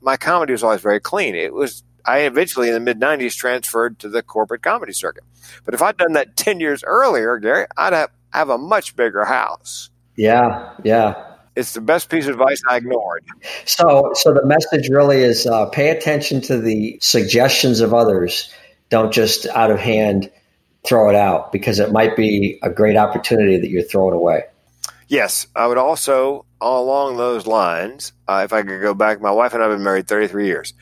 my 0.00 0.16
comedy 0.16 0.52
was 0.52 0.62
always 0.62 0.80
very 0.80 1.00
clean. 1.00 1.34
It 1.34 1.52
was, 1.52 1.82
I 2.04 2.20
eventually 2.20 2.68
in 2.68 2.74
the 2.74 2.80
mid 2.80 3.00
90s 3.00 3.34
transferred 3.34 3.98
to 4.00 4.08
the 4.08 4.22
corporate 4.22 4.62
comedy 4.62 4.92
circuit. 4.92 5.24
But 5.64 5.74
if 5.74 5.82
I'd 5.82 5.96
done 5.96 6.12
that 6.12 6.36
10 6.36 6.60
years 6.60 6.84
earlier, 6.84 7.38
Gary, 7.38 7.66
I'd 7.76 7.94
have, 7.94 8.10
have 8.32 8.48
a 8.48 8.58
much 8.58 8.94
bigger 8.94 9.24
house. 9.24 9.90
Yeah. 10.16 10.72
Yeah. 10.84 11.31
It's 11.54 11.74
the 11.74 11.80
best 11.80 12.08
piece 12.08 12.26
of 12.26 12.32
advice 12.32 12.62
I 12.68 12.76
ignored. 12.76 13.24
So, 13.66 14.12
so 14.14 14.32
the 14.32 14.44
message 14.46 14.88
really 14.88 15.18
is 15.18 15.46
uh, 15.46 15.66
pay 15.66 15.90
attention 15.90 16.40
to 16.42 16.58
the 16.58 16.98
suggestions 17.00 17.80
of 17.80 17.92
others. 17.92 18.52
Don't 18.88 19.12
just 19.12 19.46
out 19.46 19.70
of 19.70 19.78
hand 19.78 20.30
throw 20.84 21.08
it 21.10 21.14
out 21.14 21.52
because 21.52 21.78
it 21.78 21.92
might 21.92 22.16
be 22.16 22.58
a 22.62 22.70
great 22.70 22.96
opportunity 22.96 23.58
that 23.58 23.68
you're 23.68 23.82
throwing 23.82 24.14
away. 24.14 24.44
Yes, 25.08 25.46
I 25.54 25.66
would 25.66 25.78
also, 25.78 26.46
along 26.60 27.18
those 27.18 27.46
lines, 27.46 28.14
uh, 28.26 28.42
if 28.44 28.52
I 28.52 28.62
could 28.62 28.80
go 28.80 28.94
back, 28.94 29.20
my 29.20 29.30
wife 29.30 29.52
and 29.52 29.62
I 29.62 29.68
have 29.68 29.76
been 29.76 29.84
married 29.84 30.08
33 30.08 30.46
years. 30.46 30.72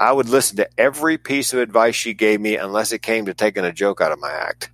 I 0.00 0.12
would 0.12 0.28
listen 0.28 0.56
to 0.56 0.68
every 0.76 1.16
piece 1.16 1.52
of 1.52 1.60
advice 1.60 1.94
she 1.94 2.12
gave 2.12 2.40
me 2.40 2.56
unless 2.56 2.92
it 2.92 3.02
came 3.02 3.26
to 3.26 3.34
taking 3.34 3.64
a 3.64 3.72
joke 3.72 4.00
out 4.00 4.12
of 4.12 4.18
my 4.18 4.30
act 4.30 4.70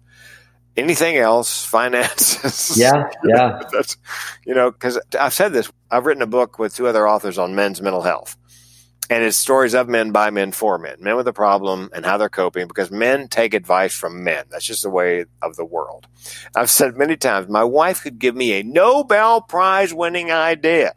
anything 0.76 1.16
else, 1.16 1.64
finances. 1.66 2.78
Yeah, 2.78 3.08
yeah. 3.24 3.60
That's, 3.72 3.96
you 4.46 4.54
know, 4.54 4.70
because 4.70 4.98
I've 5.18 5.34
said 5.34 5.52
this. 5.52 5.70
I've 5.90 6.06
written 6.06 6.22
a 6.22 6.26
book 6.26 6.58
with 6.58 6.74
two 6.74 6.86
other 6.86 7.08
authors 7.08 7.38
on 7.38 7.54
men's 7.54 7.80
mental 7.80 8.02
health. 8.02 8.36
And 9.10 9.22
it's 9.22 9.36
stories 9.36 9.74
of 9.74 9.86
men 9.86 10.12
by 10.12 10.30
men 10.30 10.50
for 10.50 10.78
men, 10.78 10.96
men 10.98 11.14
with 11.14 11.28
a 11.28 11.32
problem 11.32 11.90
and 11.92 12.06
how 12.06 12.16
they're 12.16 12.30
coping 12.30 12.66
because 12.66 12.90
men 12.90 13.28
take 13.28 13.52
advice 13.52 13.94
from 13.94 14.24
men. 14.24 14.46
That's 14.50 14.64
just 14.64 14.82
the 14.82 14.88
way 14.88 15.26
of 15.42 15.56
the 15.56 15.64
world. 15.64 16.06
I've 16.56 16.70
said 16.70 16.96
many 16.96 17.18
times, 17.18 17.46
my 17.48 17.64
wife 17.64 18.02
could 18.02 18.18
give 18.18 18.34
me 18.34 18.54
a 18.54 18.62
Nobel 18.62 19.42
Prize 19.42 19.92
winning 19.92 20.32
idea 20.32 20.94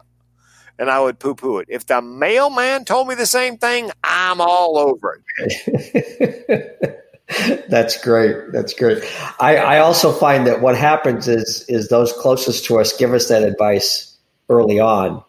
and 0.78 0.90
I 0.90 1.00
would 1.00 1.18
poo 1.18 1.34
poo 1.34 1.58
it. 1.58 1.66
If 1.68 1.86
the 1.86 2.00
mailman 2.00 2.84
told 2.84 3.08
me 3.08 3.14
the 3.14 3.26
same 3.26 3.58
thing, 3.58 3.90
I'm 4.02 4.40
all 4.40 4.78
over 4.78 5.22
it. 5.38 6.94
That's 7.68 8.02
great. 8.02 8.52
That's 8.52 8.72
great. 8.72 9.02
I, 9.38 9.56
I 9.56 9.78
also 9.78 10.12
find 10.12 10.46
that 10.46 10.62
what 10.62 10.76
happens 10.76 11.28
is 11.28 11.64
is 11.68 11.88
those 11.88 12.12
closest 12.14 12.64
to 12.66 12.78
us 12.78 12.96
give 12.96 13.12
us 13.12 13.28
that 13.28 13.42
advice 13.42 14.16
early 14.48 14.80
on, 14.80 15.22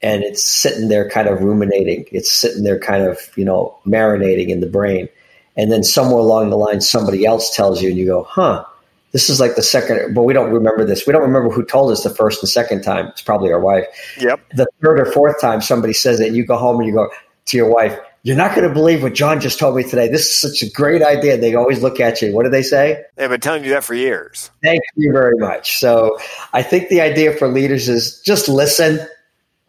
and 0.00 0.22
it's 0.22 0.42
sitting 0.42 0.88
there 0.88 1.08
kind 1.08 1.28
of 1.28 1.42
ruminating. 1.42 2.06
It's 2.12 2.32
sitting 2.32 2.62
there 2.62 2.78
kind 2.78 3.04
of 3.04 3.18
you 3.36 3.44
know 3.44 3.76
marinating 3.86 4.48
in 4.48 4.60
the 4.60 4.66
brain, 4.66 5.08
and 5.54 5.70
then 5.70 5.82
somewhere 5.82 6.20
along 6.20 6.48
the 6.48 6.56
line 6.56 6.80
somebody 6.80 7.26
else 7.26 7.54
tells 7.54 7.82
you, 7.82 7.90
and 7.90 7.98
you 7.98 8.06
go, 8.06 8.22
"Huh." 8.22 8.64
This 9.12 9.30
is 9.30 9.38
like 9.38 9.54
the 9.54 9.62
second, 9.62 10.12
but 10.12 10.24
we 10.24 10.32
don't 10.32 10.50
remember 10.50 10.84
this. 10.84 11.06
We 11.06 11.12
don't 11.12 11.22
remember 11.22 11.48
who 11.48 11.64
told 11.64 11.92
us 11.92 12.02
the 12.02 12.10
first 12.10 12.42
and 12.42 12.50
second 12.50 12.82
time. 12.82 13.06
It's 13.08 13.22
probably 13.22 13.52
our 13.52 13.60
wife. 13.60 13.84
Yep. 14.18 14.40
The 14.54 14.66
third 14.82 14.98
or 14.98 15.12
fourth 15.12 15.40
time 15.40 15.60
somebody 15.60 15.92
says 15.92 16.18
it, 16.18 16.26
and 16.26 16.36
you 16.36 16.44
go 16.44 16.56
home 16.56 16.80
and 16.80 16.88
you 16.88 16.94
go 16.94 17.08
to 17.44 17.56
your 17.56 17.70
wife, 17.70 17.96
you're 18.24 18.36
not 18.36 18.56
going 18.56 18.66
to 18.66 18.72
believe 18.72 19.02
what 19.02 19.12
John 19.12 19.38
just 19.38 19.58
told 19.58 19.76
me 19.76 19.82
today. 19.82 20.08
This 20.08 20.22
is 20.22 20.40
such 20.40 20.66
a 20.66 20.72
great 20.72 21.02
idea. 21.02 21.36
They 21.36 21.54
always 21.54 21.82
look 21.82 22.00
at 22.00 22.22
you. 22.22 22.32
What 22.32 22.44
do 22.44 22.50
they 22.50 22.62
say? 22.62 23.04
They've 23.16 23.28
been 23.28 23.40
telling 23.40 23.64
you 23.64 23.70
that 23.70 23.84
for 23.84 23.94
years. 23.94 24.50
Thank 24.62 24.80
you 24.96 25.12
very 25.12 25.36
much. 25.36 25.78
So 25.78 26.18
I 26.54 26.62
think 26.62 26.88
the 26.88 27.02
idea 27.02 27.36
for 27.36 27.48
leaders 27.48 27.86
is 27.86 28.20
just 28.22 28.48
listen, 28.48 28.98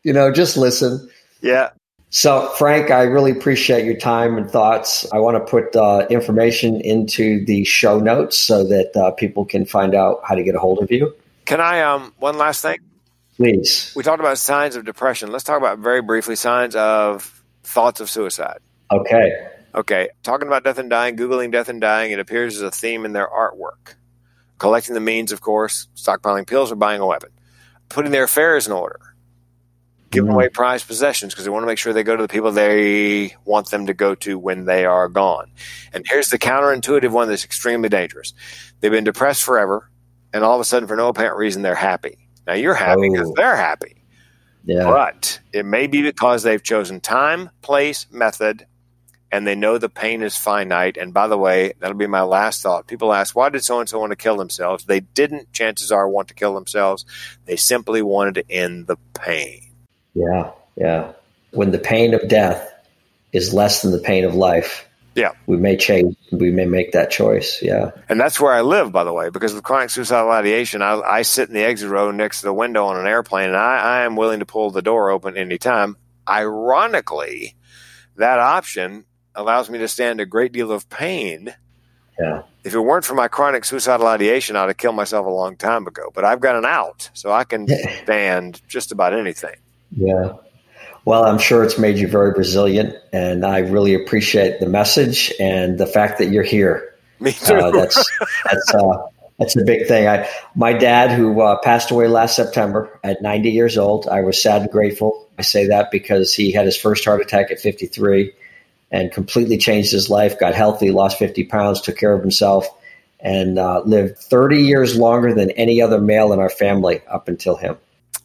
you 0.03 0.13
know, 0.13 0.31
just 0.31 0.55
listen. 0.55 1.09
Yeah. 1.41 1.71
So, 2.11 2.47
Frank, 2.57 2.91
I 2.91 3.03
really 3.03 3.31
appreciate 3.31 3.83
your 3.83 3.97
time 3.97 4.37
and 4.37 4.49
thoughts. 4.49 5.05
I 5.11 5.17
want 5.17 5.35
to 5.35 5.51
put 5.51 5.75
uh, 5.75 6.07
information 6.09 6.79
into 6.79 7.43
the 7.43 7.65
show 7.65 7.99
notes 7.99 8.37
so 8.37 8.63
that 8.63 8.95
uh, 8.95 9.11
people 9.11 9.43
can 9.43 9.65
find 9.65 9.93
out 9.93 10.21
how 10.23 10.33
to 10.33 10.43
get 10.43 10.55
a 10.55 10.59
hold 10.59 10.81
of 10.81 10.89
you. 10.89 11.13
Can 11.43 11.59
I, 11.59 11.81
um, 11.81 12.13
one 12.19 12.37
last 12.37 12.61
thing? 12.61 12.77
Please. 13.35 13.91
We 13.97 14.03
talked 14.03 14.21
about 14.21 14.37
signs 14.37 14.77
of 14.77 14.85
depression. 14.85 15.29
Let's 15.33 15.43
talk 15.43 15.57
about 15.57 15.79
very 15.79 16.01
briefly 16.01 16.37
signs 16.37 16.73
of 16.73 17.34
thoughts 17.65 17.99
of 17.99 18.09
suicide. 18.09 18.59
Okay. 18.91 19.47
Okay. 19.73 20.09
Talking 20.23 20.47
about 20.47 20.63
death 20.63 20.77
and 20.77 20.89
dying, 20.89 21.17
Googling 21.17 21.51
death 21.51 21.69
and 21.69 21.81
dying, 21.81 22.11
it 22.11 22.19
appears 22.19 22.55
as 22.55 22.61
a 22.61 22.71
theme 22.71 23.05
in 23.05 23.13
their 23.13 23.27
artwork. 23.27 23.95
Collecting 24.57 24.93
the 24.93 25.01
means, 25.01 25.31
of 25.31 25.41
course, 25.41 25.87
stockpiling 25.95 26.47
pills 26.47 26.71
or 26.71 26.75
buying 26.75 27.01
a 27.01 27.05
weapon. 27.05 27.31
Putting 27.89 28.11
their 28.11 28.23
affairs 28.23 28.67
in 28.67 28.73
order. 28.73 28.99
Giving 30.11 30.31
mm. 30.31 30.35
away 30.35 30.49
prized 30.49 30.87
possessions 30.87 31.33
because 31.33 31.43
they 31.43 31.51
want 31.51 31.63
to 31.63 31.67
make 31.67 31.77
sure 31.77 31.91
they 31.91 32.03
go 32.03 32.15
to 32.15 32.21
the 32.21 32.29
people 32.29 32.51
they 32.51 33.35
want 33.43 33.69
them 33.69 33.87
to 33.87 33.93
go 33.93 34.15
to 34.15 34.39
when 34.39 34.63
they 34.63 34.85
are 34.85 35.09
gone. 35.09 35.51
And 35.91 36.05
here's 36.07 36.29
the 36.29 36.39
counterintuitive 36.39 37.11
one 37.11 37.27
that's 37.27 37.43
extremely 37.43 37.89
dangerous. 37.89 38.33
They've 38.79 38.91
been 38.91 39.03
depressed 39.03 39.43
forever, 39.43 39.91
and 40.33 40.43
all 40.43 40.55
of 40.55 40.61
a 40.61 40.63
sudden, 40.63 40.87
for 40.87 40.95
no 40.95 41.09
apparent 41.09 41.37
reason, 41.37 41.63
they're 41.63 41.75
happy. 41.75 42.17
Now 42.47 42.53
you're 42.53 42.75
happy 42.75 43.09
because 43.09 43.29
oh. 43.29 43.33
they're 43.35 43.57
happy. 43.57 43.94
Yeah. 44.65 44.85
But 44.85 45.39
it 45.53 45.65
may 45.65 45.87
be 45.87 46.01
because 46.01 46.43
they've 46.43 46.61
chosen 46.61 46.99
time, 46.99 47.51
place, 47.61 48.07
method, 48.11 48.65
and 49.31 49.45
they 49.45 49.55
know 49.55 49.77
the 49.77 49.89
pain 49.89 50.23
is 50.23 50.35
finite. 50.35 50.97
And 50.97 51.13
by 51.13 51.27
the 51.27 51.37
way, 51.37 51.73
that'll 51.79 51.97
be 51.97 52.07
my 52.07 52.21
last 52.21 52.61
thought. 52.61 52.87
People 52.87 53.13
ask, 53.13 53.35
why 53.35 53.49
did 53.49 53.63
so 53.63 53.79
and 53.79 53.87
so 53.87 53.99
want 53.99 54.11
to 54.11 54.15
kill 54.15 54.37
themselves? 54.37 54.85
They 54.85 55.01
didn't, 55.01 55.51
chances 55.51 55.91
are, 55.91 56.07
want 56.07 56.29
to 56.29 56.33
kill 56.33 56.55
themselves. 56.55 57.05
They 57.45 57.55
simply 57.55 58.01
wanted 58.01 58.35
to 58.35 58.51
end 58.51 58.87
the 58.87 58.97
pain. 59.13 59.61
Yeah, 60.13 60.51
yeah. 60.75 61.11
When 61.51 61.71
the 61.71 61.79
pain 61.79 62.13
of 62.13 62.27
death 62.27 62.71
is 63.31 63.53
less 63.53 63.81
than 63.81 63.91
the 63.91 63.99
pain 63.99 64.23
of 64.23 64.35
life, 64.35 64.87
yeah. 65.15 65.31
We 65.47 65.57
may 65.57 65.77
change, 65.77 66.15
we 66.31 66.51
may 66.51 66.65
make 66.65 66.91
that 66.91 67.09
choice. 67.09 67.61
Yeah. 67.61 67.91
And 68.09 68.19
that's 68.19 68.39
where 68.39 68.51
I 68.51 68.61
live, 68.61 68.91
by 68.91 69.05
the 69.05 69.13
way, 69.13 69.29
because 69.29 69.53
with 69.53 69.63
chronic 69.63 69.89
suicidal 69.89 70.29
ideation, 70.29 70.81
I, 70.81 70.99
I 70.99 71.21
sit 71.21 71.47
in 71.47 71.55
the 71.55 71.63
exit 71.63 71.89
row 71.89 72.11
next 72.11 72.41
to 72.41 72.47
the 72.47 72.53
window 72.53 72.85
on 72.85 72.97
an 72.99 73.07
airplane 73.07 73.47
and 73.47 73.57
I, 73.57 73.77
I 73.77 74.01
am 74.01 74.17
willing 74.17 74.39
to 74.39 74.45
pull 74.45 74.71
the 74.71 74.81
door 74.81 75.09
open 75.09 75.37
anytime. 75.37 75.95
Ironically, 76.27 77.55
that 78.17 78.39
option 78.39 79.05
allows 79.33 79.69
me 79.69 79.79
to 79.79 79.87
stand 79.87 80.19
a 80.19 80.25
great 80.25 80.51
deal 80.51 80.71
of 80.71 80.89
pain. 80.89 81.55
Yeah. 82.19 82.43
If 82.63 82.73
it 82.73 82.79
weren't 82.79 83.05
for 83.05 83.15
my 83.15 83.27
chronic 83.27 83.63
suicidal 83.63 84.07
ideation, 84.07 84.55
I'd 84.55 84.67
have 84.67 84.77
killed 84.77 84.95
myself 84.95 85.25
a 85.25 85.29
long 85.29 85.55
time 85.55 85.87
ago. 85.87 86.11
But 86.13 86.25
I've 86.25 86.39
got 86.39 86.55
an 86.55 86.65
out, 86.65 87.09
so 87.13 87.31
I 87.31 87.43
can 87.43 87.67
stand 88.03 88.61
just 88.67 88.91
about 88.91 89.13
anything. 89.13 89.55
Yeah. 89.91 90.33
Well, 91.05 91.23
I'm 91.23 91.37
sure 91.37 91.63
it's 91.63 91.77
made 91.77 91.99
you 91.99 92.07
very 92.07 92.31
resilient, 92.31 92.95
and 93.13 93.45
I 93.45 93.59
really 93.59 93.93
appreciate 93.93 94.59
the 94.59 94.65
message 94.67 95.31
and 95.39 95.77
the 95.77 95.85
fact 95.85 96.17
that 96.17 96.29
you're 96.29 96.43
here. 96.43 96.95
Me 97.19 97.31
too. 97.31 97.53
Uh, 97.53 97.69
that's 97.69 98.11
that's 98.43 98.73
uh, 98.73 99.07
that's 99.37 99.55
a 99.55 99.63
big 99.63 99.87
thing. 99.87 100.07
I 100.07 100.27
my 100.55 100.73
dad, 100.73 101.11
who 101.11 101.39
uh, 101.41 101.59
passed 101.59 101.91
away 101.91 102.07
last 102.07 102.35
September 102.35 102.99
at 103.03 103.21
90 103.21 103.51
years 103.51 103.77
old, 103.77 104.07
I 104.07 104.21
was 104.21 104.41
sad 104.41 104.63
and 104.63 104.71
grateful. 104.71 105.29
I 105.37 105.43
say 105.43 105.67
that 105.67 105.91
because 105.91 106.33
he 106.33 106.51
had 106.51 106.65
his 106.65 106.75
first 106.75 107.05
heart 107.05 107.21
attack 107.21 107.51
at 107.51 107.59
53 107.59 108.33
and 108.89 109.11
completely 109.11 109.57
changed 109.59 109.91
his 109.91 110.09
life. 110.09 110.39
Got 110.39 110.55
healthy, 110.55 110.89
lost 110.89 111.19
50 111.19 111.43
pounds, 111.43 111.81
took 111.81 111.97
care 111.97 112.13
of 112.13 112.21
himself, 112.21 112.67
and 113.19 113.59
uh, 113.59 113.81
lived 113.85 114.17
30 114.17 114.63
years 114.63 114.97
longer 114.97 115.35
than 115.35 115.51
any 115.51 115.83
other 115.83 116.01
male 116.01 116.33
in 116.33 116.39
our 116.39 116.49
family 116.49 117.01
up 117.07 117.27
until 117.27 117.57
him. 117.57 117.77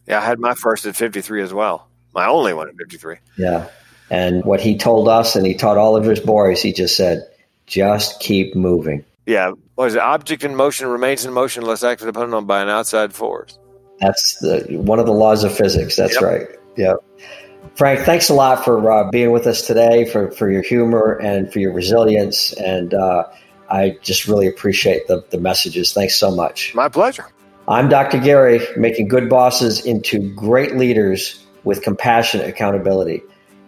Yeah, 0.07 0.21
I 0.21 0.25
had 0.25 0.39
my 0.39 0.55
first 0.55 0.87
at 0.87 0.97
53 0.97 1.43
as 1.43 1.53
well 1.53 1.90
my 2.15 2.27
only 2.27 2.53
one 2.53 2.69
at 2.69 2.77
53. 2.77 3.17
Yeah. 3.37 3.69
And 4.11 4.45
what 4.45 4.61
he 4.61 4.77
told 4.77 5.09
us, 5.09 5.37
and 5.37 5.47
he 5.47 5.55
taught 5.55 5.79
all 5.79 5.97
of 5.97 6.05
his 6.05 6.21
boys, 6.21 6.61
he 6.61 6.73
just 6.73 6.97
said, 6.97 7.29
just 7.67 8.21
keep 8.21 8.57
moving. 8.57 9.05
Yeah. 9.27 9.53
What 9.77 9.87
is 9.87 9.95
it? 9.95 10.01
Object 10.01 10.43
in 10.43 10.57
motion 10.57 10.89
remains 10.89 11.25
in 11.25 11.33
motion 11.33 11.63
unless 11.63 11.85
acted 11.85 12.09
upon 12.09 12.35
on 12.35 12.47
by 12.47 12.63
an 12.63 12.69
outside 12.69 13.13
force. 13.13 13.59
That's 14.01 14.39
the, 14.41 14.67
one 14.71 14.99
of 14.99 15.07
the 15.07 15.13
laws 15.13 15.45
of 15.45 15.57
physics. 15.57 15.95
That's 15.97 16.15
yep. 16.15 16.23
right. 16.23 16.49
Yeah. 16.77 16.95
Frank, 17.77 18.01
thanks 18.01 18.29
a 18.29 18.35
lot 18.35 18.65
for 18.65 18.91
uh, 18.91 19.11
being 19.11 19.31
with 19.31 19.47
us 19.47 19.67
today, 19.67 20.05
for, 20.07 20.31
for 20.33 20.51
your 20.51 20.63
humor 20.63 21.19
and 21.23 21.53
for 21.53 21.61
your 21.61 21.73
resilience. 21.73 22.53
And 22.55 22.93
uh, 22.95 23.25
I 23.71 23.97
just 24.03 24.27
really 24.27 24.49
appreciate 24.49 25.07
the, 25.07 25.25
the 25.31 25.39
messages. 25.39 25.93
Thanks 25.93 26.17
so 26.17 26.35
much. 26.35 26.75
My 26.75 26.89
pleasure. 26.89 27.27
I'm 27.69 27.89
Dr. 27.89 28.19
Gary, 28.19 28.61
making 28.77 29.07
good 29.07 29.29
bosses 29.29 29.85
into 29.87 30.35
great 30.35 30.77
leaders 30.77 31.45
with 31.65 31.83
compassionate 31.83 32.49
accountability. 32.49 33.23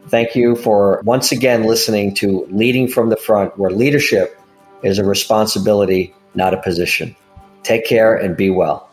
Thank 0.09 0.34
you 0.34 0.57
for 0.57 1.01
once 1.05 1.32
again 1.32 1.64
listening 1.64 2.14
to 2.16 2.47
Leading 2.51 2.88
from 2.88 3.09
the 3.09 3.16
Front, 3.16 3.59
where 3.59 3.70
leadership 3.70 4.38
is 4.82 4.99
a 4.99 5.05
responsibility, 5.05 6.14
not 6.34 6.55
a 6.55 6.61
position. 6.61 7.14
Take 7.62 7.86
care 7.86 8.16
and 8.16 8.36
be 8.36 8.51
well. 8.51 8.88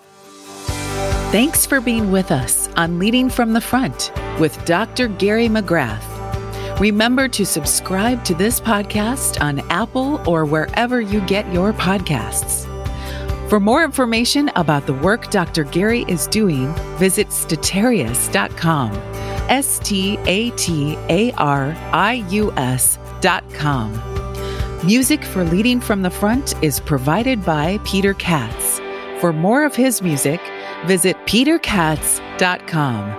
Thanks 1.32 1.66
for 1.66 1.82
being 1.82 2.12
with 2.12 2.32
us 2.32 2.70
on 2.76 3.00
Leading 3.00 3.30
from 3.30 3.54
the 3.54 3.62
Front 3.62 4.12
with 4.40 4.64
Dr. 4.66 5.08
Gary 5.08 5.48
McGrath. 5.48 6.20
Remember 6.80 7.28
to 7.28 7.46
subscribe 7.46 8.24
to 8.24 8.34
this 8.34 8.62
podcast 8.62 9.42
on 9.42 9.60
Apple 9.70 10.22
or 10.28 10.46
wherever 10.46 11.02
you 11.02 11.20
get 11.22 11.52
your 11.52 11.74
podcasts. 11.74 12.69
For 13.50 13.60
more 13.60 13.84
information 13.84 14.52
about 14.56 14.86
the 14.86 14.94
work 14.94 15.32
Dr. 15.32 15.64
Gary 15.64 16.06
is 16.08 16.28
doing, 16.28 16.74
visit 16.98 17.30
statarius.com. 17.30 18.92
S 19.50 19.80
T 19.80 20.18
A 20.26 20.52
T 20.52 20.96
A 21.10 21.32
R 21.34 21.76
I 21.92 22.26
U 22.30 22.52
S 22.54 23.00
peterkatz.com. 23.20 24.86
Music 24.86 25.24
for 25.24 25.44
Leading 25.44 25.82
from 25.82 26.02
the 26.02 26.10
Front 26.10 26.56
is 26.64 26.80
provided 26.80 27.44
by 27.44 27.78
Peter 27.86 28.14
Katz. 28.14 28.80
For 29.20 29.34
more 29.34 29.66
of 29.66 29.76
his 29.76 30.02
music, 30.02 30.40
visit 30.86 31.18
peterkatz.com. 31.26 33.19